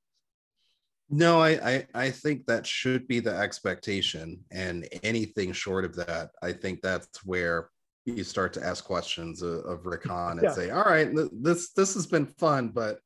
No, 1.09 1.40
I, 1.40 1.50
I, 1.50 1.87
I 1.94 2.11
think 2.11 2.46
that 2.46 2.66
should 2.66 3.06
be 3.06 3.20
the 3.20 3.35
expectation, 3.35 4.44
and 4.50 4.88
anything 5.04 5.52
short 5.52 5.85
of 5.85 5.94
that, 5.96 6.30
I 6.42 6.52
think 6.52 6.82
that's 6.82 7.24
where 7.24 7.70
you 8.06 8.24
start 8.24 8.52
to 8.54 8.64
ask 8.64 8.85
questions 8.85 9.42
of, 9.42 9.64
of 9.66 9.87
Rick 9.87 10.04
Hahn 10.09 10.38
and 10.38 10.42
yeah. 10.42 10.52
say, 10.52 10.70
"All 10.70 10.85
right, 10.85 11.09
this 11.32 11.70
this 11.72 11.94
has 11.94 12.06
been 12.06 12.26
fun, 12.26 12.68
but 12.68 12.98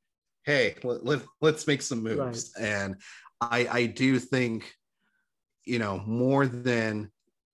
hey, 0.45 0.77
let, 0.83 1.05
let, 1.05 1.21
let's 1.41 1.67
make 1.67 1.83
some 1.83 2.03
moves." 2.03 2.53
Right. 2.59 2.67
And 2.67 2.97
I 3.41 3.69
I 3.71 3.87
do 3.87 4.19
think 4.19 4.73
you 5.65 5.79
know, 5.79 6.03
more 6.07 6.47
than 6.47 7.11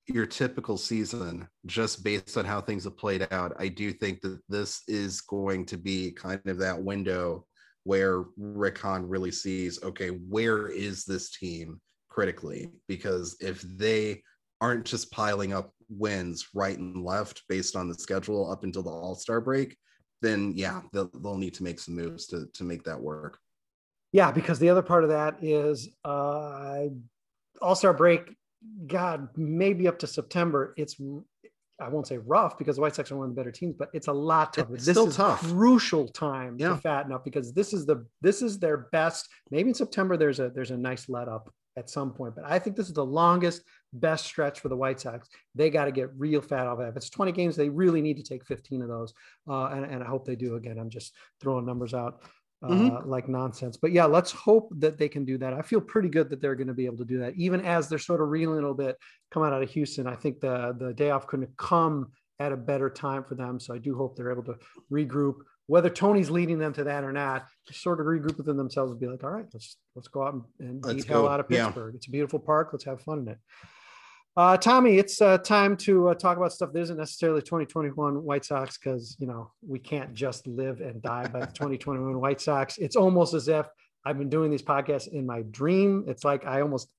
your 0.07 0.27
typical 0.27 0.77
season, 0.77 1.49
just 1.67 2.05
based 2.05 2.37
on 2.37 2.45
how 2.45 2.61
things 2.61 2.85
have 2.85 2.97
played 2.97 3.27
out, 3.31 3.53
I 3.59 3.69
do 3.69 3.93
think 3.93 4.21
that 4.21 4.41
this 4.49 4.83
is 4.87 5.21
going 5.21 5.67
to 5.67 5.77
be 5.77 6.13
kind 6.13 6.41
of 6.47 6.59
that 6.59 6.81
window 6.81 7.47
where 7.85 8.25
Rick 8.37 8.79
Hahn 8.79 9.09
really 9.09 9.31
sees, 9.31 9.83
okay, 9.83 10.09
where 10.09 10.69
is 10.69 11.05
this 11.05 11.31
team 11.31 11.81
critically? 12.09 12.71
Because 12.89 13.37
if 13.41 13.63
they 13.63 14.23
aren't 14.61 14.85
just 14.85 15.11
piling 15.11 15.53
up 15.53 15.73
wins 15.89 16.49
right 16.55 16.79
and 16.79 17.05
left 17.05 17.43
based 17.49 17.77
on 17.77 17.89
the 17.89 17.95
schedule 17.95 18.51
up 18.51 18.65
until 18.65 18.83
the 18.83 18.91
All 18.91 19.15
Star 19.15 19.41
break, 19.41 19.77
then 20.23 20.53
yeah, 20.57 20.81
they'll, 20.93 21.11
they'll 21.23 21.37
need 21.37 21.55
to 21.55 21.63
make 21.63 21.79
some 21.79 21.95
moves 21.95 22.27
to 22.29 22.47
to 22.55 22.65
make 22.65 22.83
that 22.85 23.01
work. 23.01 23.39
Yeah, 24.13 24.33
because 24.33 24.59
the 24.59 24.71
other 24.71 24.83
part 24.83 25.05
of 25.05 25.11
that 25.11 25.37
is 25.43 25.89
uh, 26.05 26.87
all 27.61 27.75
Star 27.75 27.93
break, 27.93 28.35
God, 28.87 29.29
maybe 29.37 29.89
up 29.89 29.99
to 30.01 30.07
September, 30.07 30.75
it's 30.77 31.01
I 31.81 31.89
won't 31.89 32.07
say 32.07 32.19
rough 32.19 32.57
because 32.57 32.77
the 32.77 32.83
White 32.83 32.95
Sox 32.95 33.11
are 33.11 33.17
one 33.17 33.29
of 33.29 33.35
the 33.35 33.39
better 33.39 33.53
teams, 33.53 33.75
but 33.79 33.91
it's 33.93 34.09
a 34.09 34.13
lot 34.13 34.55
tougher. 34.55 34.77
It's 34.77 34.87
this 34.87 34.97
is 34.97 35.17
tough. 35.17 35.41
crucial 35.41 36.09
time 36.09 36.57
yeah. 36.59 36.71
to 36.71 36.77
fatten 36.77 37.13
up 37.13 37.25
because 37.25 37.53
this 37.53 37.73
is 37.75 37.85
the 37.85 38.07
this 38.23 38.41
is 38.41 38.59
their 38.59 38.89
best. 38.93 39.29
Maybe 39.51 39.69
in 39.69 39.75
September 39.75 40.17
there's 40.17 40.41
a 40.41 40.49
there's 40.49 40.71
a 40.71 40.77
nice 40.77 41.09
let 41.09 41.29
up 41.29 41.53
at 41.77 41.91
some 41.91 42.13
point, 42.13 42.35
but 42.35 42.45
I 42.47 42.59
think 42.59 42.77
this 42.77 42.87
is 42.87 42.95
the 42.95 43.05
longest 43.05 43.63
best 43.93 44.25
stretch 44.25 44.61
for 44.61 44.71
the 44.71 44.77
White 44.77 44.99
Sox. 44.99 45.29
They 45.55 45.69
got 45.69 45.85
to 45.85 45.93
get 45.93 46.09
real 46.17 46.41
fat 46.41 46.67
off 46.67 46.79
of 46.79 46.87
it. 46.87 46.89
If 46.89 46.97
it's 46.97 47.11
20 47.11 47.33
games, 47.33 47.55
they 47.55 47.69
really 47.69 48.01
need 48.01 48.17
to 48.17 48.23
take 48.23 48.47
15 48.47 48.81
of 48.81 48.89
those, 48.89 49.13
uh, 49.47 49.67
and, 49.67 49.85
and 49.85 50.03
I 50.03 50.07
hope 50.07 50.25
they 50.25 50.37
do. 50.37 50.55
Again, 50.55 50.79
I'm 50.79 50.89
just 50.89 51.15
throwing 51.43 51.67
numbers 51.67 51.93
out 51.93 52.23
mm-hmm. 52.63 52.97
Uh, 52.97 53.01
like 53.05 53.29
nonsense. 53.29 53.77
But 53.77 53.93
yeah, 53.93 54.07
let's 54.07 54.33
hope 54.33 54.71
that 54.79 54.99
they 54.99 55.09
can 55.09 55.25
do 55.25 55.39
that. 55.39 55.53
I 55.53 55.63
feel 55.63 55.81
pretty 55.81 56.09
good 56.09 56.31
that 56.31 56.41
they're 56.41 56.55
going 56.55 56.69
to 56.69 56.75
be 56.75 56.87
able 56.87 56.99
to 56.99 57.05
do 57.05 57.19
that, 57.21 57.35
even 57.37 57.61
as 57.61 57.89
they're 57.89 57.99
sort 57.99 58.21
of 58.21 58.29
reeling 58.29 58.59
a 58.59 58.61
little 58.61 58.75
bit 58.75 58.97
coming 59.31 59.53
out 59.53 59.63
of 59.63 59.71
Houston. 59.71 60.07
I 60.07 60.15
think 60.15 60.41
the 60.41 60.77
the 60.79 60.95
day 60.95 61.11
off 61.11 61.27
couldn't 61.27 61.57
come 61.57 62.13
at 62.39 62.53
a 62.53 62.57
better 62.57 62.91
time 62.91 63.25
for 63.25 63.35
them. 63.35 63.59
So 63.59 63.75
I 63.75 63.79
do 63.79 63.97
hope 63.97 64.17
they're 64.17 64.33
able 64.33 64.45
to 64.45 64.57
regroup. 64.93 65.37
Whether 65.69 65.91
Tony's 65.91 66.31
leading 66.31 66.59
them 66.59 66.73
to 66.75 66.85
that 66.85 67.03
or 67.03 67.13
not, 67.13 67.47
just 67.67 67.83
sort 67.83 67.99
of 67.99 68.07
regroup 68.07 68.37
within 68.37 68.57
themselves 68.57 68.93
and 68.93 69.01
be 69.01 69.07
like, 69.07 69.25
all 69.25 69.31
right, 69.31 69.47
let's 69.53 69.77
let's 69.95 70.09
go 70.09 70.23
out 70.23 70.35
and, 70.35 70.45
and 70.61 70.97
beat 70.97 71.05
hell 71.07 71.29
out 71.29 71.41
of 71.41 71.49
Pittsburgh. 71.49 71.95
Yeah. 71.95 71.97
It's 71.97 72.07
a 72.07 72.11
beautiful 72.11 72.39
park. 72.39 72.69
Let's 72.73 72.85
have 72.85 73.01
fun 73.01 73.21
in 73.21 73.29
it. 73.29 73.39
Uh, 74.37 74.55
Tommy, 74.55 74.99
it's 74.99 75.23
uh, 75.23 75.39
time 75.39 75.79
to 75.79 76.09
uh, 76.09 76.15
talk 76.15 76.37
about 76.37 76.53
stuff 76.53 76.71
that 76.75 76.81
isn't 76.81 76.99
necessarily 76.99 77.41
2021 77.41 78.23
White 78.23 78.45
Sox 78.45 78.77
because 78.77 79.17
you 79.19 79.27
know 79.27 79.51
we 79.67 79.79
can't 79.79 80.13
just 80.13 80.47
live 80.47 80.83
and 80.83 81.01
die 81.01 81.27
by 81.27 81.41
the 81.41 81.47
2021 81.55 82.21
White 82.21 82.43
Sox. 82.43 82.77
It's 82.77 82.97
almost 82.97 83.33
as 83.33 83.49
if 83.49 83.67
I've 84.05 84.19
been 84.19 84.29
doing 84.29 84.51
these 84.51 84.63
podcasts 84.63 85.09
in 85.09 85.25
my 85.25 85.43
dream. 85.51 86.05
It's 86.07 86.23
like 86.23 86.47
I 86.47 86.61
almost, 86.61 86.91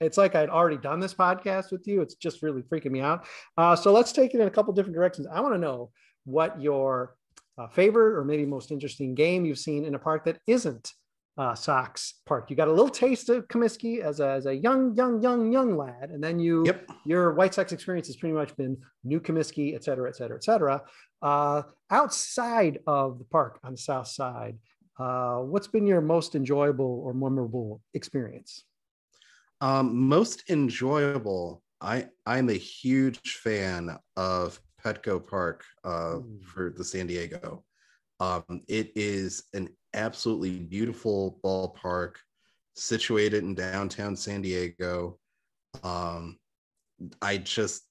it's 0.00 0.16
like 0.16 0.36
I'd 0.36 0.48
already 0.48 0.76
done 0.76 1.00
this 1.00 1.12
podcast 1.12 1.72
with 1.72 1.88
you. 1.88 2.02
It's 2.02 2.14
just 2.14 2.40
really 2.42 2.62
freaking 2.62 2.92
me 2.92 3.00
out. 3.00 3.26
Uh, 3.58 3.74
so 3.74 3.92
let's 3.92 4.12
take 4.12 4.34
it 4.34 4.40
in 4.40 4.46
a 4.46 4.50
couple 4.50 4.72
different 4.72 4.94
directions. 4.94 5.26
I 5.26 5.40
want 5.40 5.54
to 5.56 5.58
know 5.58 5.90
what 6.24 6.60
your 6.62 7.16
uh, 7.58 7.66
favorite 7.66 8.16
or 8.16 8.24
maybe 8.24 8.46
most 8.46 8.70
interesting 8.70 9.16
game 9.16 9.44
you've 9.44 9.58
seen 9.58 9.84
in 9.84 9.96
a 9.96 9.98
park 9.98 10.24
that 10.26 10.38
isn't 10.46 10.92
uh, 11.38 11.54
Sox 11.54 12.14
Park. 12.24 12.50
You 12.50 12.56
got 12.56 12.68
a 12.68 12.72
little 12.72 12.88
taste 12.88 13.28
of 13.28 13.46
Comiskey 13.48 14.00
as 14.00 14.20
a, 14.20 14.30
as 14.30 14.46
a 14.46 14.54
young, 14.54 14.94
young, 14.94 15.22
young, 15.22 15.52
young 15.52 15.76
lad, 15.76 16.10
and 16.10 16.22
then 16.22 16.38
you 16.38 16.64
Yep. 16.64 16.88
your 17.04 17.34
White 17.34 17.54
Sox 17.54 17.72
experience 17.72 18.06
has 18.06 18.16
pretty 18.16 18.34
much 18.34 18.56
been 18.56 18.78
New 19.04 19.20
Comiskey, 19.20 19.74
et 19.74 19.84
cetera, 19.84 20.08
et 20.08 20.16
cetera, 20.16 20.36
et 20.36 20.44
cetera. 20.44 20.82
Uh, 21.20 21.62
outside 21.90 22.78
of 22.86 23.18
the 23.18 23.24
park 23.24 23.58
on 23.64 23.72
the 23.72 23.78
south 23.78 24.08
side, 24.08 24.58
uh, 24.98 25.36
what's 25.38 25.66
been 25.66 25.86
your 25.86 26.00
most 26.00 26.34
enjoyable 26.34 27.02
or 27.04 27.12
memorable 27.12 27.82
experience? 27.92 28.64
Um, 29.60 30.08
most 30.08 30.48
enjoyable. 30.50 31.62
I 31.80 32.06
I'm 32.24 32.48
a 32.48 32.54
huge 32.54 33.36
fan 33.36 33.98
of 34.16 34.58
Petco 34.82 35.26
Park 35.26 35.64
uh, 35.84 36.16
Ooh. 36.16 36.40
for 36.42 36.70
the 36.70 36.84
San 36.84 37.06
Diego. 37.06 37.64
Um, 38.20 38.62
it 38.68 38.92
is 38.96 39.44
an 39.52 39.68
absolutely 39.96 40.58
beautiful 40.60 41.38
ballpark 41.44 42.14
situated 42.74 43.42
in 43.42 43.54
downtown 43.54 44.16
San 44.16 44.42
Diego. 44.42 45.18
Um, 45.82 46.38
I 47.20 47.38
just 47.38 47.82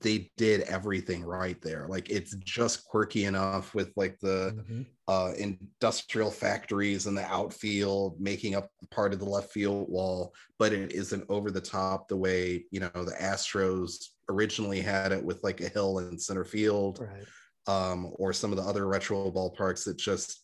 they 0.00 0.30
did 0.38 0.62
everything 0.62 1.22
right 1.22 1.60
there. 1.60 1.86
Like 1.88 2.08
it's 2.08 2.34
just 2.36 2.84
quirky 2.86 3.26
enough 3.26 3.74
with 3.74 3.92
like 3.94 4.18
the 4.20 4.64
uh, 5.06 5.32
industrial 5.36 6.30
factories 6.30 7.06
and 7.06 7.16
the 7.16 7.24
outfield 7.26 8.18
making 8.18 8.54
up 8.54 8.70
part 8.90 9.12
of 9.12 9.18
the 9.18 9.26
left 9.26 9.52
field 9.52 9.86
wall, 9.90 10.34
but 10.58 10.72
it 10.72 10.92
isn't 10.92 11.24
over 11.28 11.50
the 11.50 11.60
top 11.60 12.08
the 12.08 12.16
way 12.16 12.64
you 12.70 12.80
know 12.80 12.90
the 12.94 13.14
Astros 13.20 14.06
originally 14.30 14.80
had 14.80 15.12
it 15.12 15.22
with 15.22 15.44
like 15.44 15.60
a 15.60 15.68
hill 15.68 15.98
in 15.98 16.18
center 16.18 16.44
field, 16.44 16.98
Right. 17.00 17.26
um, 17.66 18.10
or 18.14 18.32
some 18.32 18.52
of 18.52 18.56
the 18.56 18.64
other 18.64 18.86
retro 18.86 19.30
ballparks 19.30 19.84
that 19.84 19.98
just 19.98 20.40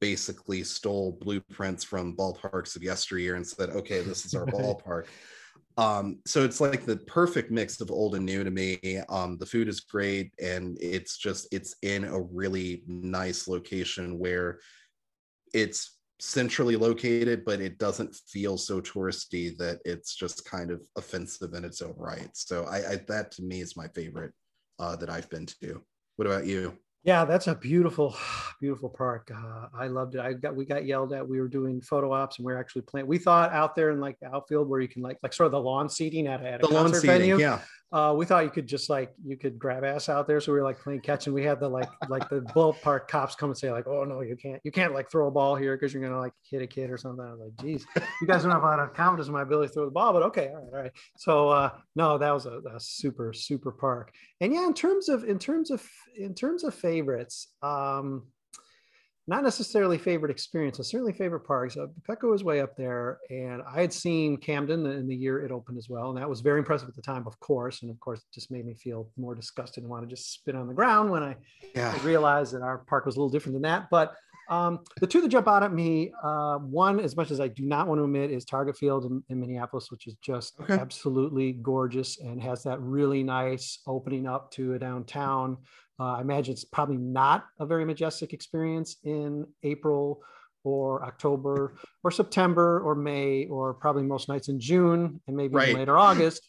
basically 0.00 0.62
stole 0.62 1.18
blueprints 1.20 1.84
from 1.84 2.16
ballparks 2.16 2.76
of 2.76 2.82
yesteryear 2.82 3.36
and 3.36 3.46
said, 3.46 3.70
"Okay, 3.70 4.02
this 4.02 4.24
is 4.24 4.34
our 4.34 4.46
ballpark." 4.46 5.06
Um, 5.78 6.20
so 6.26 6.42
it's 6.42 6.60
like 6.60 6.86
the 6.86 6.96
perfect 6.96 7.50
mix 7.50 7.80
of 7.80 7.90
old 7.90 8.14
and 8.14 8.24
new 8.24 8.42
to 8.42 8.50
me. 8.50 8.78
Um, 9.08 9.36
the 9.38 9.46
food 9.46 9.68
is 9.68 9.80
great, 9.80 10.32
and 10.42 10.78
it's 10.80 11.18
just 11.18 11.48
it's 11.52 11.76
in 11.82 12.04
a 12.04 12.20
really 12.20 12.82
nice 12.86 13.46
location 13.46 14.18
where 14.18 14.60
it's 15.52 15.98
centrally 16.18 16.76
located, 16.76 17.44
but 17.44 17.60
it 17.60 17.78
doesn't 17.78 18.14
feel 18.14 18.56
so 18.56 18.80
touristy 18.80 19.56
that 19.58 19.80
it's 19.84 20.14
just 20.14 20.48
kind 20.48 20.70
of 20.70 20.82
offensive 20.96 21.52
in 21.52 21.64
its 21.64 21.82
own 21.82 21.94
right. 21.96 22.30
So 22.32 22.64
I, 22.64 22.92
I 22.92 22.96
that 23.08 23.30
to 23.32 23.42
me 23.42 23.60
is 23.60 23.76
my 23.76 23.88
favorite 23.88 24.32
uh, 24.78 24.96
that 24.96 25.10
I've 25.10 25.28
been 25.28 25.46
to. 25.62 25.82
What 26.16 26.26
about 26.26 26.46
you? 26.46 26.78
Yeah, 27.06 27.24
that's 27.24 27.46
a 27.46 27.54
beautiful, 27.54 28.16
beautiful 28.60 28.88
park. 28.90 29.30
Uh, 29.32 29.68
I 29.72 29.86
loved 29.86 30.16
it. 30.16 30.20
I 30.20 30.32
got 30.32 30.56
we 30.56 30.64
got 30.66 30.84
yelled 30.84 31.12
at. 31.12 31.26
We 31.26 31.40
were 31.40 31.46
doing 31.48 31.80
photo 31.80 32.12
ops 32.12 32.38
and 32.38 32.44
we 32.46 32.52
are 32.52 32.58
actually 32.58 32.82
playing. 32.82 33.06
We 33.06 33.16
thought 33.18 33.52
out 33.52 33.76
there 33.76 33.90
in 33.90 34.00
like 34.00 34.18
the 34.18 34.26
outfield 34.34 34.68
where 34.68 34.80
you 34.80 34.88
can 34.88 35.02
like 35.02 35.18
like 35.22 35.32
sort 35.32 35.46
of 35.46 35.52
the 35.52 35.60
lawn 35.60 35.88
seating 35.88 36.26
at, 36.26 36.42
a- 36.42 36.48
at 36.54 36.64
a 36.64 36.66
The 36.66 36.74
lawn 36.74 36.84
concert 36.86 37.00
seating, 37.02 37.16
venue. 37.18 37.38
yeah. 37.38 37.60
Uh, 37.92 38.12
we 38.16 38.26
thought 38.26 38.42
you 38.42 38.50
could 38.50 38.66
just 38.66 38.90
like 38.90 39.14
you 39.24 39.36
could 39.36 39.58
grab 39.58 39.84
ass 39.84 40.08
out 40.08 40.26
there. 40.26 40.40
So 40.40 40.52
we 40.52 40.58
were 40.58 40.64
like 40.64 40.80
playing 40.80 41.00
catch, 41.00 41.26
and 41.26 41.34
we 41.34 41.44
had 41.44 41.60
the 41.60 41.68
like 41.68 41.88
like 42.08 42.28
the 42.28 42.40
ballpark 42.40 43.06
cops 43.06 43.36
come 43.36 43.50
and 43.50 43.56
say 43.56 43.70
like, 43.70 43.86
"Oh 43.86 44.02
no, 44.02 44.22
you 44.22 44.36
can't 44.36 44.60
you 44.64 44.72
can't 44.72 44.92
like 44.92 45.08
throw 45.08 45.28
a 45.28 45.30
ball 45.30 45.54
here 45.54 45.76
because 45.76 45.94
you're 45.94 46.02
gonna 46.02 46.18
like 46.18 46.32
hit 46.50 46.62
a 46.62 46.66
kid 46.66 46.90
or 46.90 46.96
something." 46.96 47.24
I 47.24 47.30
was 47.30 47.40
like, 47.40 47.64
"Geez, 47.64 47.86
you 48.20 48.26
guys 48.26 48.42
don't 48.42 48.50
have 48.50 48.62
a 48.62 48.66
lot 48.66 48.80
of 48.80 48.92
confidence 48.92 49.28
in 49.28 49.34
my 49.34 49.42
ability 49.42 49.68
to 49.68 49.74
throw 49.74 49.84
the 49.84 49.92
ball." 49.92 50.12
But 50.12 50.24
okay, 50.24 50.48
all 50.48 50.56
right, 50.56 50.72
all 50.72 50.82
right. 50.82 50.92
So 51.16 51.48
uh, 51.48 51.70
no, 51.94 52.18
that 52.18 52.32
was 52.32 52.46
a, 52.46 52.60
a 52.74 52.80
super 52.80 53.32
super 53.32 53.70
park. 53.70 54.12
And 54.40 54.52
yeah, 54.52 54.66
in 54.66 54.74
terms 54.74 55.08
of 55.08 55.22
in 55.22 55.38
terms 55.38 55.70
of 55.70 55.88
in 56.16 56.34
terms 56.34 56.64
of 56.64 56.74
favorites, 56.74 57.52
um, 57.62 58.24
not 59.28 59.42
necessarily 59.42 59.98
favorite 59.98 60.30
experiences, 60.30 60.88
certainly 60.88 61.12
favorite 61.12 61.40
parks. 61.40 61.76
Uh, 61.76 61.86
Petco 62.08 62.30
was 62.30 62.44
way 62.44 62.60
up 62.60 62.76
there, 62.76 63.18
and 63.30 63.60
I 63.68 63.80
had 63.80 63.92
seen 63.92 64.36
Camden 64.36 64.86
in 64.86 65.08
the 65.08 65.16
year 65.16 65.44
it 65.44 65.50
opened 65.50 65.78
as 65.78 65.88
well, 65.88 66.10
and 66.10 66.18
that 66.18 66.28
was 66.28 66.40
very 66.40 66.60
impressive 66.60 66.88
at 66.88 66.94
the 66.94 67.02
time, 67.02 67.26
of 67.26 67.38
course. 67.40 67.82
And 67.82 67.90
of 67.90 67.98
course, 67.98 68.20
it 68.20 68.32
just 68.32 68.50
made 68.52 68.64
me 68.64 68.74
feel 68.74 69.08
more 69.16 69.34
disgusted 69.34 69.82
and 69.82 69.90
want 69.90 70.08
to 70.08 70.14
just 70.14 70.32
spit 70.32 70.54
on 70.54 70.68
the 70.68 70.74
ground 70.74 71.10
when 71.10 71.22
I 71.22 71.36
Yeah. 71.74 71.92
I 71.94 72.04
realized 72.04 72.52
that 72.54 72.62
our 72.62 72.78
park 72.78 73.04
was 73.06 73.16
a 73.16 73.18
little 73.18 73.30
different 73.30 73.54
than 73.54 73.62
that. 73.62 73.88
But 73.90 74.14
um, 74.48 74.78
the 75.00 75.08
two 75.08 75.20
that 75.22 75.28
jump 75.28 75.48
out 75.48 75.64
at 75.64 75.72
me, 75.72 76.12
uh, 76.22 76.58
one, 76.58 77.00
as 77.00 77.16
much 77.16 77.32
as 77.32 77.40
I 77.40 77.48
do 77.48 77.64
not 77.66 77.88
want 77.88 77.98
to 77.98 78.04
admit, 78.04 78.30
is 78.30 78.44
Target 78.44 78.76
Field 78.76 79.04
in, 79.06 79.20
in 79.28 79.40
Minneapolis, 79.40 79.90
which 79.90 80.06
is 80.06 80.14
just 80.22 80.54
Okay. 80.60 80.74
absolutely 80.74 81.54
gorgeous 81.54 82.20
and 82.20 82.40
has 82.40 82.62
that 82.62 82.80
really 82.80 83.24
nice 83.24 83.80
opening 83.88 84.24
up 84.28 84.52
to 84.52 84.74
a 84.74 84.78
downtown. 84.78 85.56
Uh, 85.98 86.14
I 86.14 86.20
imagine 86.20 86.52
it's 86.52 86.64
probably 86.64 86.98
not 86.98 87.46
a 87.58 87.66
very 87.66 87.84
majestic 87.84 88.32
experience 88.32 88.96
in 89.04 89.46
April 89.62 90.20
or 90.64 91.04
October 91.04 91.74
or 92.04 92.10
September 92.10 92.80
or 92.80 92.94
May 92.94 93.46
or 93.46 93.74
probably 93.74 94.02
most 94.02 94.28
nights 94.28 94.48
in 94.48 94.58
June 94.60 95.20
and 95.26 95.36
maybe 95.36 95.54
Right. 95.54 95.74
later 95.74 95.96
August. 95.96 96.42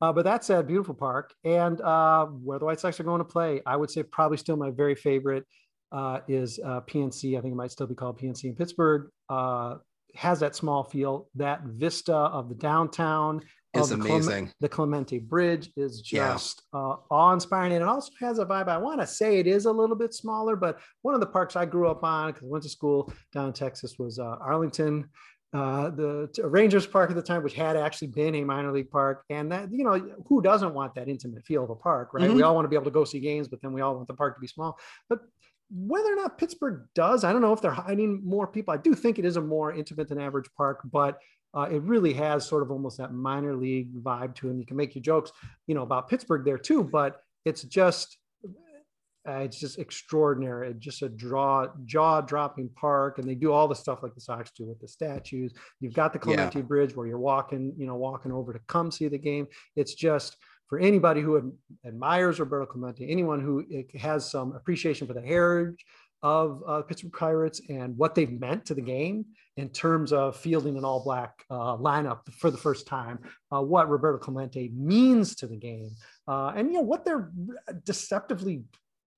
Uh, 0.00 0.12
but 0.12 0.24
that's 0.24 0.50
a 0.50 0.62
beautiful 0.62 0.94
park. 0.94 1.32
And 1.44 1.80
uh, 1.80 2.26
where 2.26 2.58
the 2.58 2.64
White 2.64 2.80
Sox 2.80 3.00
are 3.00 3.04
going 3.04 3.18
to 3.20 3.24
play, 3.24 3.62
I 3.66 3.76
would 3.76 3.90
say 3.90 4.02
probably 4.02 4.36
still 4.36 4.56
my 4.56 4.70
very 4.70 4.94
favorite 4.94 5.44
uh, 5.90 6.20
is 6.28 6.60
uh, 6.64 6.80
PNC. 6.82 7.36
I 7.36 7.40
think 7.40 7.52
it 7.52 7.56
might 7.56 7.70
still 7.70 7.86
be 7.86 7.94
called 7.94 8.18
PNC 8.20 8.44
in 8.44 8.54
Pittsburgh. 8.54 9.08
Uh, 9.28 9.76
has 10.14 10.40
that 10.40 10.54
small 10.56 10.84
feel, 10.84 11.28
that 11.34 11.62
vista 11.64 12.14
of 12.14 12.48
the 12.48 12.54
downtown. 12.54 13.40
It's 13.80 13.90
of 13.90 13.98
the 14.00 14.04
amazing. 14.08 14.50
the 14.60 14.68
Clemente 14.68 15.18
Bridge 15.18 15.70
is 15.76 16.10
Yeah. 16.12 16.32
just 16.32 16.62
uh, 16.72 16.96
awe-inspiring, 17.10 17.72
and 17.72 17.82
it 17.82 17.88
also 17.88 18.10
has 18.20 18.38
a 18.38 18.46
vibe. 18.46 18.68
I 18.68 18.78
want 18.78 19.00
to 19.00 19.06
say 19.06 19.38
it 19.38 19.46
is 19.46 19.66
a 19.66 19.72
little 19.72 19.96
bit 19.96 20.14
smaller, 20.14 20.56
but 20.56 20.78
one 21.02 21.14
of 21.14 21.20
the 21.20 21.26
parks 21.26 21.56
I 21.56 21.64
grew 21.66 21.88
up 21.88 22.02
on 22.04 22.28
because 22.32 22.44
I 22.44 22.50
went 22.50 22.62
to 22.64 22.70
school 22.70 23.12
down 23.32 23.48
in 23.48 23.52
Texas 23.52 23.96
was 23.98 24.18
uh, 24.18 24.36
Arlington, 24.40 25.08
uh, 25.52 25.90
the 25.90 26.28
Rangers 26.44 26.86
Park 26.86 27.08
at 27.10 27.16
the 27.16 27.22
time, 27.22 27.42
which 27.42 27.54
had 27.54 27.76
actually 27.76 28.08
been 28.08 28.34
a 28.34 28.44
minor 28.44 28.72
league 28.72 28.90
park, 28.90 29.24
and 29.30 29.50
that 29.52 29.70
you 29.72 29.84
know 29.84 30.14
who 30.28 30.42
doesn't 30.42 30.74
want 30.74 30.94
that 30.96 31.08
intimate 31.08 31.44
feel 31.44 31.64
of 31.64 31.70
a 31.70 31.76
park, 31.76 32.10
right? 32.12 32.28
We 32.30 32.40
Mhm. 32.40 32.46
all 32.46 32.54
want 32.54 32.64
to 32.64 32.68
be 32.68 32.76
able 32.76 32.84
to 32.86 32.90
go 32.90 33.04
see 33.04 33.20
games, 33.20 33.48
but 33.48 33.60
then 33.62 33.72
we 33.72 33.80
all 33.80 33.94
want 33.94 34.08
the 34.08 34.14
park 34.14 34.34
to 34.34 34.40
be 34.40 34.46
small. 34.48 34.78
But 35.08 35.20
whether 35.70 36.12
or 36.12 36.16
not 36.16 36.38
Pittsburgh 36.38 36.86
does, 36.94 37.24
I 37.24 37.32
don't 37.32 37.40
know 37.42 37.52
if 37.52 37.60
they're 37.60 37.72
hiding 37.72 38.22
more 38.24 38.46
people. 38.46 38.72
I 38.72 38.76
do 38.76 38.94
think 38.94 39.18
it 39.18 39.24
is 39.24 39.36
a 39.36 39.40
more 39.40 39.72
intimate 39.72 40.08
than 40.08 40.20
average 40.20 40.48
park, 40.56 40.80
but 40.92 41.18
uh, 41.54 41.68
it 41.70 41.82
really 41.82 42.12
has 42.12 42.46
sort 42.46 42.62
of 42.62 42.70
almost 42.70 42.98
that 42.98 43.12
minor 43.12 43.54
league 43.54 43.94
vibe 44.02 44.34
to 44.36 44.48
him. 44.48 44.58
You 44.58 44.66
can 44.66 44.76
make 44.76 44.94
your 44.94 45.02
jokes, 45.02 45.32
you 45.66 45.74
know, 45.74 45.82
about 45.82 46.08
Pittsburgh 46.08 46.44
there 46.44 46.58
too, 46.58 46.84
but 46.84 47.22
it's 47.44 47.62
just 47.62 48.18
uh, 49.28 49.38
it's 49.38 49.58
just 49.58 49.78
extraordinary. 49.78 50.68
It's 50.70 50.78
just 50.78 51.02
a 51.02 51.08
draw 51.08 51.66
jaw 51.84 52.20
dropping 52.20 52.68
park, 52.70 53.18
and 53.18 53.28
they 53.28 53.34
do 53.34 53.52
all 53.52 53.66
the 53.66 53.74
stuff 53.74 54.02
like 54.02 54.14
the 54.14 54.20
Sox 54.20 54.52
do 54.52 54.66
with 54.66 54.78
the 54.80 54.86
statues. 54.86 55.52
You've 55.80 55.94
got 55.94 56.12
the 56.12 56.18
Yeah. 56.20 56.36
Clemente 56.36 56.62
Bridge 56.62 56.94
where 56.94 57.08
you're 57.08 57.18
walking, 57.18 57.74
you 57.76 57.86
know, 57.86 57.96
walking 57.96 58.30
over 58.30 58.52
to 58.52 58.60
come 58.68 58.92
see 58.92 59.08
the 59.08 59.18
game. 59.18 59.48
It's 59.74 59.94
just 59.94 60.36
for 60.68 60.78
anybody 60.78 61.20
who 61.20 61.54
admires 61.84 62.38
Roberto 62.38 62.66
Clemente, 62.66 63.08
anyone 63.10 63.40
who 63.40 63.64
uh, 63.76 63.98
has 63.98 64.30
some 64.30 64.54
appreciation 64.54 65.06
for 65.06 65.14
the 65.14 65.22
heritage 65.22 65.84
of 66.22 66.62
uh, 66.66 66.82
Pittsburgh 66.82 67.12
Pirates 67.12 67.60
and 67.68 67.96
what 67.96 68.14
they've 68.14 68.40
meant 68.40 68.64
to 68.66 68.74
the 68.74 68.80
game 68.82 69.24
in 69.56 69.68
terms 69.68 70.12
of 70.12 70.36
fielding 70.36 70.76
an 70.76 70.84
all 70.84 71.02
black 71.02 71.44
uh, 71.50 71.76
lineup 71.76 72.26
for 72.32 72.50
the 72.50 72.56
first 72.58 72.86
time, 72.86 73.18
uh, 73.54 73.60
what 73.62 73.88
Roberto 73.88 74.18
Clemente 74.18 74.70
means 74.74 75.34
to 75.36 75.46
the 75.46 75.56
game, 75.56 75.90
uh, 76.28 76.52
and 76.56 76.68
you 76.68 76.74
know 76.74 76.82
what 76.82 77.04
they're 77.04 77.30
deceptively 77.84 78.64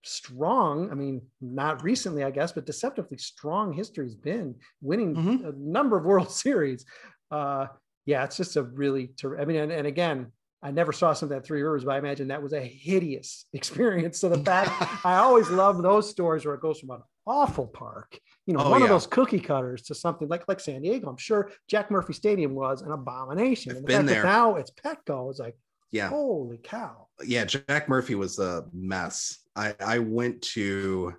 strong. 0.05 0.91
I 0.91 0.95
mean, 0.95 1.23
not 1.41 1.83
recently, 1.83 2.25
I 2.25 2.31
guess, 2.31 2.53
but 2.53 2.67
deceptively 2.67 3.19
strong 3.19 3.73
history 3.73 4.05
has 4.07 4.15
been 4.15 4.55
winning 4.81 5.15
Mhm. 5.15 5.49
a 5.49 5.53
number 5.59 5.97
of 5.99 6.05
World 6.05 6.31
Series. 6.45 6.85
Uh, 7.31 7.67
yeah, 8.07 8.25
it's 8.25 8.37
just 8.37 8.57
a 8.57 8.63
really, 8.63 9.09
ter- 9.09 9.39
I 9.41 9.45
mean, 9.45 9.57
and, 9.59 9.73
and 9.73 9.87
again, 9.87 10.33
I 10.63 10.71
never 10.73 10.93
saw 10.93 11.13
some 11.13 11.27
of 11.27 11.31
that 11.31 11.45
Three 11.47 11.63
Rivers, 11.63 11.85
but 11.85 11.95
I 11.95 11.99
imagine 11.99 12.29
that 12.29 12.43
was 12.43 12.53
a 12.53 12.61
hideous 12.61 13.47
experience. 13.53 14.19
So 14.19 14.29
the 14.29 14.43
fact 14.45 15.07
I 15.07 15.17
always 15.19 15.49
love 15.51 15.83
those 15.83 16.11
stories 16.11 16.45
where 16.45 16.55
it 16.55 16.61
goes 16.61 16.81
from 16.81 16.91
an 16.91 17.03
awful 17.27 17.67
park, 17.67 18.19
you 18.47 18.55
know, 18.55 18.61
Oh, 18.65 18.71
one 18.71 18.83
of 18.83 18.89
those 18.89 19.07
cookie 19.07 19.39
cutters 19.41 19.83
to 19.83 19.95
something 19.95 20.29
like 20.29 20.49
like 20.49 20.61
San 20.61 20.83
Diego. 20.83 21.09
I'm 21.09 21.17
sure 21.17 21.51
Jack 21.69 21.91
Murphy 21.91 22.13
Stadium 22.15 22.55
was 22.55 22.83
an 22.83 22.91
abomination. 22.93 23.73
I've 23.73 23.77
and 23.79 23.85
the 23.85 23.89
been 23.89 24.07
there. 24.07 24.23
that 24.23 24.29
now 24.29 24.57
it's 24.57 24.71
Petco 24.73 25.31
is 25.31 25.39
like, 25.39 25.57
Yeah. 25.93 26.09
holy 26.09 26.59
cow. 26.59 27.07
yeah 27.25 27.45
jack 27.45 27.89
murphy 27.89 28.15
was 28.15 28.39
a 28.39 28.65
mess 28.73 29.39
i 29.57 29.75
i 29.81 29.99
went 29.99 30.41
to 30.43 31.13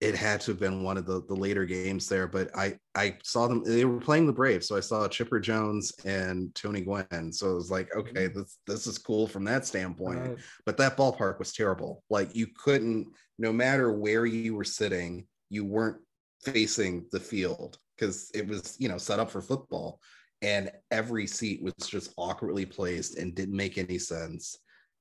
it 0.00 0.14
had 0.14 0.42
to 0.42 0.50
have 0.50 0.60
been 0.60 0.82
one 0.82 0.98
of 0.98 1.06
the, 1.06 1.22
the 1.26 1.34
later 1.34 1.64
games 1.64 2.06
there, 2.08 2.26
but 2.26 2.54
I 2.54 2.78
I 2.94 3.16
saw 3.22 3.46
them. 3.48 3.62
They 3.64 3.84
were 3.86 3.98
playing 3.98 4.26
the 4.26 4.32
Braves, 4.32 4.68
so 4.68 4.76
I 4.76 4.80
saw 4.80 5.08
Chipper 5.08 5.40
Jones 5.40 5.92
and 6.04 6.54
Tony 6.54 6.82
Gwynn. 6.82 7.32
So 7.32 7.52
it 7.52 7.54
was 7.54 7.70
like, 7.70 7.94
okay, 7.96 8.28
Mm-hmm. 8.28 8.38
this 8.38 8.58
this 8.66 8.86
is 8.86 8.98
cool 8.98 9.26
from 9.26 9.44
that 9.44 9.64
standpoint. 9.64 10.20
Right. 10.20 10.38
But 10.66 10.76
that 10.78 10.96
ballpark 10.96 11.38
was 11.38 11.52
terrible. 11.52 12.04
Like 12.10 12.34
you 12.36 12.48
couldn't, 12.62 13.06
no 13.38 13.52
matter 13.52 13.90
where 13.90 14.26
you 14.26 14.54
were 14.54 14.64
sitting, 14.64 15.26
you 15.48 15.64
weren't 15.64 15.98
facing 16.44 17.06
the 17.10 17.20
field 17.20 17.78
because 17.96 18.30
it 18.34 18.46
was 18.46 18.76
you 18.78 18.88
know 18.90 18.98
set 18.98 19.18
up 19.18 19.30
for 19.30 19.40
football, 19.40 20.00
and 20.42 20.70
every 20.90 21.26
seat 21.26 21.62
was 21.62 21.74
just 21.86 22.12
awkwardly 22.18 22.66
placed 22.66 23.16
and 23.16 23.34
didn't 23.34 23.56
make 23.56 23.78
any 23.78 23.98
sense. 23.98 24.58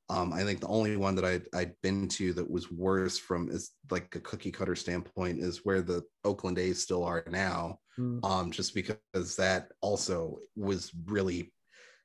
Um, 0.09 0.33
I 0.33 0.43
think 0.43 0.59
the 0.59 0.67
only 0.67 0.97
one 0.97 1.15
that 1.15 1.25
I'd, 1.25 1.45
I'd 1.53 1.73
been 1.81 2.07
to 2.09 2.33
that 2.33 2.49
was 2.49 2.71
worse 2.71 3.17
from 3.17 3.49
is 3.49 3.71
like 3.89 4.15
a 4.15 4.19
cookie 4.19 4.51
cutter 4.51 4.75
standpoint 4.75 5.39
is 5.39 5.61
where 5.63 5.81
the 5.81 6.03
Oakland 6.23 6.59
A's 6.59 6.81
still 6.81 7.03
are 7.03 7.23
now. 7.27 7.79
Mm. 7.97 8.23
Um, 8.23 8.51
just 8.51 8.75
because 8.75 9.35
that 9.37 9.71
also 9.81 10.37
was 10.55 10.91
really 11.05 11.51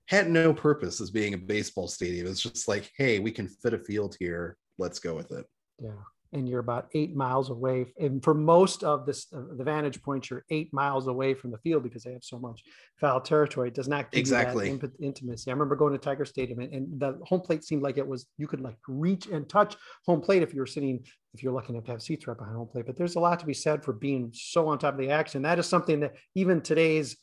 had 0.07 0.31
no 0.31 0.55
purpose 0.55 1.01
as 1.01 1.11
being 1.11 1.35
a 1.35 1.39
baseball 1.39 1.89
stadium. 1.89 2.27
It's 2.27 2.41
just 2.41 2.69
like, 2.69 2.91
hey, 2.97 3.19
we 3.19 3.31
can 3.31 3.49
fit 3.49 3.75
a 3.75 3.79
field 3.79 4.17
here. 4.19 4.57
Let's 4.79 4.99
go 4.99 5.15
with 5.15 5.31
it. 5.33 5.47
Yeah. 5.79 5.91
And 6.33 6.49
you're 6.49 6.61
about 6.61 6.89
eight 6.95 7.17
miles 7.17 7.51
away. 7.51 7.87
And 7.99 8.23
for 8.23 8.35
most 8.35 8.85
of 8.85 9.05
this, 9.05 9.27
uh, 9.35 9.41
the 9.57 9.65
vantage 9.65 10.01
points, 10.01 10.31
you're 10.31 10.45
eight 10.51 10.73
miles 10.73 11.09
away 11.09 11.35
from 11.35 11.51
the 11.51 11.59
field 11.59 11.83
because 11.83 12.05
they 12.05 12.13
have 12.13 12.23
so 12.23 12.39
much 12.39 12.63
foul 13.01 13.21
territory. 13.21 13.67
It 13.67 13.75
does 13.75 13.89
not 13.89 14.13
give 14.13 14.21
Exactly. 14.21 14.71
you 14.71 14.79
that 14.79 14.85
imp- 14.85 15.01
intimacy. 15.01 15.51
I 15.51 15.55
remember 15.55 15.75
going 15.75 15.93
to 15.93 15.99
Tiger 15.99 16.25
Stadium 16.25 16.61
and, 16.61 16.73
and 16.73 17.01
the 17.01 17.19
home 17.25 17.41
plate 17.41 17.65
seemed 17.65 17.83
like 17.83 17.99
it 17.99 18.07
was, 18.07 18.27
you 18.39 18.47
could 18.47 18.61
like 18.61 18.77
reach 18.87 19.27
and 19.27 19.49
touch 19.49 19.77
home 20.07 20.21
plate 20.21 20.45
if 20.45 20.55
you 20.55 20.61
were 20.61 20.67
sitting, 20.67 21.05
if 21.35 21.43
you're 21.43 21.53
lucky 21.53 21.73
enough 21.73 21.87
to 21.87 21.91
have 21.91 22.03
seats 22.03 22.29
right 22.29 22.39
behind 22.39 22.57
home 22.57 22.69
plate. 22.69 22.87
But 22.87 22.97
there's 22.97 23.17
a 23.17 23.21
lot 23.21 23.41
to 23.41 23.47
be 23.47 23.55
said 23.55 23.83
for 23.83 23.93
being 23.93 24.31
so 24.33 24.69
on 24.69 24.79
top 24.79 24.95
of 24.95 25.01
the 25.01 25.11
action. 25.11 25.43
That 25.43 25.59
is 25.59 25.67
something 25.67 25.99
that 25.99 26.15
even 26.37 26.61
today's 26.61 27.17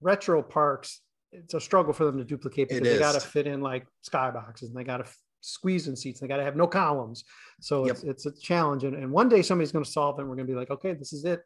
retro 0.00 0.42
parks, 0.42 1.02
it's 1.32 1.52
a 1.52 1.60
struggle 1.60 1.92
for 1.92 2.04
them 2.04 2.16
to 2.16 2.24
duplicate 2.24 2.70
because 2.70 2.82
they 2.82 2.98
got 2.98 3.12
to 3.12 3.20
fit 3.20 3.46
in 3.46 3.60
like 3.60 3.86
skyboxes 4.08 4.68
and 4.68 4.76
they 4.76 4.84
got 4.84 4.98
to 4.98 5.06
squeeze 5.44 5.88
in 5.88 5.96
seats. 5.96 6.20
They 6.20 6.28
got 6.28 6.38
to 6.38 6.44
have 6.44 6.56
no 6.56 6.66
columns. 6.66 7.24
So 7.60 7.86
Yep. 7.86 7.94
it's, 7.96 8.04
it's 8.04 8.26
a 8.26 8.32
challenge. 8.40 8.84
And, 8.84 8.94
and 8.96 9.10
one 9.10 9.28
day 9.28 9.42
somebody's 9.42 9.72
going 9.72 9.84
to 9.84 9.90
solve 9.90 10.18
it. 10.18 10.22
And 10.22 10.30
we're 10.30 10.36
going 10.36 10.46
to 10.46 10.52
be 10.52 10.58
like, 10.58 10.70
okay, 10.70 10.94
this 10.94 11.12
is 11.12 11.24
it. 11.24 11.42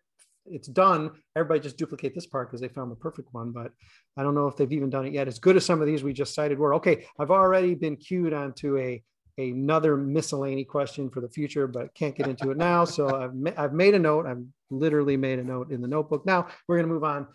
It's 0.51 0.69
done. 0.69 1.11
Everybody 1.37 1.61
just 1.61 1.77
duplicate 1.77 2.15
this 2.15 2.27
part 2.27 2.49
because 2.49 2.61
they 2.61 2.69
found 2.69 2.91
the 2.91 2.97
perfect 2.97 3.29
one. 3.33 3.53
But 3.53 3.73
I 4.17 4.23
don't 4.23 4.35
know 4.35 4.47
if 4.47 4.57
they've 4.57 4.73
even 4.73 4.89
done 4.89 5.05
it 5.07 5.13
yet. 5.13 5.29
As 5.29 5.39
good 5.39 5.57
as 5.57 5.67
some 5.67 5.81
of 5.81 5.87
these 5.87 6.03
we 6.03 6.13
just 6.13 6.35
cited 6.35 6.59
were. 6.59 6.75
Okay, 6.75 7.05
I've 7.19 7.31
already 7.31 7.75
been 7.75 7.97
queued 7.97 8.33
onto 8.33 8.79
a 8.79 9.03
another 9.37 9.97
miscellany 9.97 10.65
question 10.65 11.09
for 11.11 11.21
the 11.21 11.29
future, 11.29 11.67
but 11.69 11.95
can't 11.95 12.17
get 12.17 12.27
into 12.27 12.51
it 12.51 12.57
now. 12.57 12.85
So 12.85 13.09
I've 13.23 13.35
ma- 13.35 13.53
I've 13.57 13.73
made 13.73 13.95
a 13.95 13.99
note. 13.99 14.27
I've 14.27 14.43
literally 14.71 15.17
made 15.17 15.39
a 15.39 15.45
note 15.45 15.71
in 15.71 15.81
the 15.81 15.89
notebook. 15.89 16.25
Now 16.27 16.49
we're 16.67 16.77
going 16.77 16.89
to 16.89 16.93
move 16.95 17.05
on 17.05 17.27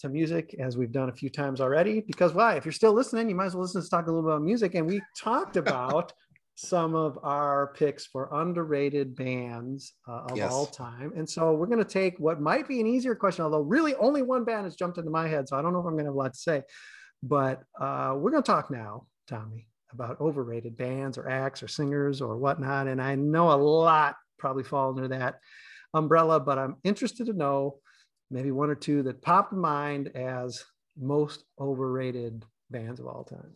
to 0.00 0.08
music 0.08 0.54
as 0.58 0.76
we've 0.76 0.92
done 0.92 1.08
a 1.08 1.12
few 1.12 1.30
times 1.30 1.60
already. 1.60 2.00
Because 2.00 2.32
why? 2.32 2.54
If 2.54 2.64
you're 2.64 2.72
still 2.72 2.92
listening, 2.92 3.28
you 3.28 3.34
might 3.34 3.46
as 3.46 3.54
well 3.54 3.62
listen 3.62 3.80
to 3.80 3.84
us 3.84 3.88
talk 3.88 4.06
a 4.06 4.10
little 4.10 4.22
bit 4.22 4.30
about 4.32 4.42
music. 4.42 4.74
And 4.74 4.86
we 4.86 5.02
talked 5.16 5.56
about 5.64 6.12
some 6.54 6.96
of 6.96 7.18
our 7.22 7.72
picks 7.76 8.04
for 8.04 8.28
underrated 8.32 9.14
bands 9.14 9.92
uh, 10.08 10.22
of 10.30 10.36
Yes. 10.36 10.52
all 10.52 10.66
time. 10.66 11.12
And 11.16 11.28
so 11.28 11.52
we're 11.52 11.66
going 11.66 11.78
to 11.78 11.84
take 11.84 12.18
what 12.18 12.40
might 12.40 12.66
be 12.66 12.80
an 12.80 12.86
easier 12.86 13.14
question, 13.14 13.44
although 13.44 13.60
really 13.60 13.94
only 13.96 14.22
one 14.22 14.44
band 14.44 14.64
has 14.64 14.74
jumped 14.74 14.98
into 14.98 15.10
my 15.10 15.28
head. 15.28 15.48
So 15.48 15.56
I 15.56 15.62
don't 15.62 15.72
know 15.72 15.78
if 15.80 15.86
I'm 15.86 15.92
going 15.92 16.04
to 16.04 16.10
have 16.10 16.14
a 16.14 16.18
lot 16.18 16.34
to 16.34 16.38
say. 16.38 16.62
But 17.22 17.62
uh, 17.80 18.14
we're 18.16 18.30
going 18.30 18.42
to 18.42 18.46
talk 18.50 18.70
now, 18.70 19.06
Tommy, 19.28 19.68
about 19.92 20.20
overrated 20.20 20.76
bands 20.76 21.16
or 21.18 21.28
acts 21.28 21.62
or 21.62 21.68
singers 21.68 22.20
or 22.20 22.36
whatnot. 22.36 22.86
And 22.88 23.00
I 23.00 23.14
know 23.14 23.50
a 23.52 23.54
lot 23.54 24.16
probably 24.38 24.62
fall 24.64 24.90
under 24.90 25.08
that 25.08 25.40
umbrella, 25.94 26.38
but 26.40 26.58
I'm 26.58 26.76
interested 26.84 27.26
to 27.26 27.32
know 27.32 27.78
maybe 28.30 28.50
one 28.50 28.70
or 28.70 28.74
two 28.74 29.02
that 29.04 29.22
pop 29.22 29.52
in 29.52 29.58
mind 29.58 30.08
as 30.14 30.64
most 30.98 31.44
overrated 31.60 32.44
bands 32.70 33.00
of 33.00 33.06
all 33.06 33.24
time. 33.24 33.54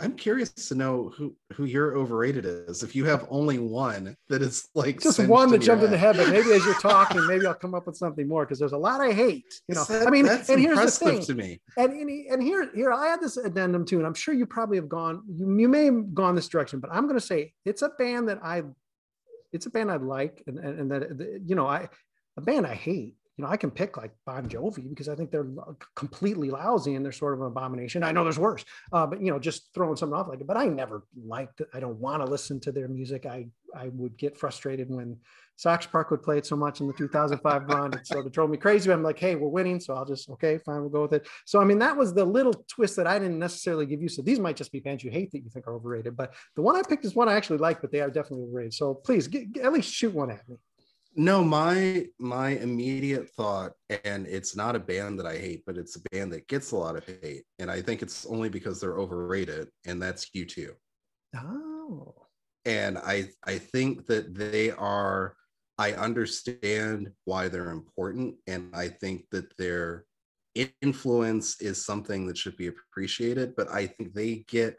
I'm 0.00 0.16
curious 0.16 0.50
to 0.50 0.74
know 0.74 1.12
who 1.16 1.36
who 1.52 1.66
your 1.66 1.96
overrated 1.96 2.44
is. 2.44 2.82
If 2.82 2.96
you 2.96 3.04
have 3.04 3.28
only 3.30 3.60
one 3.60 4.16
that 4.28 4.42
is 4.42 4.68
like 4.74 5.00
Just 5.00 5.20
one 5.20 5.50
that 5.52 5.58
jumped 5.62 5.84
in 5.84 5.90
the 5.92 5.96
head, 5.96 6.16
but 6.16 6.30
maybe 6.30 6.50
as 6.50 6.64
you're 6.64 6.74
talking, 6.80 7.24
maybe 7.28 7.46
I'll 7.46 7.54
come 7.54 7.74
up 7.76 7.86
with 7.86 7.96
something 7.96 8.26
more 8.26 8.44
because 8.44 8.58
there's 8.58 8.72
a 8.72 8.76
lot 8.76 9.00
I 9.00 9.12
hate. 9.12 9.44
You 9.68 9.76
know, 9.76 9.84
that- 9.84 10.08
I 10.08 10.10
mean, 10.10 10.26
and 10.26 10.60
here's 10.60 10.98
the 10.98 11.04
thing. 11.04 11.22
to 11.22 11.34
me. 11.34 11.60
and 11.78 11.92
and, 11.92 12.10
and 12.10 12.42
here 12.42 12.68
here 12.74 12.92
I 12.92 13.06
had 13.06 13.20
this 13.20 13.36
addendum 13.36 13.84
too, 13.84 13.98
and 13.98 14.06
I'm 14.06 14.14
sure 14.14 14.34
you 14.34 14.46
probably 14.46 14.78
have 14.78 14.88
gone. 14.88 15.22
You, 15.28 15.60
you 15.60 15.68
may 15.68 15.84
have 15.84 16.12
gone 16.12 16.34
this 16.34 16.48
direction, 16.48 16.80
but 16.80 16.90
I'm 16.92 17.04
going 17.04 17.20
to 17.20 17.24
say 17.24 17.52
it's 17.64 17.82
a 17.82 17.90
band 17.90 18.28
that 18.30 18.40
I, 18.42 18.62
it's 19.52 19.66
a 19.66 19.70
band 19.70 19.92
I 19.92 19.96
like, 19.98 20.42
and 20.48 20.58
and, 20.58 20.80
and 20.80 20.90
that, 20.90 21.42
you 21.46 21.54
know 21.54 21.68
I, 21.68 21.88
a 22.36 22.40
band 22.40 22.66
I 22.66 22.74
hate. 22.74 23.14
You 23.36 23.44
know, 23.44 23.50
I 23.50 23.56
can 23.56 23.70
pick 23.72 23.96
like 23.96 24.12
Bon 24.24 24.48
Jovi 24.48 24.88
because 24.88 25.08
I 25.08 25.16
think 25.16 25.32
they're 25.32 25.48
completely 25.96 26.50
lousy 26.50 26.94
and 26.94 27.04
they're 27.04 27.10
sort 27.10 27.34
of 27.34 27.40
an 27.40 27.46
abomination. 27.48 28.04
I 28.04 28.12
know 28.12 28.22
there's 28.22 28.38
worse, 28.38 28.64
uh, 28.92 29.06
but 29.06 29.20
you 29.20 29.32
know, 29.32 29.40
just 29.40 29.74
throwing 29.74 29.96
something 29.96 30.16
off 30.16 30.28
like 30.28 30.40
it. 30.40 30.46
But 30.46 30.56
I 30.56 30.66
never 30.66 31.02
liked 31.26 31.60
it. 31.60 31.68
I 31.74 31.80
don't 31.80 31.98
want 31.98 32.24
to 32.24 32.30
listen 32.30 32.60
to 32.60 32.72
their 32.72 32.86
music. 32.86 33.26
I 33.26 33.48
I 33.74 33.88
would 33.88 34.16
get 34.16 34.36
frustrated 34.36 34.88
when 34.88 35.16
Sox 35.56 35.84
Park 35.84 36.12
would 36.12 36.22
play 36.22 36.38
it 36.38 36.46
so 36.46 36.54
much 36.54 36.80
in 36.80 36.86
the 36.86 36.92
2005 36.92 37.62
run. 37.68 37.92
It 37.94 38.06
sort 38.06 38.24
of 38.24 38.30
drove 38.30 38.50
me 38.50 38.56
crazy. 38.56 38.92
I'm 38.92 39.02
like, 39.02 39.18
hey, 39.18 39.34
we're 39.34 39.48
winning, 39.48 39.80
so 39.80 39.94
I'll 39.94 40.04
just 40.04 40.30
okay, 40.30 40.58
fine, 40.58 40.82
we'll 40.82 40.90
go 40.90 41.02
with 41.02 41.14
it. 41.14 41.26
So 41.44 41.60
I 41.60 41.64
mean, 41.64 41.80
that 41.80 41.96
was 41.96 42.14
the 42.14 42.24
little 42.24 42.54
twist 42.68 42.94
that 42.96 43.08
I 43.08 43.18
didn't 43.18 43.40
necessarily 43.40 43.86
give 43.86 44.00
you. 44.00 44.08
So 44.08 44.22
these 44.22 44.38
might 44.38 44.56
just 44.56 44.70
be 44.70 44.78
bands 44.78 45.02
you 45.02 45.10
hate 45.10 45.32
that 45.32 45.40
you 45.42 45.50
think 45.50 45.66
are 45.66 45.74
overrated, 45.74 46.16
but 46.16 46.34
the 46.54 46.62
one 46.62 46.76
I 46.76 46.82
picked 46.82 47.04
is 47.04 47.16
one 47.16 47.28
I 47.28 47.34
actually 47.34 47.58
like, 47.58 47.80
but 47.80 47.90
they 47.90 48.00
are 48.00 48.10
definitely 48.10 48.46
overrated. 48.46 48.74
So 48.74 48.94
please, 48.94 49.26
get- 49.26 49.56
at 49.56 49.72
least 49.72 49.92
shoot 49.92 50.14
one 50.14 50.30
at 50.30 50.48
me. 50.48 50.56
No, 51.16 51.44
my 51.44 52.08
my 52.18 52.50
immediate 52.50 53.30
thought, 53.30 53.72
and 54.04 54.26
it's 54.26 54.56
not 54.56 54.74
a 54.74 54.80
band 54.80 55.18
that 55.20 55.26
I 55.26 55.36
hate, 55.38 55.62
but 55.64 55.78
it's 55.78 55.96
a 55.96 56.00
band 56.10 56.32
that 56.32 56.48
gets 56.48 56.72
a 56.72 56.76
lot 56.76 56.96
of 56.96 57.04
hate, 57.06 57.44
and 57.58 57.70
I 57.70 57.82
think 57.82 58.02
it's 58.02 58.26
only 58.26 58.48
because 58.48 58.80
they're 58.80 58.98
overrated, 58.98 59.68
and 59.86 60.02
that's 60.02 60.30
U2. 60.34 60.70
Oh, 61.36 62.14
And 62.64 62.98
I 62.98 63.30
I 63.44 63.58
think 63.58 64.06
that 64.06 64.34
they 64.34 64.70
are. 64.70 65.36
I 65.76 65.92
understand 65.92 67.10
why 67.24 67.48
they're 67.48 67.70
important, 67.70 68.36
and 68.46 68.74
I 68.74 68.88
think 68.88 69.26
that 69.32 69.56
their 69.56 70.04
influence 70.82 71.60
is 71.60 71.84
something 71.84 72.26
that 72.28 72.38
should 72.38 72.56
be 72.56 72.68
appreciated. 72.68 73.54
But 73.56 73.68
I 73.70 73.86
think 73.88 74.14
they 74.14 74.44
get 74.48 74.76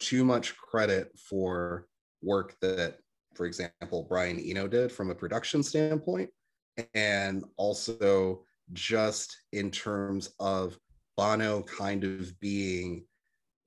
too 0.00 0.24
much 0.24 0.56
credit 0.56 1.16
for 1.18 1.86
work 2.22 2.56
that, 2.62 2.98
for 3.34 3.46
example, 3.46 4.06
Brian 4.08 4.38
Eno 4.38 4.66
did 4.68 4.90
from 4.92 5.10
a 5.10 5.14
production 5.14 5.62
standpoint, 5.62 6.30
and 6.94 7.44
also 7.56 8.44
just 8.72 9.36
in 9.52 9.70
terms 9.70 10.30
of 10.40 10.78
Bono 11.16 11.62
kind 11.62 12.04
of 12.04 12.38
being 12.40 13.04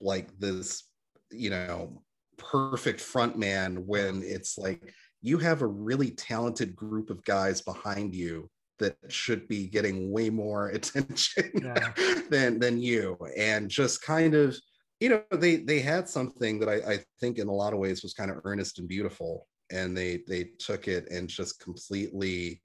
like 0.01 0.37
this, 0.39 0.83
you 1.31 1.49
know, 1.49 2.01
perfect 2.37 2.99
front 2.99 3.37
man 3.37 3.85
when 3.87 4.21
it's 4.23 4.57
like 4.57 4.93
you 5.21 5.37
have 5.37 5.61
a 5.61 5.67
really 5.67 6.11
talented 6.11 6.75
group 6.75 7.09
of 7.09 7.23
guys 7.23 7.61
behind 7.61 8.13
you 8.13 8.49
that 8.79 8.95
should 9.07 9.47
be 9.47 9.67
getting 9.67 10.11
way 10.11 10.29
more 10.29 10.69
attention 10.77 11.51
Yeah. 11.55 11.93
than 12.29 12.59
than 12.59 12.79
you 12.79 13.17
and 13.35 13.69
just 13.69 14.03
kind 14.03 14.35
of 14.35 14.55
you 14.99 15.09
know 15.09 15.23
they 15.31 15.57
they 15.57 15.79
had 15.79 16.07
something 16.07 16.59
that 16.59 16.69
I, 16.69 16.93
I 16.93 16.99
think 17.19 17.39
in 17.39 17.47
a 17.47 17.53
lot 17.53 17.73
of 17.73 17.79
ways 17.79 18.03
was 18.03 18.13
kind 18.13 18.29
of 18.29 18.37
earnest 18.43 18.77
and 18.79 18.87
beautiful 18.87 19.47
and 19.71 19.95
they 19.95 20.23
they 20.27 20.45
took 20.59 20.87
it 20.87 21.09
and 21.11 21.27
just 21.27 21.59
completely 21.59 22.61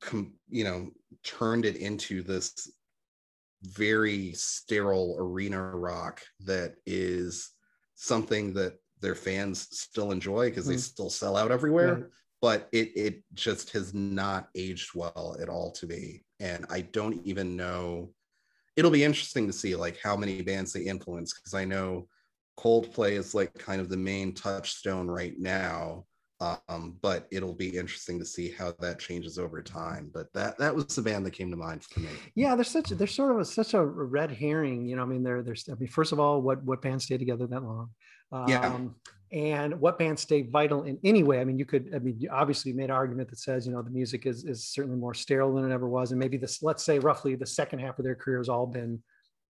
com, 0.00 0.34
you 0.48 0.64
know 0.64 0.90
turned 1.24 1.64
it 1.64 1.76
into 1.76 2.22
this 2.22 2.70
very 3.62 4.32
sterile 4.32 5.16
arena 5.18 5.60
rock 5.60 6.22
that 6.40 6.76
is 6.86 7.50
something 7.94 8.54
that 8.54 8.74
their 9.00 9.14
fans 9.14 9.68
still 9.70 10.12
enjoy 10.12 10.48
because 10.48 10.66
they 10.66 10.74
Mm. 10.74 10.80
still 10.80 11.10
sell 11.10 11.36
out 11.36 11.50
everywhere 11.50 11.94
Right. 11.94 12.04
but 12.40 12.68
it 12.72 12.92
it 12.96 13.22
just 13.34 13.70
has 13.70 13.92
not 13.92 14.48
aged 14.54 14.94
well 14.94 15.36
at 15.40 15.48
all 15.48 15.70
to 15.72 15.86
me 15.86 16.24
and 16.38 16.64
i 16.70 16.80
don't 16.80 17.20
even 17.26 17.56
know 17.56 18.14
it'll 18.76 18.90
be 18.90 19.04
interesting 19.04 19.46
to 19.46 19.52
see 19.52 19.76
like 19.76 19.98
how 20.02 20.16
many 20.16 20.40
bands 20.40 20.72
they 20.72 20.82
influence 20.82 21.34
because 21.34 21.52
i 21.54 21.64
know 21.64 22.08
coldplay 22.60 23.12
is 23.12 23.34
like 23.34 23.54
kind 23.54 23.80
of 23.80 23.88
the 23.88 23.96
main 23.96 24.34
touchstone 24.34 25.08
right 25.08 25.34
now 25.38 26.04
um, 26.68 26.96
but 27.02 27.26
it'll 27.30 27.54
be 27.54 27.76
interesting 27.76 28.18
to 28.18 28.24
see 28.24 28.50
how 28.50 28.72
that 28.80 28.98
changes 28.98 29.38
over 29.38 29.62
time 29.62 30.10
but 30.12 30.32
that 30.32 30.56
that 30.58 30.74
was 30.74 30.86
the 30.96 31.02
band 31.02 31.24
that 31.26 31.32
came 31.32 31.50
to 31.50 31.56
mind 31.56 31.84
for 31.84 32.00
me 32.00 32.08
yeah. 32.34 32.54
There's 32.54 32.70
such 32.70 32.88
there's 32.90 33.14
sort 33.14 33.32
of 33.32 33.38
a, 33.38 33.44
such 33.44 33.74
a 33.74 33.84
red 33.84 34.30
herring. 34.30 34.86
You 34.86 34.96
know, 34.96 35.02
I 35.02 35.06
mean, 35.06 35.22
there 35.22 35.42
there's 35.42 35.68
I 35.68 35.74
mean, 35.74 35.88
first 35.88 36.12
of 36.12 36.20
all, 36.20 36.40
what 36.40 36.62
what 36.64 36.82
bands 36.82 37.04
stay 37.04 37.18
together 37.18 37.46
that 37.46 37.62
long? 37.62 37.90
Um, 38.32 38.48
Yeah. 38.48 38.78
And 39.32 39.80
what 39.80 39.96
bands 39.96 40.22
stay 40.22 40.42
vital 40.42 40.82
in 40.82 40.98
any 41.04 41.22
way? 41.22 41.40
I 41.40 41.44
mean, 41.44 41.56
you 41.56 41.64
could, 41.64 41.92
I 41.94 42.00
mean, 42.00 42.16
you 42.18 42.28
obviously 42.32 42.72
made 42.72 42.86
an 42.86 42.90
argument 42.90 43.30
that 43.30 43.38
says, 43.38 43.64
you 43.64 43.72
know, 43.72 43.80
the 43.80 43.90
music 43.90 44.26
is, 44.26 44.44
is 44.44 44.66
certainly 44.66 44.98
more 44.98 45.14
sterile 45.14 45.54
than 45.54 45.70
it 45.70 45.72
ever 45.72 45.88
was. 45.88 46.10
And 46.10 46.18
maybe 46.18 46.36
this, 46.36 46.64
let's 46.64 46.82
say 46.82 46.98
roughly 46.98 47.36
the 47.36 47.46
second 47.46 47.78
half 47.78 47.96
of 48.00 48.04
their 48.04 48.16
career 48.16 48.38
has 48.38 48.48
all 48.48 48.66
been 48.66 49.00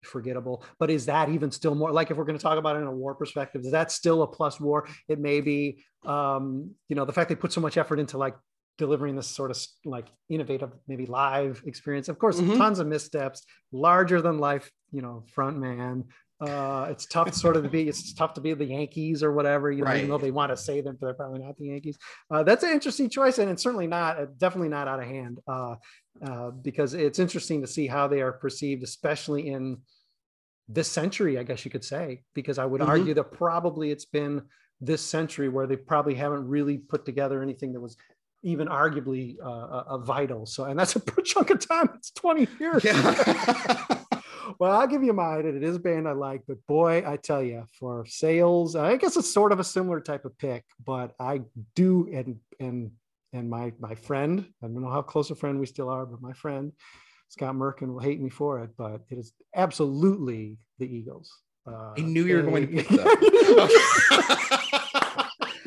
forgettable. 0.03 0.63
But 0.79 0.89
is 0.89 1.05
that 1.05 1.29
even 1.29 1.51
still 1.51 1.75
more 1.75 1.91
like 1.91 2.11
if 2.11 2.17
we're 2.17 2.25
going 2.25 2.37
to 2.37 2.43
talk 2.43 2.57
about 2.57 2.75
it 2.75 2.79
in 2.79 2.87
a 2.87 2.91
war 2.91 3.15
perspective, 3.15 3.61
is 3.63 3.71
that 3.71 3.91
still 3.91 4.23
a 4.23 4.27
plus 4.27 4.59
war? 4.59 4.87
It 5.07 5.19
may 5.19 5.41
be, 5.41 5.83
um, 6.05 6.71
you 6.87 6.95
know, 6.95 7.05
the 7.05 7.13
fact 7.13 7.29
they 7.29 7.35
put 7.35 7.53
so 7.53 7.61
much 7.61 7.77
effort 7.77 7.99
into 7.99 8.17
like 8.17 8.35
delivering 8.77 9.15
this 9.15 9.27
sort 9.27 9.51
of 9.51 9.57
like 9.85 10.07
innovative, 10.29 10.71
maybe 10.87 11.05
live 11.05 11.61
experience. 11.65 12.09
Of 12.09 12.17
course, 12.17 12.39
mm-hmm. 12.39 12.57
tons 12.57 12.79
of 12.79 12.87
missteps, 12.87 13.43
larger 13.71 14.21
than 14.21 14.39
life, 14.39 14.71
you 14.91 15.01
know, 15.01 15.23
front 15.33 15.57
man. 15.57 16.05
Uh, 16.41 16.87
it's 16.89 17.05
tough 17.05 17.31
sort 17.35 17.55
of 17.55 17.63
to 17.63 17.69
be, 17.69 17.87
it's 17.87 18.13
tough 18.13 18.33
to 18.33 18.41
be 18.41 18.53
the 18.53 18.65
Yankees 18.65 19.21
or 19.21 19.31
whatever, 19.31 19.71
you 19.71 19.83
know, 19.83 19.91
right. 19.91 19.97
even 19.97 20.09
though 20.09 20.17
they 20.17 20.31
want 20.31 20.51
to 20.51 20.57
say 20.57 20.81
them, 20.81 20.97
but 20.99 21.05
they're 21.05 21.13
probably 21.13 21.39
not 21.39 21.55
the 21.57 21.67
Yankees. 21.67 21.97
Uh, 22.31 22.41
that's 22.41 22.63
an 22.63 22.71
interesting 22.71 23.09
choice. 23.09 23.37
And 23.37 23.49
it's 23.49 23.61
certainly 23.61 23.85
not, 23.85 24.19
uh, 24.19 24.25
definitely 24.37 24.69
not 24.69 24.87
out 24.87 24.99
of 24.99 25.05
hand 25.05 25.39
uh, 25.47 25.75
uh, 26.25 26.49
because 26.49 26.95
it's 26.95 27.19
interesting 27.19 27.61
to 27.61 27.67
see 27.67 27.85
how 27.85 28.07
they 28.07 28.21
are 28.21 28.31
perceived, 28.31 28.81
especially 28.81 29.49
in 29.49 29.77
this 30.67 30.87
century, 30.87 31.37
I 31.37 31.43
guess 31.43 31.63
you 31.63 31.69
could 31.69 31.85
say, 31.85 32.23
because 32.33 32.57
I 32.57 32.65
would 32.65 32.81
mm-hmm. 32.81 32.89
argue 32.89 33.13
that 33.13 33.31
probably 33.31 33.91
it's 33.91 34.05
been 34.05 34.41
this 34.79 35.01
century 35.01 35.47
where 35.47 35.67
they 35.67 35.75
probably 35.75 36.15
haven't 36.15 36.47
really 36.47 36.79
put 36.79 37.05
together 37.05 37.43
anything 37.43 37.73
that 37.73 37.81
was 37.81 37.97
even 38.43 38.67
arguably 38.67 39.35
uh, 39.43 39.83
a, 39.89 39.99
vital. 39.99 40.47
So, 40.47 40.63
and 40.63 40.79
that's 40.79 40.95
a 40.95 41.01
chunk 41.23 41.51
of 41.51 41.67
time. 41.67 41.89
It's 41.95 42.09
20 42.11 42.47
years. 42.59 42.83
Yeah. 42.83 44.03
well, 44.59 44.71
I'll 44.71 44.87
give 44.87 45.03
you 45.03 45.13
mine. 45.13 45.45
It 45.45 45.63
is 45.63 45.75
a 45.75 45.79
band 45.79 46.07
I 46.07 46.13
like, 46.13 46.41
but 46.47 46.57
boy, 46.67 47.03
I 47.05 47.17
tell 47.17 47.43
you, 47.43 47.65
for 47.79 48.05
sales, 48.05 48.75
I 48.75 48.97
guess 48.97 49.17
it's 49.17 49.33
sort 49.33 49.51
of 49.51 49.59
a 49.59 49.63
similar 49.63 49.99
type 49.99 50.25
of 50.25 50.37
pick. 50.37 50.63
But 50.85 51.13
I 51.19 51.41
do, 51.75 52.09
and 52.13 52.37
and 52.59 52.91
and 53.33 53.49
my 53.49 53.73
my 53.79 53.95
friend, 53.95 54.45
I 54.63 54.67
don't 54.67 54.81
know 54.81 54.91
how 54.91 55.01
close 55.01 55.31
a 55.31 55.35
friend 55.35 55.59
we 55.59 55.65
still 55.65 55.89
are, 55.89 56.05
but 56.05 56.21
my 56.21 56.33
friend 56.33 56.71
Scott 57.31 57.55
Merkin 57.55 57.93
will 57.93 57.99
hate 57.99 58.19
me 58.19 58.29
for 58.29 58.59
it, 58.59 58.71
but 58.77 59.01
it 59.09 59.17
is 59.17 59.31
absolutely 59.55 60.57
the 60.79 60.85
Eagles. 60.85 61.31
Uh, 61.65 61.93
I 61.97 62.01
knew 62.01 62.25
you 62.25 62.35
were 62.35 62.41
going 62.41 62.67
to 62.67 62.75
pick 62.75 62.89
that. 62.89 63.69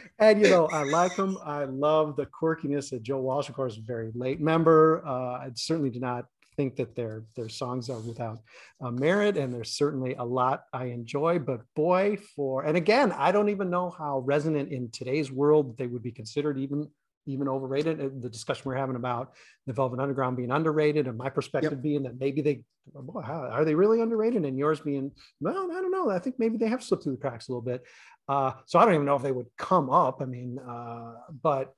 and 0.18 0.42
you 0.42 0.50
know, 0.50 0.66
I 0.66 0.82
like 0.82 1.16
them. 1.16 1.38
I 1.42 1.64
love 1.64 2.16
the 2.16 2.26
quirkiness 2.26 2.92
of 2.92 3.02
Joe 3.02 3.20
Walsh. 3.20 3.48
Of 3.48 3.54
course, 3.54 3.76
very 3.76 4.10
late 4.14 4.42
member. 4.42 5.02
Uh, 5.06 5.38
I 5.38 5.50
certainly 5.54 5.88
do 5.88 6.00
not 6.00 6.26
think 6.56 6.76
that 6.76 6.94
their 6.94 7.24
their 7.36 7.48
songs 7.48 7.90
are 7.90 8.00
without 8.00 8.40
uh, 8.80 8.90
merit, 8.90 9.36
and 9.36 9.52
there's 9.52 9.72
certainly 9.72 10.14
a 10.14 10.24
lot 10.24 10.64
I 10.72 10.86
enjoy. 10.86 11.38
But 11.38 11.60
boy, 11.74 12.16
for 12.36 12.64
and 12.64 12.76
again, 12.76 13.12
I 13.12 13.32
don't 13.32 13.48
even 13.48 13.70
know 13.70 13.90
how 13.90 14.20
resonant 14.20 14.72
in 14.72 14.90
today's 14.90 15.30
world 15.30 15.76
they 15.78 15.86
would 15.86 16.02
be 16.02 16.12
considered 16.12 16.58
even 16.58 16.88
even 17.26 17.48
overrated. 17.48 18.22
The 18.22 18.28
discussion 18.28 18.62
we're 18.66 18.76
having 18.76 18.96
about 18.96 19.32
the 19.66 19.72
Velvet 19.72 20.00
Underground 20.00 20.36
being 20.36 20.50
underrated, 20.50 21.06
and 21.06 21.16
my 21.16 21.30
perspective 21.30 21.72
yep. 21.72 21.82
being 21.82 22.02
that 22.04 22.18
maybe 22.18 22.42
they 22.42 22.62
boy, 22.92 23.22
how, 23.22 23.46
are 23.46 23.64
they 23.64 23.74
really 23.74 24.00
underrated, 24.00 24.44
and 24.44 24.58
yours 24.58 24.80
being 24.80 25.10
well, 25.40 25.70
I 25.72 25.80
don't 25.80 25.92
know. 25.92 26.10
I 26.10 26.18
think 26.18 26.38
maybe 26.38 26.58
they 26.58 26.68
have 26.68 26.82
slipped 26.82 27.04
through 27.04 27.16
the 27.16 27.20
cracks 27.20 27.48
a 27.48 27.52
little 27.52 27.62
bit. 27.62 27.84
Uh, 28.28 28.52
so 28.66 28.78
I 28.78 28.84
don't 28.84 28.94
even 28.94 29.06
know 29.06 29.16
if 29.16 29.22
they 29.22 29.32
would 29.32 29.48
come 29.58 29.90
up. 29.90 30.22
I 30.22 30.24
mean, 30.24 30.58
uh, 30.58 31.14
but 31.42 31.74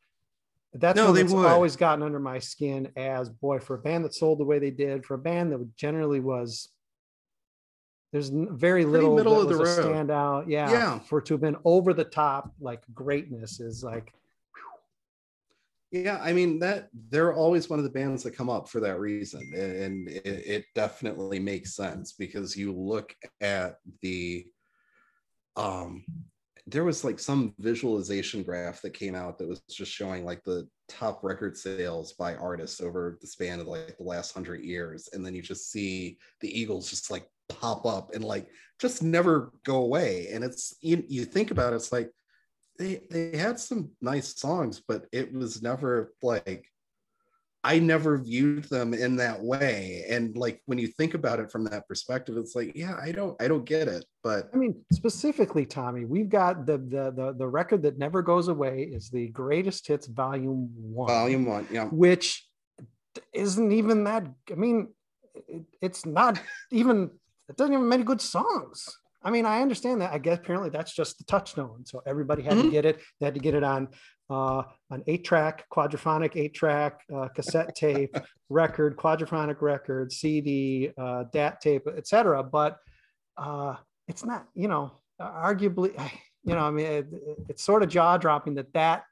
that's 0.75 0.97
no, 0.97 1.13
that's 1.13 1.33
always 1.33 1.77
gotten 1.77 2.03
under 2.03 2.19
my 2.19 2.39
skin 2.39 2.91
as 2.97 3.29
boy 3.31 3.59
for 3.59 3.75
a 3.75 3.79
band 3.79 4.05
that 4.05 4.15
sold 4.15 4.39
the 4.39 4.45
way 4.45 4.59
they 4.59 4.71
did, 4.71 5.05
for 5.05 5.15
a 5.15 5.19
band 5.19 5.53
that 5.53 5.77
generally 5.77 6.21
was 6.21 6.69
there's 8.13 8.29
very 8.31 8.85
little 8.85 9.15
Pretty 9.15 9.29
middle 9.29 9.41
of 9.41 9.49
the 9.49 9.57
road. 9.57 10.09
standout. 10.09 10.45
Yeah, 10.49 10.71
yeah, 10.71 10.99
for 11.01 11.21
to 11.21 11.35
have 11.35 11.41
been 11.41 11.57
over 11.65 11.93
the 11.93 12.05
top 12.05 12.53
like 12.61 12.83
greatness 12.95 13.61
is 13.61 13.83
like. 13.83 14.13
Yeah, 15.93 16.19
I 16.23 16.33
mean 16.33 16.59
that 16.61 16.89
they're 17.11 17.33
always 17.33 17.71
one 17.71 17.79
of 17.79 17.85
the 17.85 17.91
bands 17.91 18.23
that 18.25 18.33
come 18.33 18.51
up 18.51 18.69
for 18.69 18.81
that 18.81 18.99
reason, 19.01 19.53
and 19.55 20.09
it, 20.09 20.27
it 20.27 20.65
definitely 20.75 21.39
makes 21.39 21.75
sense 21.75 22.13
because 22.13 22.57
you 22.57 22.73
look 22.73 23.15
at 23.41 23.77
the 24.03 24.47
um 25.57 26.05
there 26.67 26.85
was 26.85 27.05
like 27.05 27.19
some 27.19 27.55
visualization 27.59 28.43
graph 28.43 28.83
that 28.83 28.91
came 28.91 29.15
out 29.15 29.39
that 29.39 29.49
was 29.49 29.61
just 29.71 29.93
showing 29.93 30.25
like 30.25 30.43
the 30.43 30.69
top 30.89 31.23
record 31.23 31.57
sales 31.57 32.13
by 32.15 32.35
artists 32.35 32.81
over 32.81 33.19
the 33.21 33.27
span 33.27 33.61
of 33.61 33.69
like 33.69 33.97
the 33.97 34.05
last 34.05 34.35
hundred 34.35 34.63
years. 34.63 35.09
And 35.13 35.25
then 35.25 35.35
you 35.35 35.43
just 35.43 35.71
see 35.71 36.19
the 36.41 36.61
eagles 36.61 36.91
just 36.91 37.11
like 37.11 37.29
pop 37.49 37.87
up 37.87 38.15
and 38.15 38.25
like 38.25 38.49
just 38.81 39.03
never 39.03 39.53
go 39.65 39.77
away. 39.77 40.29
And 40.33 40.43
it's 40.43 40.77
you, 40.81 41.05
you 41.07 41.25
think 41.25 41.53
about 41.53 41.73
it 41.73 41.77
it's 41.77 41.93
like 41.93 42.11
they 42.79 43.01
they 43.11 43.37
had 43.37 43.59
some 43.59 43.91
nice 44.03 44.39
songs 44.39 44.83
but 44.87 45.07
it 45.13 45.33
was 45.33 45.63
never 45.63 46.13
like 46.21 46.67
I 47.67 47.81
never 47.81 48.17
viewed 48.17 48.63
them 48.65 48.95
in 48.95 49.17
that 49.17 49.43
way. 49.43 50.05
And 50.09 50.37
like 50.37 50.63
when 50.67 50.79
you 50.79 50.87
think 50.87 51.15
about 51.15 51.41
it 51.41 51.51
from 51.51 51.65
that 51.65 51.89
perspective, 51.89 52.37
it's 52.37 52.55
like, 52.55 52.77
yeah, 52.77 52.95
I 53.03 53.11
don't, 53.11 53.35
I 53.43 53.49
don't 53.49 53.65
get 53.65 53.89
it. 53.89 54.05
But 54.23 54.51
I 54.55 54.57
mean, 54.57 54.77
specifically, 54.93 55.67
Tommy, 55.67 56.05
we've 56.05 56.29
got 56.29 56.65
the 56.65 56.79
the 56.79 57.11
the, 57.11 57.35
the 57.37 57.49
record 57.49 57.83
that 57.83 57.99
never 57.99 58.23
goes 58.23 58.47
away 58.47 58.83
is 58.83 59.11
the 59.11 59.27
greatest 59.29 59.89
hits 59.89 60.07
volume 60.07 60.71
one. 60.77 61.09
Volume 61.09 61.45
one, 61.45 61.67
yeah. 61.73 61.87
Which 61.87 62.47
isn't 63.33 63.73
even 63.73 64.05
that. 64.05 64.29
I 64.49 64.55
mean, 64.55 64.95
it, 65.35 65.65
it's 65.83 66.07
not 66.07 66.41
even. 66.71 67.11
It 67.49 67.57
doesn't 67.57 67.75
even 67.75 67.89
many 67.89 68.05
good 68.05 68.21
songs. 68.21 68.97
I 69.27 69.31
mean, 69.31 69.45
I 69.45 69.61
understand 69.61 70.01
that. 70.03 70.13
I 70.13 70.19
guess 70.19 70.39
apparently 70.39 70.71
that's 70.71 70.95
just 70.95 71.19
the 71.19 71.25
touchstone. 71.25 71.85
So 71.85 72.01
everybody 72.07 72.45
had 72.45 72.53
mm-hmm. 72.53 72.67
to 72.67 72.71
get 72.71 72.85
it. 72.85 73.01
They 73.19 73.27
had 73.27 73.35
to 73.35 73.41
get 73.41 73.55
it 73.55 73.65
on 73.65 73.89
uh, 74.31 74.63
an 74.91 75.03
eight 75.09 75.25
track, 75.25 75.65
quadraphonic 75.69 76.37
eight 76.37 76.55
track, 76.55 77.01
uh, 77.13 77.27
cassette 77.35 77.75
tape, 77.75 78.17
record, 78.49 78.97
quadraphonic 78.97 79.61
record, 79.63 80.13
CD, 80.13 80.93
uh, 80.97 81.25
DAT 81.33 81.61
tape, 81.61 81.89
etc. 81.89 82.45
But 82.45 82.79
uh, 83.37 83.75
it's 84.07 84.25
not, 84.25 84.47
you 84.55 84.69
know, 84.69 84.93
arguably, 85.21 85.93
you 86.45 86.55
know, 86.55 86.61
I 86.61 86.71
mean, 86.71 86.87
it, 86.87 87.07
it's 87.49 87.65
sort 87.65 87.83
of 87.83 87.89
jaw 87.89 88.19
dropping 88.19 88.55
that 88.55 88.73
that, 88.75 89.03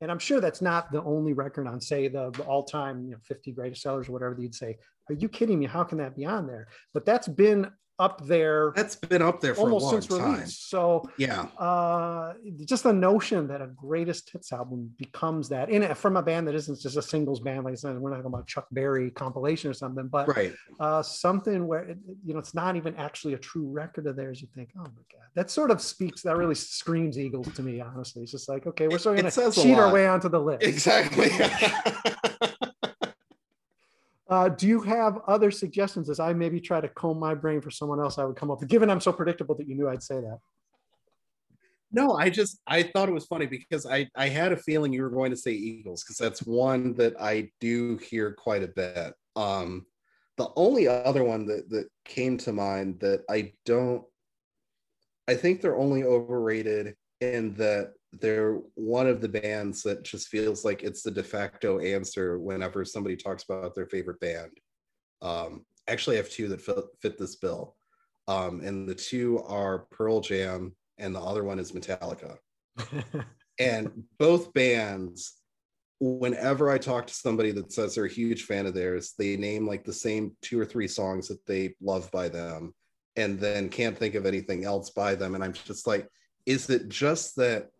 and 0.00 0.10
I'm 0.10 0.18
sure 0.18 0.40
that's 0.40 0.60
not 0.60 0.90
the 0.90 1.04
only 1.04 1.34
record 1.34 1.68
on, 1.68 1.80
say, 1.80 2.08
the, 2.08 2.32
the 2.32 2.42
all 2.42 2.64
time 2.64 3.04
you 3.04 3.12
know, 3.12 3.18
50 3.22 3.52
greatest 3.52 3.82
sellers 3.82 4.08
or 4.08 4.12
whatever 4.12 4.36
you'd 4.40 4.56
say. 4.56 4.76
Are 5.08 5.14
you 5.14 5.28
kidding 5.28 5.60
me? 5.60 5.66
How 5.66 5.84
can 5.84 5.98
that 5.98 6.16
be 6.16 6.26
on 6.26 6.48
there? 6.48 6.66
But 6.92 7.06
that's 7.06 7.28
been 7.28 7.70
up 7.98 8.24
there. 8.26 8.72
That's 8.76 8.96
been 8.96 9.22
up 9.22 9.40
there 9.40 9.54
for 9.54 9.62
almost 9.62 9.90
since 9.90 10.06
time. 10.06 10.34
release. 10.34 10.58
So 10.58 11.08
yeah, 11.18 11.46
uh, 11.58 12.34
just 12.64 12.82
the 12.82 12.92
notion 12.92 13.48
that 13.48 13.62
a 13.62 13.66
greatest 13.68 14.30
hits 14.30 14.52
album 14.52 14.92
becomes 14.98 15.48
that 15.48 15.70
in 15.70 15.82
it 15.82 15.96
from 15.96 16.16
a 16.16 16.22
band 16.22 16.46
that 16.48 16.54
isn't 16.54 16.80
just 16.80 16.96
a 16.96 17.02
singles 17.02 17.40
band, 17.40 17.64
like 17.64 17.76
we're 17.82 18.10
not 18.10 18.16
talking 18.16 18.26
about 18.26 18.46
Chuck 18.46 18.66
Berry 18.70 19.10
compilation 19.10 19.70
or 19.70 19.74
something, 19.74 20.08
but 20.08 20.28
right, 20.28 20.52
uh, 20.80 21.02
something 21.02 21.66
where 21.66 21.84
it, 21.84 21.98
you 22.24 22.34
know 22.34 22.38
it's 22.38 22.54
not 22.54 22.76
even 22.76 22.94
actually 22.96 23.34
a 23.34 23.38
true 23.38 23.68
record 23.68 24.06
of 24.06 24.16
theirs. 24.16 24.40
You 24.40 24.48
think, 24.54 24.70
oh 24.76 24.82
my 24.82 25.02
god, 25.12 25.28
that 25.34 25.50
sort 25.50 25.70
of 25.70 25.80
speaks. 25.80 26.22
That 26.22 26.36
really 26.36 26.54
screams 26.54 27.18
Eagles 27.18 27.52
to 27.54 27.62
me. 27.62 27.80
Honestly, 27.80 28.22
it's 28.22 28.32
just 28.32 28.48
like 28.48 28.66
okay, 28.66 28.88
we're 28.88 28.98
sort 28.98 29.18
of 29.18 29.22
going 29.22 29.52
to 29.52 29.62
cheat 29.62 29.78
our 29.78 29.92
way 29.92 30.06
onto 30.06 30.28
the 30.28 30.40
list. 30.40 30.62
Exactly. 30.62 31.30
Uh, 34.28 34.48
do 34.48 34.66
you 34.66 34.80
have 34.80 35.18
other 35.28 35.50
suggestions 35.50 36.10
as 36.10 36.18
I 36.18 36.32
maybe 36.32 36.60
try 36.60 36.80
to 36.80 36.88
comb 36.88 37.18
my 37.18 37.34
brain 37.34 37.60
for 37.60 37.70
someone 37.70 38.00
else 38.00 38.18
I 38.18 38.24
would 38.24 38.36
come 38.36 38.50
up 38.50 38.60
with, 38.60 38.68
given 38.68 38.90
I'm 38.90 39.00
so 39.00 39.12
predictable 39.12 39.54
that 39.56 39.68
you 39.68 39.76
knew 39.76 39.88
I'd 39.88 40.02
say 40.02 40.16
that? 40.16 40.38
No, 41.92 42.14
I 42.14 42.30
just 42.30 42.60
I 42.66 42.82
thought 42.82 43.08
it 43.08 43.12
was 43.12 43.26
funny 43.26 43.46
because 43.46 43.86
I 43.86 44.08
I 44.16 44.28
had 44.28 44.52
a 44.52 44.56
feeling 44.56 44.92
you 44.92 45.02
were 45.02 45.10
going 45.10 45.30
to 45.30 45.36
say 45.36 45.52
Eagles 45.52 46.02
because 46.02 46.16
that's 46.16 46.40
one 46.44 46.94
that 46.94 47.14
I 47.20 47.50
do 47.60 47.98
hear 47.98 48.32
quite 48.32 48.64
a 48.64 48.68
bit. 48.68 49.14
Um, 49.36 49.86
the 50.36 50.50
only 50.56 50.88
other 50.88 51.22
one 51.22 51.46
that 51.46 51.70
that 51.70 51.88
came 52.04 52.36
to 52.38 52.52
mind 52.52 52.98
that 53.00 53.22
I 53.30 53.52
don't 53.64 54.04
I 55.28 55.34
think 55.34 55.60
they're 55.60 55.76
only 55.76 56.04
overrated 56.04 56.96
in 57.20 57.54
that 57.54 57.94
they're 58.12 58.54
one 58.74 59.06
of 59.06 59.20
the 59.20 59.28
bands 59.28 59.82
that 59.82 60.04
just 60.04 60.28
feels 60.28 60.64
like 60.64 60.82
it's 60.82 61.02
the 61.02 61.10
de 61.10 61.22
facto 61.22 61.78
answer 61.80 62.38
whenever 62.38 62.84
somebody 62.84 63.16
talks 63.16 63.44
about 63.44 63.74
their 63.74 63.86
favorite 63.86 64.20
band. 64.20 64.52
Um, 65.22 65.64
actually, 65.88 66.16
I 66.16 66.18
have 66.18 66.30
two 66.30 66.48
that 66.48 66.60
fit, 66.60 66.76
fit 67.00 67.18
this 67.18 67.36
bill, 67.36 67.76
um, 68.28 68.60
and 68.60 68.88
the 68.88 68.94
two 68.94 69.42
are 69.46 69.86
Pearl 69.90 70.20
Jam, 70.20 70.74
and 70.98 71.14
the 71.14 71.20
other 71.20 71.44
one 71.44 71.58
is 71.58 71.72
Metallica. 71.72 72.36
and 73.58 73.90
both 74.18 74.52
bands, 74.52 75.34
whenever 76.00 76.70
I 76.70 76.78
talk 76.78 77.06
to 77.06 77.14
somebody 77.14 77.52
that 77.52 77.72
says 77.72 77.94
they're 77.94 78.04
a 78.04 78.10
huge 78.10 78.44
fan 78.44 78.66
of 78.66 78.74
theirs, 78.74 79.14
they 79.18 79.36
name 79.36 79.66
like 79.66 79.84
the 79.84 79.92
same 79.92 80.36
two 80.42 80.60
or 80.60 80.66
three 80.66 80.88
songs 80.88 81.28
that 81.28 81.44
they 81.46 81.74
love 81.80 82.10
by 82.10 82.28
them, 82.28 82.74
and 83.16 83.38
then 83.38 83.68
can't 83.68 83.96
think 83.96 84.14
of 84.14 84.26
anything 84.26 84.64
else 84.64 84.90
by 84.90 85.14
them. 85.14 85.34
And 85.34 85.42
I'm 85.42 85.52
just 85.52 85.86
like, 85.86 86.08
is 86.44 86.68
it 86.70 86.88
just 86.88 87.36
that 87.36 87.70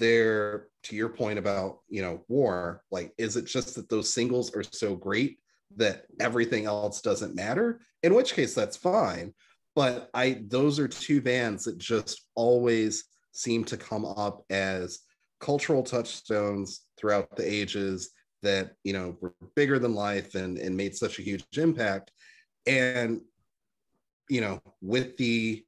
there 0.00 0.66
to 0.82 0.96
your 0.96 1.08
point 1.08 1.38
about 1.38 1.78
you 1.88 2.02
know 2.02 2.24
war 2.28 2.82
like 2.90 3.12
is 3.18 3.36
it 3.36 3.44
just 3.44 3.76
that 3.76 3.88
those 3.88 4.12
singles 4.12 4.54
are 4.56 4.64
so 4.64 4.96
great 4.96 5.38
that 5.76 6.06
everything 6.18 6.64
else 6.66 7.00
doesn't 7.00 7.36
matter? 7.36 7.80
In 8.02 8.14
which 8.14 8.34
case 8.34 8.54
that's 8.54 8.76
fine 8.76 9.32
but 9.76 10.10
i 10.14 10.42
those 10.48 10.80
are 10.80 10.88
two 10.88 11.20
bands 11.20 11.62
that 11.62 11.78
just 11.78 12.26
always 12.34 13.04
seem 13.30 13.62
to 13.62 13.76
come 13.76 14.04
up 14.04 14.42
as 14.50 15.00
cultural 15.40 15.82
touchstones 15.82 16.82
throughout 16.98 17.36
the 17.36 17.48
ages 17.48 18.10
that 18.42 18.72
you 18.84 18.92
know 18.92 19.16
were 19.20 19.34
bigger 19.56 19.78
than 19.78 19.94
life 19.94 20.34
and 20.34 20.58
and 20.58 20.76
made 20.76 20.94
such 20.94 21.18
a 21.18 21.22
huge 21.22 21.44
impact. 21.56 22.10
And 22.66 23.20
you 24.28 24.40
know, 24.40 24.60
with 24.80 25.16
the 25.16 25.64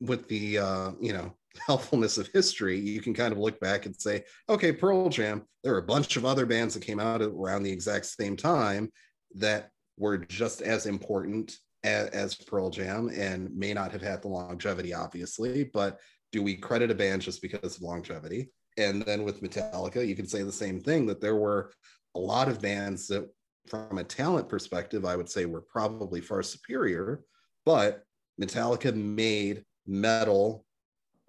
with 0.00 0.28
the 0.28 0.58
uh, 0.58 0.92
you 1.00 1.12
know 1.12 1.34
helpfulness 1.66 2.18
of 2.18 2.28
history, 2.28 2.78
you 2.78 3.00
can 3.00 3.14
kind 3.14 3.32
of 3.32 3.38
look 3.38 3.58
back 3.60 3.86
and 3.86 3.94
say, 3.94 4.24
okay, 4.48 4.72
Pearl 4.72 5.08
Jam, 5.08 5.42
there 5.62 5.74
are 5.74 5.78
a 5.78 5.82
bunch 5.82 6.16
of 6.16 6.24
other 6.24 6.46
bands 6.46 6.74
that 6.74 6.82
came 6.82 7.00
out 7.00 7.22
around 7.22 7.62
the 7.62 7.72
exact 7.72 8.06
same 8.06 8.36
time 8.36 8.90
that 9.34 9.70
were 9.98 10.18
just 10.18 10.62
as 10.62 10.86
important 10.86 11.56
as, 11.84 12.08
as 12.10 12.34
Pearl 12.34 12.70
Jam 12.70 13.10
and 13.14 13.54
may 13.56 13.72
not 13.72 13.92
have 13.92 14.02
had 14.02 14.22
the 14.22 14.28
longevity, 14.28 14.92
obviously, 14.92 15.64
but 15.64 15.98
do 16.32 16.42
we 16.42 16.56
credit 16.56 16.90
a 16.90 16.94
band 16.94 17.22
just 17.22 17.40
because 17.40 17.76
of 17.76 17.82
longevity? 17.82 18.50
And 18.76 19.02
then 19.02 19.24
with 19.24 19.42
Metallica, 19.42 20.06
you 20.06 20.14
can 20.14 20.26
say 20.26 20.42
the 20.42 20.52
same 20.52 20.80
thing 20.80 21.06
that 21.06 21.20
there 21.20 21.36
were 21.36 21.72
a 22.14 22.18
lot 22.18 22.48
of 22.48 22.60
bands 22.60 23.08
that, 23.08 23.28
from 23.66 23.98
a 23.98 24.04
talent 24.04 24.48
perspective, 24.48 25.04
I 25.04 25.16
would 25.16 25.28
say 25.28 25.44
were 25.44 25.62
probably 25.62 26.20
far 26.20 26.42
superior, 26.42 27.22
but 27.64 28.04
Metallica 28.40 28.94
made 28.94 29.64
metal 29.86 30.65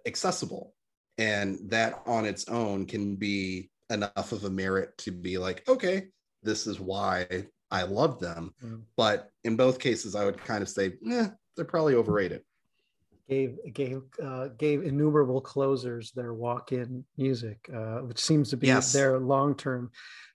accessible. 0.07 0.73
And 1.19 1.59
that 1.69 2.01
on 2.05 2.25
its 2.25 2.47
own 2.47 2.85
can 2.85 3.15
be 3.15 3.69
enough 3.89 4.31
of 4.31 4.43
a 4.43 4.49
merit 4.49 4.97
to 4.99 5.11
be 5.11 5.37
like, 5.37 5.67
okay, 5.67 6.07
this 6.43 6.67
is 6.67 6.79
why 6.79 7.45
I 7.71 7.83
love 7.83 8.19
them. 8.19 8.53
Mm. 8.63 8.83
But 8.95 9.29
in 9.43 9.55
both 9.55 9.79
cases, 9.79 10.15
I 10.15 10.25
would 10.25 10.37
kind 10.37 10.61
of 10.61 10.69
say, 10.69 10.93
yeah, 11.01 11.29
they're 11.55 11.65
probably 11.65 11.95
overrated. 11.95 12.41
Gave 13.27 13.57
gave 13.73 14.03
uh, 14.23 14.49
gave 14.57 14.83
innumerable 14.83 15.41
closers 15.41 16.11
their 16.11 16.33
walk-in 16.33 17.03
music, 17.17 17.57
uh, 17.75 17.97
which 17.97 18.19
seems 18.19 18.49
to 18.51 18.57
be 18.57 18.67
yes. 18.67 18.93
their 18.93 19.19
long-term 19.19 19.91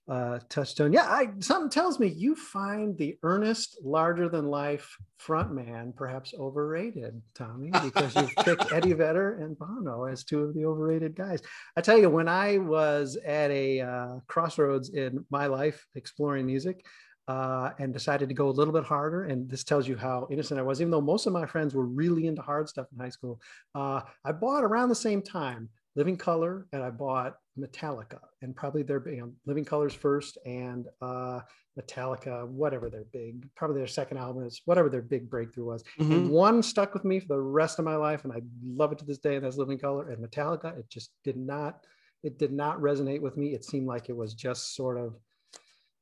uh, 0.08 0.38
touchstone. 0.48 0.92
Yeah, 0.92 1.06
I, 1.06 1.28
something 1.38 1.70
tells 1.70 2.00
me 2.00 2.08
you 2.08 2.34
find 2.34 2.96
the 2.98 3.16
earnest, 3.22 3.78
larger 3.82 4.28
than 4.28 4.46
life 4.46 4.96
frontman 5.20 5.94
perhaps 5.94 6.34
overrated, 6.38 7.20
Tommy, 7.34 7.70
because 7.70 8.14
you've 8.16 8.34
picked 8.44 8.72
Eddie 8.72 8.94
Vedder 8.94 9.38
and 9.38 9.58
Bono 9.58 10.04
as 10.04 10.24
two 10.24 10.40
of 10.40 10.54
the 10.54 10.64
overrated 10.64 11.14
guys. 11.14 11.40
I 11.76 11.80
tell 11.80 11.98
you, 11.98 12.10
when 12.10 12.28
I 12.28 12.58
was 12.58 13.16
at 13.24 13.50
a 13.50 13.80
uh, 13.80 14.08
crossroads 14.26 14.90
in 14.90 15.24
my 15.30 15.46
life 15.46 15.86
exploring 15.94 16.46
music, 16.46 16.84
uh, 17.28 17.70
and 17.78 17.92
decided 17.92 18.28
to 18.28 18.34
go 18.34 18.48
a 18.48 18.50
little 18.50 18.74
bit 18.74 18.84
harder. 18.84 19.24
And 19.24 19.48
this 19.48 19.64
tells 19.64 19.86
you 19.86 19.96
how 19.96 20.26
innocent 20.30 20.58
I 20.58 20.62
was, 20.62 20.80
even 20.80 20.90
though 20.90 21.00
most 21.00 21.26
of 21.26 21.32
my 21.32 21.46
friends 21.46 21.74
were 21.74 21.86
really 21.86 22.26
into 22.26 22.42
hard 22.42 22.68
stuff 22.68 22.88
in 22.92 22.98
high 22.98 23.10
school. 23.10 23.40
Uh, 23.74 24.00
I 24.24 24.32
bought 24.32 24.64
around 24.64 24.88
the 24.88 24.94
same 24.94 25.22
time 25.22 25.68
Living 25.94 26.16
Colour 26.16 26.66
and 26.72 26.82
I 26.82 26.90
bought 26.90 27.36
Metallica 27.58 28.18
and 28.40 28.56
probably 28.56 28.82
their 28.82 29.06
you 29.08 29.20
know, 29.20 29.32
Living 29.46 29.64
Colours 29.64 29.94
first 29.94 30.38
and 30.46 30.86
uh, 31.00 31.40
Metallica, 31.78 32.46
whatever 32.48 32.88
their 32.90 33.04
big, 33.12 33.48
probably 33.54 33.78
their 33.78 33.86
second 33.86 34.18
album 34.18 34.44
is 34.44 34.62
whatever 34.64 34.88
their 34.88 35.02
big 35.02 35.28
breakthrough 35.28 35.64
was. 35.64 35.82
Mm-hmm. 35.98 36.12
And 36.12 36.30
one 36.30 36.62
stuck 36.62 36.94
with 36.94 37.04
me 37.04 37.20
for 37.20 37.28
the 37.28 37.40
rest 37.40 37.78
of 37.78 37.84
my 37.84 37.96
life 37.96 38.24
and 38.24 38.32
I 38.32 38.42
love 38.64 38.92
it 38.92 38.98
to 38.98 39.04
this 39.04 39.18
day. 39.18 39.36
And 39.36 39.44
that's 39.44 39.56
Living 39.56 39.78
Colour 39.78 40.10
and 40.10 40.24
Metallica. 40.24 40.78
It 40.78 40.88
just 40.88 41.12
did 41.24 41.36
not, 41.36 41.84
it 42.22 42.38
did 42.38 42.52
not 42.52 42.80
resonate 42.80 43.20
with 43.20 43.36
me. 43.36 43.54
It 43.54 43.64
seemed 43.64 43.86
like 43.86 44.08
it 44.08 44.16
was 44.16 44.34
just 44.34 44.74
sort 44.74 44.98
of 44.98 45.14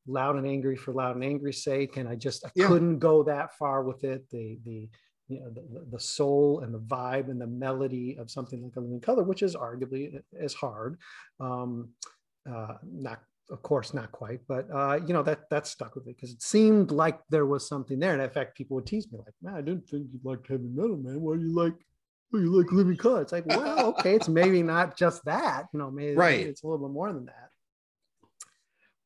loud 0.07 0.37
and 0.37 0.47
angry 0.47 0.77
for 0.77 0.93
loud 0.93 1.17
and 1.17 1.25
angry 1.25 1.53
sake. 1.53 1.97
And 1.97 2.09
I 2.09 2.15
just, 2.15 2.45
I 2.45 2.51
yeah. 2.55 2.67
couldn't 2.67 2.99
go 2.99 3.23
that 3.25 3.57
far 3.57 3.83
with 3.83 4.05
it. 4.05 4.29
The, 4.31 4.59
the, 4.65 4.89
you 5.31 5.41
know, 5.41 5.51
the, 5.51 5.87
the 5.91 6.01
soul 6.01 6.61
and 6.61 6.75
the 6.75 6.79
vibe 6.79 7.31
and 7.31 7.41
the 7.41 7.47
melody 7.47 8.17
of 8.19 8.31
something 8.31 8.63
like 8.63 8.77
a 8.77 8.81
Living 8.81 9.01
Colour, 9.01 9.23
which 9.23 9.43
is 9.43 9.55
arguably 9.55 10.21
as 10.39 10.53
hard. 10.53 10.99
Um, 11.39 11.91
uh, 12.51 12.75
not, 12.83 13.21
of 13.51 13.63
course, 13.63 13.95
not 13.95 14.13
quite, 14.13 14.41
but 14.49 14.69
uh, 14.73 14.99
you 15.07 15.13
know 15.13 15.23
that 15.23 15.49
that 15.51 15.67
stuck 15.67 15.95
with 15.95 16.07
me 16.07 16.13
because 16.13 16.33
it 16.33 16.43
seemed 16.43 16.91
like 16.91 17.21
there 17.31 17.47
was 17.47 17.69
something 17.69 17.99
there. 17.99 18.13
And 18.13 18.23
in 18.23 18.31
fact, 18.31 18.57
people 18.57 18.77
would 18.77 18.87
tease 18.87 19.11
me 19.11 19.19
like, 19.19 19.35
"Man, 19.43 19.55
I 19.55 19.61
didn't 19.61 19.89
think 19.89 20.07
you 20.13 20.21
liked 20.25 20.49
heavy 20.49 20.69
metal, 20.69 20.97
man. 20.97 21.21
Why 21.21 21.37
do 21.37 21.43
you 21.43 21.55
like 21.55 21.75
well, 22.33 22.43
you 22.43 22.57
like 22.57 22.73
Living 22.73 22.97
Colour?" 22.97 23.23
It's 23.23 23.33
like, 23.33 23.47
well, 23.47 23.87
okay, 23.89 24.15
it's 24.15 24.29
maybe 24.29 24.63
not 24.63 24.97
just 24.97 25.25
that. 25.25 25.67
You 25.73 25.81
know, 25.81 25.91
maybe 25.91 26.17
right. 26.17 26.47
it's 26.47 26.63
a 26.63 26.67
little 26.67 26.87
bit 26.87 26.93
more 26.93 27.13
than 27.13 27.27
that. 27.27 27.50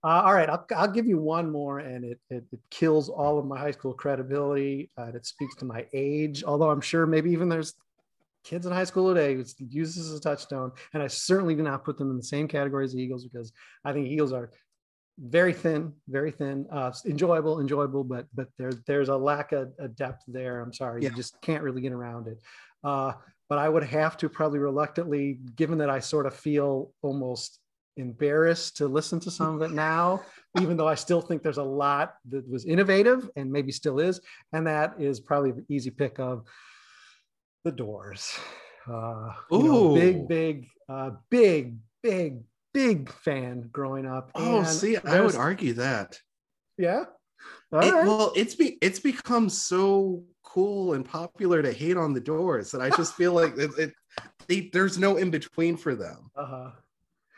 Uh, 0.04 0.20
all 0.26 0.34
right, 0.34 0.50
I'll, 0.50 0.66
I'll 0.76 0.90
give 0.90 1.06
you 1.06 1.18
one 1.18 1.50
more, 1.50 1.78
and 1.78 2.04
it, 2.04 2.20
it, 2.28 2.44
it 2.52 2.60
kills 2.70 3.08
all 3.08 3.38
of 3.38 3.46
my 3.46 3.58
high 3.58 3.70
school 3.70 3.94
credibility. 3.94 4.90
Uh, 4.98 5.06
it 5.14 5.24
speaks 5.24 5.54
to 5.56 5.64
my 5.64 5.86
age, 5.94 6.44
although 6.44 6.70
I'm 6.70 6.82
sure 6.82 7.06
maybe 7.06 7.30
even 7.30 7.48
there's 7.48 7.72
kids 8.44 8.66
in 8.66 8.72
high 8.72 8.84
school 8.84 9.14
today 9.14 9.34
who 9.34 9.44
use 9.58 9.94
this 9.94 10.04
as 10.04 10.12
a 10.12 10.20
touchstone. 10.20 10.72
And 10.92 11.02
I 11.02 11.06
certainly 11.06 11.54
do 11.54 11.62
not 11.62 11.84
put 11.84 11.96
them 11.96 12.10
in 12.10 12.18
the 12.18 12.22
same 12.22 12.46
category 12.46 12.84
as 12.84 12.92
the 12.92 13.00
Eagles 13.00 13.24
because 13.24 13.50
I 13.82 13.94
think 13.94 14.08
Eagles 14.08 14.34
are 14.34 14.50
very 15.18 15.54
thin, 15.54 15.94
very 16.06 16.30
thin, 16.30 16.66
uh, 16.70 16.92
enjoyable, 17.06 17.60
enjoyable, 17.60 18.04
but 18.04 18.26
but 18.34 18.48
there's 18.58 18.76
there's 18.86 19.08
a 19.08 19.16
lack 19.16 19.52
of 19.52 19.72
a 19.78 19.88
depth 19.88 20.22
there. 20.28 20.60
I'm 20.60 20.72
sorry, 20.72 21.02
yeah. 21.02 21.08
you 21.08 21.16
just 21.16 21.40
can't 21.40 21.62
really 21.62 21.80
get 21.80 21.92
around 21.92 22.26
it. 22.28 22.42
Uh, 22.82 23.12
but 23.48 23.58
I 23.58 23.68
would 23.68 23.84
have 23.84 24.16
to 24.18 24.28
probably 24.28 24.58
reluctantly, 24.58 25.40
given 25.54 25.78
that 25.78 25.88
I 25.88 26.00
sort 26.00 26.26
of 26.26 26.34
feel 26.34 26.92
almost 27.00 27.60
embarrassed 27.96 28.76
to 28.78 28.88
listen 28.88 29.20
to 29.20 29.30
some 29.30 29.54
of 29.54 29.62
it 29.62 29.74
now, 29.74 30.22
even 30.60 30.76
though 30.76 30.88
I 30.88 30.94
still 30.94 31.20
think 31.20 31.42
there's 31.42 31.58
a 31.58 31.62
lot 31.62 32.14
that 32.28 32.48
was 32.48 32.64
innovative 32.64 33.28
and 33.36 33.50
maybe 33.50 33.72
still 33.72 33.98
is. 34.00 34.20
And 34.52 34.66
that 34.66 34.94
is 34.98 35.20
probably 35.20 35.52
the 35.52 35.64
easy 35.68 35.90
pick 35.90 36.18
of 36.18 36.44
the 37.64 37.72
doors. 37.72 38.32
Uh, 38.86 39.32
you 39.50 39.62
know, 39.62 39.94
big, 39.94 40.28
big, 40.28 40.68
uh, 40.88 41.12
big, 41.30 41.76
big, 42.02 42.42
big 42.72 43.10
fan 43.10 43.68
growing 43.72 44.06
up. 44.06 44.30
Oh, 44.34 44.58
and 44.58 44.66
see, 44.66 44.96
I 44.98 45.20
would 45.20 45.36
argue 45.36 45.74
that. 45.74 46.18
Yeah. 46.76 47.04
It, 47.72 47.76
right. 47.76 48.04
Well, 48.04 48.32
it's 48.36 48.54
be 48.54 48.78
it's 48.80 49.00
become 49.00 49.48
so 49.48 50.24
cool 50.42 50.94
and 50.94 51.04
popular 51.04 51.62
to 51.62 51.72
hate 51.72 51.96
on 51.96 52.12
the 52.12 52.20
doors 52.20 52.70
that 52.70 52.80
I 52.80 52.90
just 52.90 53.14
feel 53.14 53.32
like 53.32 53.56
it, 53.58 53.70
it 53.78 53.92
they, 54.48 54.70
there's 54.72 54.98
no 54.98 55.16
in 55.16 55.30
between 55.30 55.76
for 55.76 55.94
them. 55.94 56.30
Uh-huh 56.36 56.70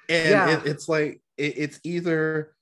and 0.09 0.31
yeah. 0.31 0.59
it, 0.59 0.67
it's 0.67 0.89
like 0.89 1.21
it, 1.37 1.55
it's 1.57 1.81
either 1.85 2.55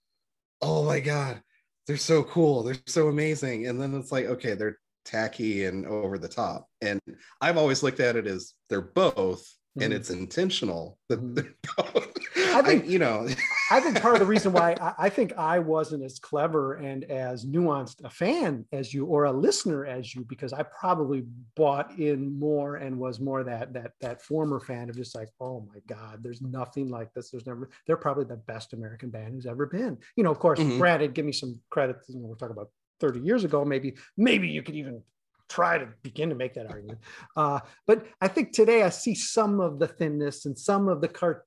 oh 0.62 0.84
my 0.84 1.00
god 1.00 1.40
they're 1.86 1.96
so 1.96 2.22
cool 2.22 2.62
they're 2.62 2.76
so 2.86 3.08
amazing 3.08 3.66
and 3.66 3.80
then 3.80 3.94
it's 3.94 4.12
like 4.12 4.26
okay 4.26 4.54
they're 4.54 4.78
tacky 5.04 5.64
and 5.66 5.86
over 5.86 6.16
the 6.16 6.28
top 6.28 6.66
and 6.80 6.98
i've 7.40 7.58
always 7.58 7.82
looked 7.82 8.00
at 8.00 8.16
it 8.16 8.26
as 8.26 8.54
they're 8.70 8.80
both 8.80 9.46
mm-hmm. 9.76 9.82
and 9.82 9.92
it's 9.92 10.10
intentional 10.10 10.98
that 11.08 11.20
mm-hmm. 11.20 11.98
I 12.54 12.62
think 12.62 12.84
I, 12.84 12.86
you 12.86 12.98
know. 12.98 13.26
I 13.70 13.80
think 13.80 14.00
part 14.00 14.14
of 14.14 14.20
the 14.20 14.26
reason 14.26 14.52
why 14.52 14.76
I, 14.80 14.94
I, 14.98 15.08
think 15.08 15.32
I 15.36 15.58
wasn't 15.58 16.04
as 16.04 16.18
clever 16.18 16.74
and 16.74 17.04
as 17.04 17.44
nuanced 17.44 18.04
a 18.04 18.10
fan 18.10 18.64
as 18.72 18.92
you, 18.92 19.06
or 19.06 19.24
a 19.24 19.32
listener 19.32 19.86
as 19.86 20.14
you, 20.14 20.24
because 20.28 20.52
I 20.52 20.62
probably 20.62 21.24
bought 21.56 21.98
in 21.98 22.38
more 22.38 22.76
and 22.76 22.98
was 22.98 23.20
more 23.20 23.42
that 23.42 23.72
that 23.72 23.92
that 24.00 24.22
former 24.22 24.60
fan 24.60 24.88
of 24.88 24.96
just 24.96 25.14
like, 25.14 25.30
oh 25.40 25.66
my 25.72 25.80
God, 25.88 26.22
there's 26.22 26.42
nothing 26.42 26.88
like 26.88 27.12
this. 27.14 27.30
There's 27.30 27.46
never. 27.46 27.70
They're 27.86 27.96
probably 27.96 28.24
the 28.24 28.36
best 28.36 28.72
American 28.72 29.10
band 29.10 29.34
who's 29.34 29.46
ever 29.46 29.66
been. 29.66 29.98
You 30.16 30.24
know, 30.24 30.30
of 30.30 30.38
course, 30.38 30.60
mm-hmm. 30.60 30.78
granted, 30.78 31.14
give 31.14 31.24
me 31.24 31.32
some 31.32 31.60
credit. 31.70 31.96
You 32.08 32.20
know, 32.20 32.28
we're 32.28 32.36
talking 32.36 32.56
about 32.56 32.70
30 33.00 33.20
years 33.20 33.44
ago. 33.44 33.64
Maybe 33.64 33.94
maybe 34.16 34.48
you 34.48 34.62
could 34.62 34.76
even 34.76 35.02
try 35.48 35.78
to 35.78 35.88
begin 36.02 36.30
to 36.30 36.34
make 36.34 36.54
that 36.54 36.70
argument. 36.70 36.98
Uh, 37.36 37.60
but 37.86 38.06
I 38.20 38.28
think 38.28 38.52
today 38.52 38.82
I 38.82 38.88
see 38.88 39.14
some 39.14 39.60
of 39.60 39.78
the 39.78 39.88
thinness 39.88 40.46
and 40.46 40.58
some 40.58 40.88
of 40.88 41.00
the 41.00 41.08
cart- 41.08 41.46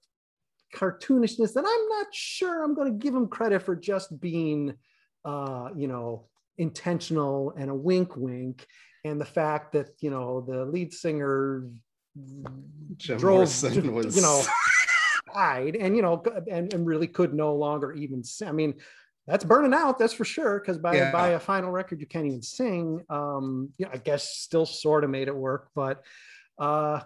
cartoonishness 0.75 1.53
that 1.53 1.65
I'm 1.65 1.89
not 1.89 2.07
sure 2.13 2.63
I'm 2.63 2.75
going 2.75 2.91
to 2.91 3.03
give 3.03 3.15
him 3.15 3.27
credit 3.27 3.61
for 3.61 3.75
just 3.75 4.19
being, 4.19 4.73
uh, 5.25 5.69
you 5.75 5.87
know, 5.87 6.27
intentional 6.57 7.53
and 7.57 7.69
a 7.69 7.75
wink 7.75 8.15
wink. 8.15 8.65
And 9.05 9.19
the 9.21 9.25
fact 9.25 9.73
that, 9.73 9.89
you 10.01 10.09
know, 10.09 10.41
the 10.41 10.65
lead 10.65 10.93
singer 10.93 11.69
Jim 12.97 13.17
drove, 13.17 13.35
Morrison 13.35 13.93
was... 13.93 14.15
you 14.15 14.21
know, 14.21 14.43
died 15.33 15.75
and, 15.75 15.95
you 15.95 16.01
know, 16.01 16.23
and, 16.49 16.73
and 16.73 16.85
really 16.85 17.07
could 17.07 17.33
no 17.33 17.55
longer 17.55 17.93
even, 17.93 18.23
I 18.45 18.51
mean, 18.51 18.75
that's 19.27 19.43
burning 19.43 19.73
out 19.73 19.99
that's 19.99 20.13
for 20.13 20.25
sure 20.25 20.59
because 20.59 20.77
by 20.77 20.95
yeah. 20.95 21.11
by 21.11 21.29
a 21.29 21.39
final 21.39 21.71
record 21.71 21.99
you 21.99 22.07
can't 22.07 22.25
even 22.25 22.41
sing 22.41 23.03
um 23.09 23.69
you 23.77 23.85
know, 23.85 23.91
i 23.93 23.97
guess 23.97 24.37
still 24.37 24.65
sort 24.65 25.03
of 25.03 25.09
made 25.09 25.27
it 25.27 25.35
work 25.35 25.69
but 25.75 26.03
uh 26.59 27.01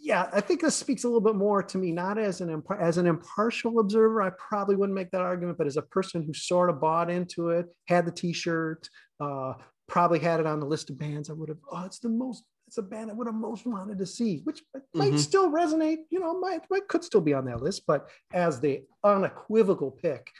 yeah, 0.00 0.28
I 0.32 0.40
think 0.40 0.60
this 0.60 0.76
speaks 0.76 1.04
a 1.04 1.08
little 1.08 1.20
bit 1.20 1.36
more 1.36 1.62
to 1.62 1.78
me, 1.78 1.92
not 1.92 2.18
as 2.18 2.40
an 2.40 2.62
as 2.78 2.98
an 2.98 3.06
impartial 3.06 3.80
observer. 3.80 4.22
I 4.22 4.30
probably 4.30 4.76
wouldn't 4.76 4.94
make 4.94 5.10
that 5.12 5.20
argument, 5.20 5.58
but 5.58 5.66
as 5.66 5.76
a 5.76 5.82
person 5.82 6.22
who 6.22 6.34
sort 6.34 6.70
of 6.70 6.80
bought 6.80 7.10
into 7.10 7.50
it, 7.50 7.66
had 7.86 8.06
the 8.06 8.12
T-shirt, 8.12 8.88
uh, 9.20 9.54
probably 9.88 10.18
had 10.18 10.40
it 10.40 10.46
on 10.46 10.60
the 10.60 10.66
list 10.66 10.90
of 10.90 10.98
bands 10.98 11.30
I 11.30 11.34
would 11.34 11.48
have. 11.48 11.58
Oh, 11.70 11.84
it's 11.84 11.98
the 11.98 12.08
most. 12.08 12.44
It's 12.66 12.78
a 12.78 12.82
band 12.82 13.10
I 13.10 13.14
would 13.14 13.26
have 13.26 13.34
most 13.34 13.66
wanted 13.66 13.98
to 13.98 14.06
see, 14.06 14.42
which 14.44 14.62
might 14.94 15.08
mm-hmm. 15.08 15.16
still 15.16 15.50
resonate. 15.50 15.98
You 16.10 16.20
know, 16.20 16.38
might 16.38 16.62
might 16.70 16.88
could 16.88 17.04
still 17.04 17.20
be 17.20 17.34
on 17.34 17.44
that 17.46 17.62
list, 17.62 17.82
but 17.86 18.08
as 18.32 18.60
the 18.60 18.82
unequivocal 19.02 19.90
pick, 19.90 20.30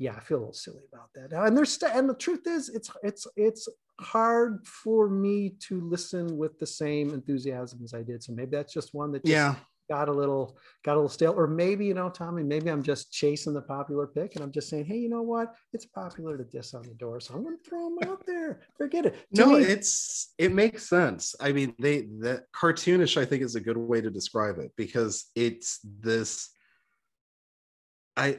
yeah, 0.00 0.14
I 0.16 0.20
feel 0.20 0.38
a 0.38 0.40
little 0.40 0.54
silly 0.54 0.82
about 0.90 1.10
that. 1.14 1.30
And 1.46 1.56
there's 1.56 1.76
and 1.82 2.08
the 2.08 2.14
truth 2.14 2.46
is, 2.46 2.70
it's 2.70 2.90
it's 3.02 3.26
it's 3.36 3.68
hard 4.00 4.66
for 4.66 5.10
me 5.10 5.52
to 5.68 5.78
listen 5.82 6.38
with 6.38 6.58
the 6.58 6.66
same 6.66 7.12
enthusiasm 7.12 7.80
as 7.84 7.92
I 7.92 8.02
did. 8.02 8.22
So 8.22 8.32
maybe 8.32 8.52
that's 8.52 8.72
just 8.72 8.94
one 8.94 9.12
that 9.12 9.22
just 9.22 9.30
yeah. 9.30 9.56
got 9.90 10.08
a 10.08 10.12
little 10.12 10.56
got 10.86 10.94
a 10.94 10.96
little 10.96 11.10
stale. 11.10 11.34
Or 11.36 11.46
maybe 11.46 11.84
you 11.84 11.92
know 11.92 12.08
tommy 12.08 12.42
maybe 12.42 12.70
i'm 12.70 12.82
just 12.82 13.12
chasing 13.12 13.52
the 13.52 13.60
popular 13.60 14.06
pick 14.06 14.36
and 14.36 14.42
i'm 14.42 14.52
just 14.52 14.70
saying 14.70 14.86
hey 14.86 14.96
you 14.96 15.10
know 15.10 15.20
what? 15.20 15.54
It's 15.74 15.84
popular 15.84 16.38
to 16.38 16.44
diss 16.44 16.72
on 16.72 16.82
the 16.82 16.94
door 16.94 17.20
so 17.20 17.34
i'm 17.34 17.44
gonna 17.44 17.56
throw 17.68 17.90
them 17.90 18.08
out 18.10 18.24
there. 18.26 18.62
Forget 18.78 19.04
it. 19.04 19.16
To 19.34 19.44
no 19.44 19.58
me, 19.58 19.64
it's 19.64 20.32
it 20.38 20.50
makes 20.50 20.88
sense. 20.88 21.34
I 21.38 21.52
mean 21.52 21.74
they 21.78 22.00
the 22.00 22.42
cartoonish 22.58 23.20
i 23.20 23.26
think 23.26 23.42
is 23.42 23.54
a 23.54 23.60
good 23.60 23.76
way 23.76 24.00
to 24.00 24.10
describe 24.10 24.58
it 24.60 24.72
because 24.76 25.26
it's 25.34 25.78
this 25.84 26.48
i 28.16 28.38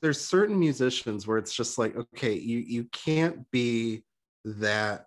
there's 0.00 0.20
certain 0.20 0.58
musicians 0.58 1.26
where 1.26 1.38
it's 1.38 1.54
just 1.54 1.78
like 1.78 1.96
okay 1.96 2.34
you 2.34 2.58
you 2.58 2.84
can't 2.92 3.50
be 3.50 4.04
that 4.44 5.06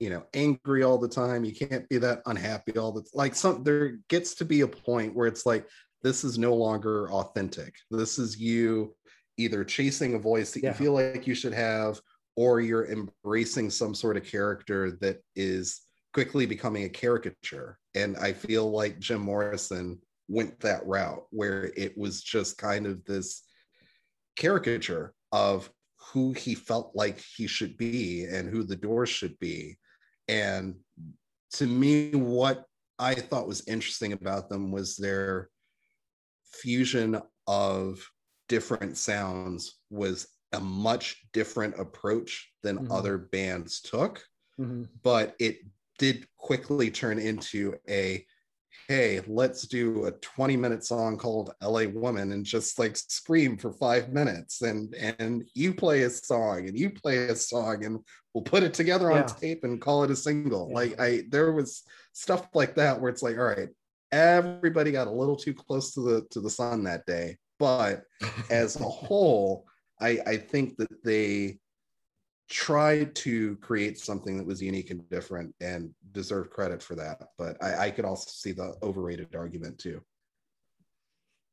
you 0.00 0.10
know 0.10 0.24
angry 0.34 0.82
all 0.82 0.98
the 0.98 1.08
time. 1.08 1.44
You 1.44 1.54
can't 1.54 1.88
be 1.88 1.98
that 1.98 2.22
unhappy 2.26 2.76
all 2.78 2.92
the 2.92 3.04
like 3.14 3.34
some 3.34 3.62
there 3.64 3.98
gets 4.08 4.34
to 4.36 4.44
be 4.44 4.62
a 4.62 4.68
point 4.68 5.14
where 5.14 5.26
it's 5.26 5.46
like 5.46 5.66
this 6.02 6.24
is 6.24 6.38
no 6.38 6.54
longer 6.54 7.10
authentic. 7.10 7.74
This 7.90 8.18
is 8.18 8.38
you 8.38 8.94
either 9.36 9.64
chasing 9.64 10.14
a 10.14 10.18
voice 10.18 10.52
that 10.52 10.62
yeah. 10.62 10.70
you 10.70 10.74
feel 10.74 10.92
like 10.92 11.26
you 11.26 11.34
should 11.34 11.54
have 11.54 12.00
or 12.36 12.60
you're 12.60 12.90
embracing 12.90 13.70
some 13.70 13.94
sort 13.94 14.16
of 14.16 14.24
character 14.24 14.98
that 15.00 15.22
is 15.34 15.82
quickly 16.12 16.46
becoming 16.46 16.84
a 16.84 16.88
caricature. 16.88 17.78
And 17.94 18.16
i 18.16 18.32
feel 18.32 18.70
like 18.70 18.98
jim 18.98 19.20
morrison 19.20 20.00
went 20.28 20.58
that 20.60 20.84
route 20.84 21.24
where 21.30 21.70
it 21.76 21.96
was 21.96 22.22
just 22.22 22.58
kind 22.58 22.86
of 22.86 23.04
this 23.04 23.42
caricature 24.36 25.14
of 25.32 25.70
who 26.12 26.32
he 26.32 26.54
felt 26.54 26.92
like 26.94 27.18
he 27.36 27.46
should 27.46 27.76
be 27.76 28.24
and 28.24 28.48
who 28.48 28.62
the 28.62 28.76
doors 28.76 29.08
should 29.08 29.38
be 29.38 29.76
and 30.28 30.76
to 31.54 31.66
me, 31.66 32.10
what 32.12 32.64
I 32.98 33.14
thought 33.14 33.48
was 33.48 33.66
interesting 33.68 34.12
about 34.12 34.48
them 34.48 34.70
was 34.72 34.96
their 34.96 35.50
fusion 36.44 37.20
of 37.46 38.00
different 38.48 38.96
sounds 38.96 39.80
was 39.90 40.28
a 40.52 40.60
much 40.60 41.22
different 41.32 41.78
approach 41.78 42.50
than 42.62 42.78
mm-hmm. 42.78 42.92
other 42.92 43.18
bands 43.18 43.80
took. 43.80 44.24
Mm-hmm. 44.60 44.84
But 45.02 45.34
it 45.38 45.58
did 45.98 46.26
quickly 46.36 46.90
turn 46.90 47.18
into 47.18 47.74
a 47.88 48.24
hey, 48.88 49.20
let's 49.26 49.66
do 49.66 50.06
a 50.06 50.12
20 50.12 50.56
minute 50.56 50.84
song 50.84 51.16
called 51.16 51.52
LA 51.62 51.84
Woman 51.86 52.32
and 52.32 52.44
just 52.44 52.78
like 52.78 52.96
scream 52.96 53.56
for 53.56 53.72
five 53.72 54.12
minutes. 54.12 54.62
And 54.62 54.94
and 54.94 55.44
you 55.54 55.74
play 55.74 56.02
a 56.02 56.10
song 56.10 56.68
and 56.68 56.78
you 56.78 56.90
play 56.90 57.28
a 57.28 57.36
song 57.36 57.84
and 57.84 58.00
we'll 58.32 58.44
put 58.44 58.62
it 58.62 58.74
together 58.74 59.10
on 59.10 59.18
yeah. 59.18 59.26
tape 59.26 59.64
and 59.64 59.80
call 59.80 60.04
it 60.04 60.10
a 60.10 60.16
single. 60.16 60.68
Yeah. 60.68 60.74
Like 60.74 61.00
I 61.00 61.22
there 61.30 61.52
was 61.52 61.82
stuff 62.12 62.48
like 62.54 62.74
that 62.76 63.00
where 63.00 63.10
it's 63.10 63.22
like, 63.22 63.38
all 63.38 63.44
right, 63.44 63.68
everybody 64.12 64.92
got 64.92 65.08
a 65.08 65.12
little 65.12 65.36
too 65.36 65.54
close 65.54 65.92
to 65.94 66.00
the 66.00 66.26
to 66.30 66.40
the 66.40 66.50
sun 66.50 66.84
that 66.84 67.06
day. 67.06 67.38
But 67.58 68.04
as 68.50 68.76
a 68.76 68.84
whole, 68.84 69.66
I, 70.00 70.18
I 70.26 70.36
think 70.36 70.76
that 70.76 71.04
they 71.04 71.58
tried 72.48 73.14
to 73.14 73.56
create 73.56 73.98
something 73.98 74.36
that 74.36 74.46
was 74.46 74.62
unique 74.62 74.90
and 74.90 75.08
different 75.08 75.54
and 75.60 75.90
deserve 76.12 76.50
credit 76.50 76.82
for 76.82 76.94
that. 76.94 77.18
But 77.38 77.62
I, 77.62 77.86
I 77.86 77.90
could 77.90 78.04
also 78.04 78.30
see 78.32 78.52
the 78.52 78.74
overrated 78.82 79.34
argument 79.34 79.78
too. 79.78 80.02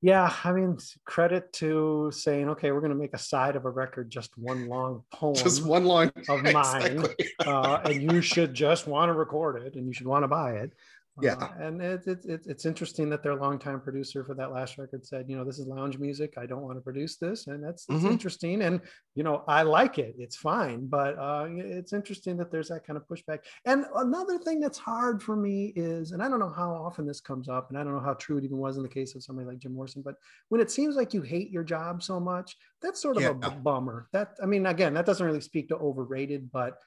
Yeah, 0.04 0.34
I 0.44 0.52
mean, 0.52 0.80
credit 1.06 1.54
to 1.54 2.12
saying, 2.12 2.50
okay, 2.50 2.72
we're 2.72 2.80
going 2.80 2.92
to 2.92 2.98
make 2.98 3.14
a 3.14 3.20
side 3.20 3.56
of 3.56 3.66
a 3.66 3.70
record 3.70 4.10
just 4.10 4.36
one 4.36 4.68
long 4.68 5.04
poem, 5.14 5.36
just 5.36 5.64
one 5.64 5.86
long 5.86 6.12
of 6.28 6.42
mine, 6.54 7.06
uh, 7.46 7.82
and 7.86 8.12
you 8.12 8.20
should 8.20 8.56
just 8.56 8.88
want 8.88 9.10
to 9.10 9.14
record 9.14 9.62
it 9.62 9.76
and 9.76 9.86
you 9.86 9.94
should 9.94 10.08
want 10.08 10.24
to 10.24 10.28
buy 10.28 10.54
it 10.54 10.74
yeah. 11.22 11.34
Uh, 11.34 11.50
and 11.60 11.82
it, 11.82 12.02
it, 12.08 12.26
it, 12.26 12.42
it's 12.46 12.66
interesting 12.66 13.10
that 13.10 13.24
their 13.24 13.36
longtime 13.36 13.82
producer 13.82 14.24
for 14.24 14.36
that 14.36 14.52
last 14.52 14.78
record 14.78 15.06
said 15.06 15.26
you 15.28 15.38
know 15.38 15.44
this 15.44 15.60
is 15.60 15.68
lounge 15.68 15.98
music. 15.98 16.34
I 16.38 16.46
don't 16.46 16.62
want 16.62 16.78
to 16.78 16.82
produce 16.82 17.18
this. 17.18 17.48
And 17.48 17.64
that's, 17.64 17.86
mm-hmm. 17.86 18.08
interesting. 18.08 18.62
And 18.62 18.82
you 19.16 19.24
know 19.24 19.44
i 19.48 19.62
like 19.62 19.98
it. 19.98 20.16
It's 20.18 20.36
fine. 20.36 20.88
But 20.88 21.18
uh, 21.18 21.48
it's 21.50 21.94
interesting 21.94 22.38
that 22.38 22.52
there's 22.52 22.70
that 22.70 22.86
kind 22.86 22.98
of 22.98 23.08
pushback. 23.08 23.40
And 23.66 23.86
another 23.96 24.38
thing 24.38 24.60
that's 24.60 24.78
hard 24.78 25.22
for 25.22 25.36
me 25.36 25.74
is 25.76 26.12
and 26.12 26.22
i 26.22 26.30
don't 26.30 26.40
know 26.40 26.54
how 26.56 26.72
often 26.72 27.06
this 27.06 27.22
comes 27.22 27.48
up 27.50 27.70
and 27.70 27.78
i 27.78 27.84
don't 27.84 27.94
know 27.94 28.00
how 28.00 28.14
true 28.14 28.38
it 28.38 28.44
even 28.44 28.58
was 28.58 28.78
in 28.78 28.84
the 28.84 28.90
case 28.90 29.16
of 29.16 29.24
somebody 29.24 29.48
like 29.48 29.60
jim 29.60 29.74
morrison 29.74 30.02
but 30.04 30.16
when 30.50 30.62
it 30.62 30.72
seems 30.72 30.96
like 30.96 31.14
you 31.14 31.22
hate 31.22 31.52
your 31.52 31.64
job 31.64 32.02
so 32.04 32.20
much 32.20 32.56
that's 32.82 33.02
sort 33.02 33.18
of 33.18 33.24
yeah. 33.24 33.34
a 33.44 33.52
bummer. 33.52 34.08
That 34.14 34.36
i 34.42 34.46
mean 34.46 34.66
again 34.66 34.94
that 34.96 35.06
doesn't 35.06 35.26
really 35.26 35.42
speak 35.42 35.70
to 35.70 35.76
overrated 35.78 36.52
but 36.52 36.78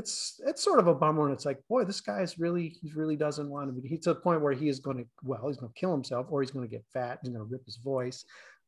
it's 0.00 0.40
it's 0.46 0.62
sort 0.62 0.80
of 0.80 0.86
a 0.86 0.94
bummer 0.94 1.26
and 1.26 1.34
it's 1.34 1.44
like 1.44 1.58
boy 1.68 1.84
this 1.84 2.00
guy's 2.00 2.38
really 2.38 2.74
he 2.80 2.90
really 2.94 3.16
doesn't 3.16 3.50
want 3.50 3.68
to 3.68 3.72
be 3.72 3.86
he's 3.86 4.00
to 4.00 4.14
the 4.14 4.20
point 4.20 4.40
where 4.40 4.52
he 4.52 4.68
is 4.68 4.80
going 4.80 4.96
to 4.96 5.04
well 5.22 5.46
he's 5.46 5.58
going 5.58 5.70
to 5.72 5.78
kill 5.78 5.92
himself 5.92 6.26
or 6.30 6.40
he's 6.40 6.50
going 6.50 6.66
to 6.66 6.70
get 6.70 6.84
fat 6.92 7.18
he's 7.22 7.30
going 7.30 7.44
to 7.44 7.50
rip 7.50 7.64
his 7.66 7.76
voice 7.76 8.24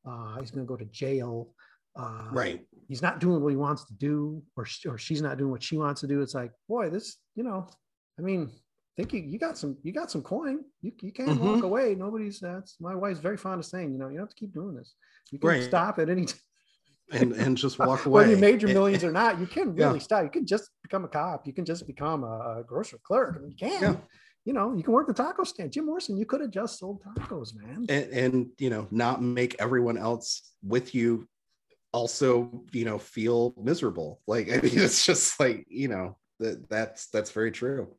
uh, 0.09 0.39
he's 0.41 0.51
going 0.51 0.65
to 0.67 0.69
go 0.69 0.77
to 0.77 0.85
jail 0.87 1.49
uh, 1.99 2.29
right. 2.33 2.61
he's 2.89 3.03
not 3.03 3.19
doing 3.19 3.43
what 3.43 3.51
he 3.51 3.57
wants 3.57 3.85
to 3.85 3.95
do 3.95 4.43
or, 4.57 4.67
or 4.87 4.99
she's 4.99 5.23
not 5.23 5.39
doing 5.39 5.51
what 5.51 5.63
she 5.63 5.77
wants 5.77 6.01
to 6.01 6.07
do. 6.07 6.23
It's 6.23 6.35
like 6.35 6.53
boy 6.69 6.91
this 6.91 7.19
you 7.35 7.43
know 7.43 7.69
i 8.19 8.23
mean 8.23 8.51
I 8.51 9.03
think 9.03 9.15
you, 9.15 9.21
you 9.21 9.39
got 9.39 9.57
some 9.57 9.79
you 9.83 9.91
got 9.91 10.11
some 10.11 10.21
coin. 10.21 10.59
You, 10.83 10.93
you 11.01 11.13
can't 11.13 11.31
mm-hmm. 11.31 11.47
walk 11.47 11.63
away. 11.63 11.95
Nobody's 11.95 12.41
that's 12.41 12.77
my 12.79 12.95
wife's 12.95 13.21
very 13.21 13.39
fond 13.39 13.59
of 13.59 13.65
saying 13.65 13.91
you 13.91 13.99
know 13.99 14.09
you 14.09 14.19
don't 14.19 14.27
have 14.27 14.35
to 14.35 14.37
keep 14.37 14.53
doing 14.53 14.75
this. 14.75 14.93
You 15.31 15.39
can 15.39 15.49
right. 15.49 15.63
stop 15.63 15.99
at 15.99 16.11
any 16.11 16.27
time 16.27 16.41
and 17.13 17.33
and 17.33 17.57
just 17.57 17.79
walk 17.79 18.07
away. 18.07 18.23
Whether 18.23 18.33
you 18.33 18.37
made 18.39 18.63
your 18.63 18.73
millions 18.73 19.05
or 19.05 19.13
not, 19.13 19.39
you 19.39 19.47
can 19.47 19.75
really 19.75 19.99
yeah. 19.99 20.03
stop. 20.03 20.25
You 20.25 20.31
can 20.31 20.47
just 20.47 20.71
become 20.83 21.05
a 21.05 21.09
cop. 21.09 21.47
You 21.47 21.53
can 21.53 21.65
just 21.65 21.87
become 21.87 22.25
a, 22.25 22.63
grocery 22.67 22.99
clerk. 23.05 23.37
I 23.37 23.41
mean, 23.41 23.51
you 23.51 23.57
can. 23.57 23.83
Yeah. 23.83 23.97
You 24.45 24.53
know, 24.53 24.75
you 24.75 24.83
can 24.83 24.93
work 24.93 25.07
the 25.07 25.15
taco 25.15 25.45
stand. 25.45 25.71
Jim 25.71 25.87
Morrison, 25.87 26.17
you 26.17 26.27
could 26.27 26.41
have 26.41 26.51
just 26.51 26.81
sold 26.81 27.01
tacos, 27.05 27.55
man. 27.55 27.87
And, 27.89 28.13
and 28.13 28.47
you 28.59 28.71
know, 28.71 28.89
not 28.91 29.23
make 29.23 29.55
everyone 29.61 29.97
else 29.97 30.43
with 30.65 30.97
you 30.97 31.29
also, 31.93 32.65
you 32.73 32.85
know, 32.85 32.99
feel 32.99 33.55
miserable. 33.57 34.21
Like 34.27 34.49
I 34.49 34.57
mean, 34.63 34.73
it's 34.79 35.07
just 35.07 35.39
like 35.39 35.67
you 35.69 35.89
know 35.89 36.19
that 36.41 36.69
that's 36.69 37.09
that's 37.11 37.31
very 37.31 37.53
true. 37.53 37.95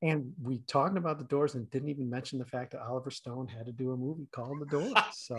And 0.00 0.32
we 0.40 0.58
talked 0.68 0.96
about 0.96 1.18
the 1.18 1.24
doors 1.24 1.56
and 1.56 1.68
didn't 1.70 1.88
even 1.88 2.08
mention 2.08 2.38
the 2.38 2.44
fact 2.44 2.70
that 2.70 2.82
Oliver 2.82 3.10
Stone 3.10 3.48
had 3.48 3.66
to 3.66 3.72
do 3.72 3.90
a 3.90 3.96
movie 3.96 4.28
called 4.32 4.60
The 4.60 4.66
Doors. 4.66 4.92
So, 5.12 5.36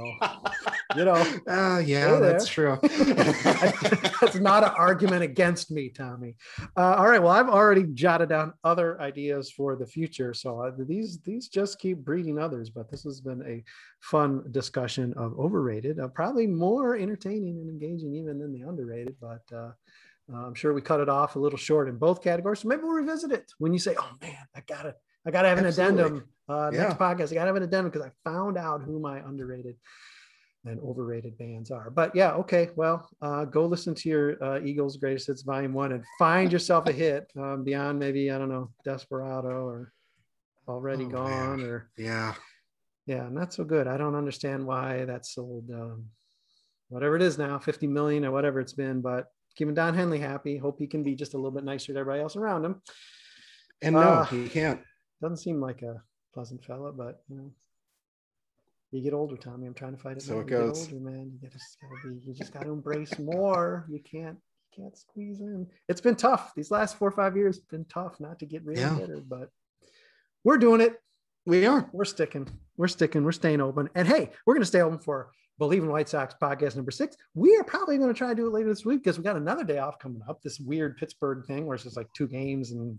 you 0.96 1.06
know. 1.06 1.16
Uh, 1.48 1.80
yeah, 1.80 2.20
that's 2.20 2.48
true. 2.48 2.78
that's 2.84 4.36
not 4.36 4.64
an 4.64 4.72
argument 4.78 5.24
against 5.24 5.72
me, 5.72 5.90
Tommy. 5.90 6.36
Uh, 6.78 6.96
all 6.96 7.08
right. 7.08 7.22
Well, 7.22 7.32
I've 7.32 7.50
already 7.50 7.86
jotted 7.94 8.30
down 8.30 8.54
other 8.64 9.02
ideas 9.02 9.50
for 9.50 9.76
the 9.76 9.86
future. 9.86 10.34
So 10.34 10.60
uh, 10.60 10.72
these 10.78 11.20
these 11.22 11.48
just 11.48 11.80
keep 11.80 12.00
breeding 12.00 12.38
others. 12.38 12.70
But 12.70 12.92
this 12.92 13.04
has 13.04 13.20
been 13.22 13.42
a 13.48 13.64
fun 14.02 14.44
discussion 14.52 15.14
of 15.16 15.40
overrated, 15.40 16.00
uh, 16.00 16.10
probably 16.10 16.46
more 16.46 16.96
entertaining 16.96 17.60
and 17.62 17.70
engaging 17.70 18.14
even 18.14 18.38
than 18.38 18.54
the 18.54 18.62
underrated. 18.62 19.16
But 19.20 19.42
uh, 20.32 20.46
I'm 20.46 20.54
sure 20.54 20.74
we 20.74 20.82
cut 20.82 21.00
it 21.00 21.10
off 21.10 21.36
a 21.36 21.40
little 21.40 21.58
short 21.58 21.88
in 21.88 21.98
both 21.98 22.24
categories. 22.24 22.60
So 22.60 22.68
maybe 22.68 22.82
we'll 22.84 22.94
revisit 22.94 23.32
it 23.32 23.52
when 23.58 23.74
you 23.74 23.80
say, 23.80 23.96
"Oh 23.98 24.12
man, 24.22 24.38
I 24.56 24.62
gotta, 24.68 24.96
I 25.26 25.32
gotta 25.32 25.50
have 25.50 25.58
an 25.58 25.66
Absolutely. 25.66 26.02
addendum." 26.02 26.30
Uh, 26.48 26.72
yeah. 26.74 26.80
Next 26.84 26.98
podcast, 26.98 27.32
I 27.32 27.36
gotta 27.36 27.48
have 27.48 27.56
an 27.56 27.64
addendum 27.64 27.92
because 27.92 28.08
I 28.08 28.30
found 28.30 28.58
out 28.58 28.82
who 28.82 29.00
my 29.00 29.20
underrated 29.20 29.76
and 30.66 30.80
overrated 30.82 31.38
bands 31.38 31.72
are. 31.72 31.90
But 31.90 32.16
yeah, 32.16 32.32
okay. 32.34 32.70
Well, 32.76 33.10
uh, 33.22 33.46
go 33.46 33.66
listen 33.66 33.96
to 33.96 34.10
your 34.10 34.44
uh, 34.44 34.60
Eagles 34.64 34.98
Greatest 34.98 35.28
Hits 35.28 35.42
Volume 35.42 35.74
One 35.74 35.94
and 35.94 36.04
find 36.18 36.52
yourself 36.52 36.88
a 36.88 36.92
hit 36.92 37.32
um, 37.38 37.64
beyond 37.64 38.00
maybe 38.00 38.32
I 38.32 38.38
don't 38.38 38.50
know 38.50 38.72
Desperado 38.84 39.66
or 39.66 39.94
Already 40.68 41.06
oh, 41.06 41.10
Gone 41.10 41.58
man. 41.58 41.68
or 41.68 41.90
yeah, 41.98 42.36
yeah, 43.06 43.28
not 43.30 43.54
so 43.54 43.64
good. 43.64 43.88
I 43.88 43.98
don't 43.98 44.16
understand 44.16 44.66
why 44.66 45.06
that's 45.06 45.34
sold. 45.34 45.70
Um, 45.74 46.06
whatever 46.90 47.16
it 47.16 47.22
is 47.22 47.38
now, 47.38 47.58
50 47.58 47.88
million 47.88 48.26
or 48.26 48.32
whatever 48.32 48.60
it's 48.60 48.74
been, 48.74 49.02
but 49.02 49.28
keeping 49.60 49.74
Don 49.74 49.94
Henley 49.94 50.20
happy. 50.20 50.58
Hope 50.58 50.80
he 50.80 50.88
can 50.88 51.04
be 51.04 51.16
just 51.16 51.34
a 51.34 51.38
little 51.38 51.52
bit 51.52 51.66
nicer 51.66 51.92
to 51.92 52.00
everybody 52.00 52.22
else 52.24 52.38
around 52.38 52.64
him. 52.64 52.82
And 53.82 53.96
no, 53.96 54.02
uh, 54.02 54.26
he 54.26 54.48
can't. 54.48 54.80
Doesn't 55.22 55.38
seem 55.38 55.60
like 55.60 55.82
a 55.82 56.02
pleasant 56.34 56.64
fella, 56.64 56.94
but 56.94 57.22
you 57.28 57.36
know, 57.36 57.52
you 58.92 59.04
get 59.04 59.14
older, 59.14 59.36
Tommy. 59.36 59.68
I'm 59.68 59.74
trying 59.74 59.98
to 59.98 60.02
fight 60.02 60.16
it. 60.16 60.24
So 60.24 60.36
now. 60.36 60.40
it 60.40 60.48
goes. 60.48 60.88
Older, 60.88 61.02
man. 61.02 61.38
You 61.42 61.50
just 61.50 61.78
gotta 61.82 62.08
be. 62.08 62.22
You 62.26 62.34
just 62.34 62.54
gotta 62.54 62.72
embrace 62.72 63.20
more. 63.20 63.86
You 63.90 64.00
can't. 64.00 64.38
You 64.38 64.84
can't 64.84 64.98
squeeze 64.98 65.42
in. 65.42 65.68
It's 65.90 66.02
been 66.02 66.16
tough. 66.16 66.54
These 66.56 66.72
last 66.72 66.98
four 66.98 67.10
or 67.10 67.12
five 67.12 67.36
years 67.36 67.60
been 67.60 67.86
tough. 67.86 68.18
Not 68.22 68.40
to 68.40 68.46
get 68.46 68.64
really 68.64 68.80
yeah. 68.80 68.96
bitter, 68.96 69.20
but 69.20 69.50
we're 70.46 70.58
doing 70.58 70.80
it. 70.80 70.96
We 71.46 71.66
are. 71.66 71.90
We're 71.92 72.06
sticking. 72.06 72.48
We're 72.78 72.88
sticking. 72.88 73.26
We're 73.26 73.34
staying 73.34 73.60
open. 73.60 73.90
And 73.94 74.08
hey, 74.08 74.32
we're 74.46 74.54
gonna 74.54 74.66
stay 74.66 74.82
open 74.82 75.00
for 75.00 75.32
Bleav 75.60 75.80
in 75.80 75.90
White 75.90 76.10
Sox 76.10 76.34
podcast 76.42 76.76
number 76.76 76.92
six. 76.92 77.18
We 77.34 77.56
are 77.58 77.64
probably 77.64 77.98
going 77.98 78.14
to 78.14 78.18
try 78.18 78.30
to 78.30 78.36
do 78.36 78.48
it 78.48 78.54
later 78.54 78.70
this 78.70 78.86
week 78.86 79.04
because 79.04 79.18
we 79.18 79.24
got 79.24 79.36
another 79.36 79.64
day 79.64 79.80
off 79.80 80.00
coming 80.00 80.22
up. 80.28 80.42
This 80.42 80.60
weird 80.60 80.98
Pittsburgh 80.98 81.46
thing 81.46 81.66
where 81.66 81.76
it's 81.76 81.84
just 81.84 81.98
like 81.98 82.12
two 82.14 82.28
games 82.28 82.72
and 82.72 82.98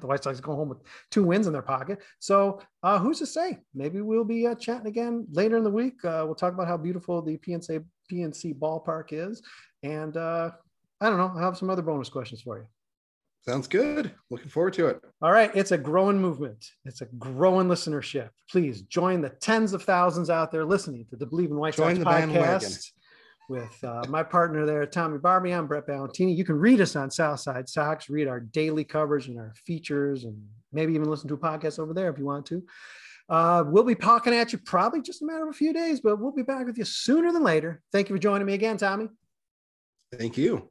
the 0.00 0.06
White 0.06 0.22
Sox 0.22 0.40
go 0.40 0.54
home 0.54 0.68
with 0.68 0.78
two 1.10 1.24
wins 1.24 1.46
in 1.46 1.52
their 1.52 1.62
pocket. 1.62 2.00
So 2.18 2.60
uh, 2.82 2.98
who's 2.98 3.18
to 3.18 3.26
say? 3.26 3.58
Maybe 3.74 4.00
we'll 4.00 4.24
be 4.24 4.46
uh, 4.46 4.54
chatting 4.54 4.86
again 4.86 5.26
later 5.30 5.56
in 5.56 5.64
the 5.64 5.70
week. 5.70 6.04
Uh, 6.04 6.22
we'll 6.26 6.34
talk 6.34 6.54
about 6.54 6.68
how 6.68 6.76
beautiful 6.76 7.22
the 7.22 7.38
PNC 7.38 7.84
PNC 8.10 8.58
ballpark 8.58 9.06
is, 9.12 9.42
and 9.82 10.16
uh, 10.16 10.50
I 11.00 11.08
don't 11.08 11.18
know. 11.18 11.32
I 11.36 11.40
have 11.40 11.56
some 11.56 11.70
other 11.70 11.82
bonus 11.82 12.08
questions 12.08 12.42
for 12.42 12.58
you. 12.58 12.66
Sounds 13.44 13.66
good. 13.66 14.12
Looking 14.30 14.48
forward 14.48 14.72
to 14.74 14.86
it. 14.86 15.00
All 15.20 15.32
right. 15.32 15.50
It's 15.54 15.72
a 15.72 15.78
growing 15.78 16.18
movement, 16.18 16.64
it's 16.84 17.00
a 17.00 17.06
growing 17.06 17.68
listenership. 17.68 18.30
Please 18.50 18.82
join 18.82 19.20
the 19.20 19.30
tens 19.30 19.72
of 19.72 19.82
thousands 19.82 20.30
out 20.30 20.52
there 20.52 20.64
listening 20.64 21.06
to 21.10 21.16
the 21.16 21.26
Bleav 21.26 21.46
in 21.46 21.56
White 21.56 21.74
Sox 21.74 21.98
podcast 21.98 22.92
with 23.48 23.84
uh, 23.84 24.04
my 24.08 24.22
partner 24.22 24.64
there, 24.64 24.86
Tommy 24.86 25.18
Barbie. 25.18 25.52
I'm 25.52 25.66
Brett 25.66 25.86
Ballantini. 25.86 26.36
You 26.36 26.44
can 26.44 26.56
read 26.56 26.80
us 26.80 26.96
on 26.96 27.10
Southside 27.10 27.68
Sox, 27.68 28.08
read 28.08 28.28
our 28.28 28.40
daily 28.40 28.84
coverage 28.84 29.26
and 29.28 29.38
our 29.38 29.52
features, 29.66 30.24
and 30.24 30.40
maybe 30.72 30.94
even 30.94 31.10
listen 31.10 31.28
to 31.28 31.34
a 31.34 31.38
podcast 31.38 31.78
over 31.78 31.92
there 31.92 32.10
if 32.10 32.18
you 32.18 32.24
want 32.24 32.46
to. 32.46 32.62
Uh, 33.28 33.64
we'll 33.66 33.84
be 33.84 33.94
talking 33.94 34.34
at 34.34 34.52
you 34.52 34.58
probably 34.58 35.02
just 35.02 35.22
a 35.22 35.26
matter 35.26 35.44
of 35.44 35.50
a 35.50 35.56
few 35.56 35.72
days, 35.72 36.00
but 36.00 36.20
we'll 36.20 36.32
be 36.32 36.42
back 36.42 36.66
with 36.66 36.78
you 36.78 36.84
sooner 36.84 37.32
than 37.32 37.42
later. 37.42 37.82
Thank 37.92 38.08
you 38.08 38.16
for 38.16 38.20
joining 38.20 38.46
me 38.46 38.54
again, 38.54 38.76
Tommy. 38.76 39.08
Thank 40.16 40.36
you. 40.36 40.70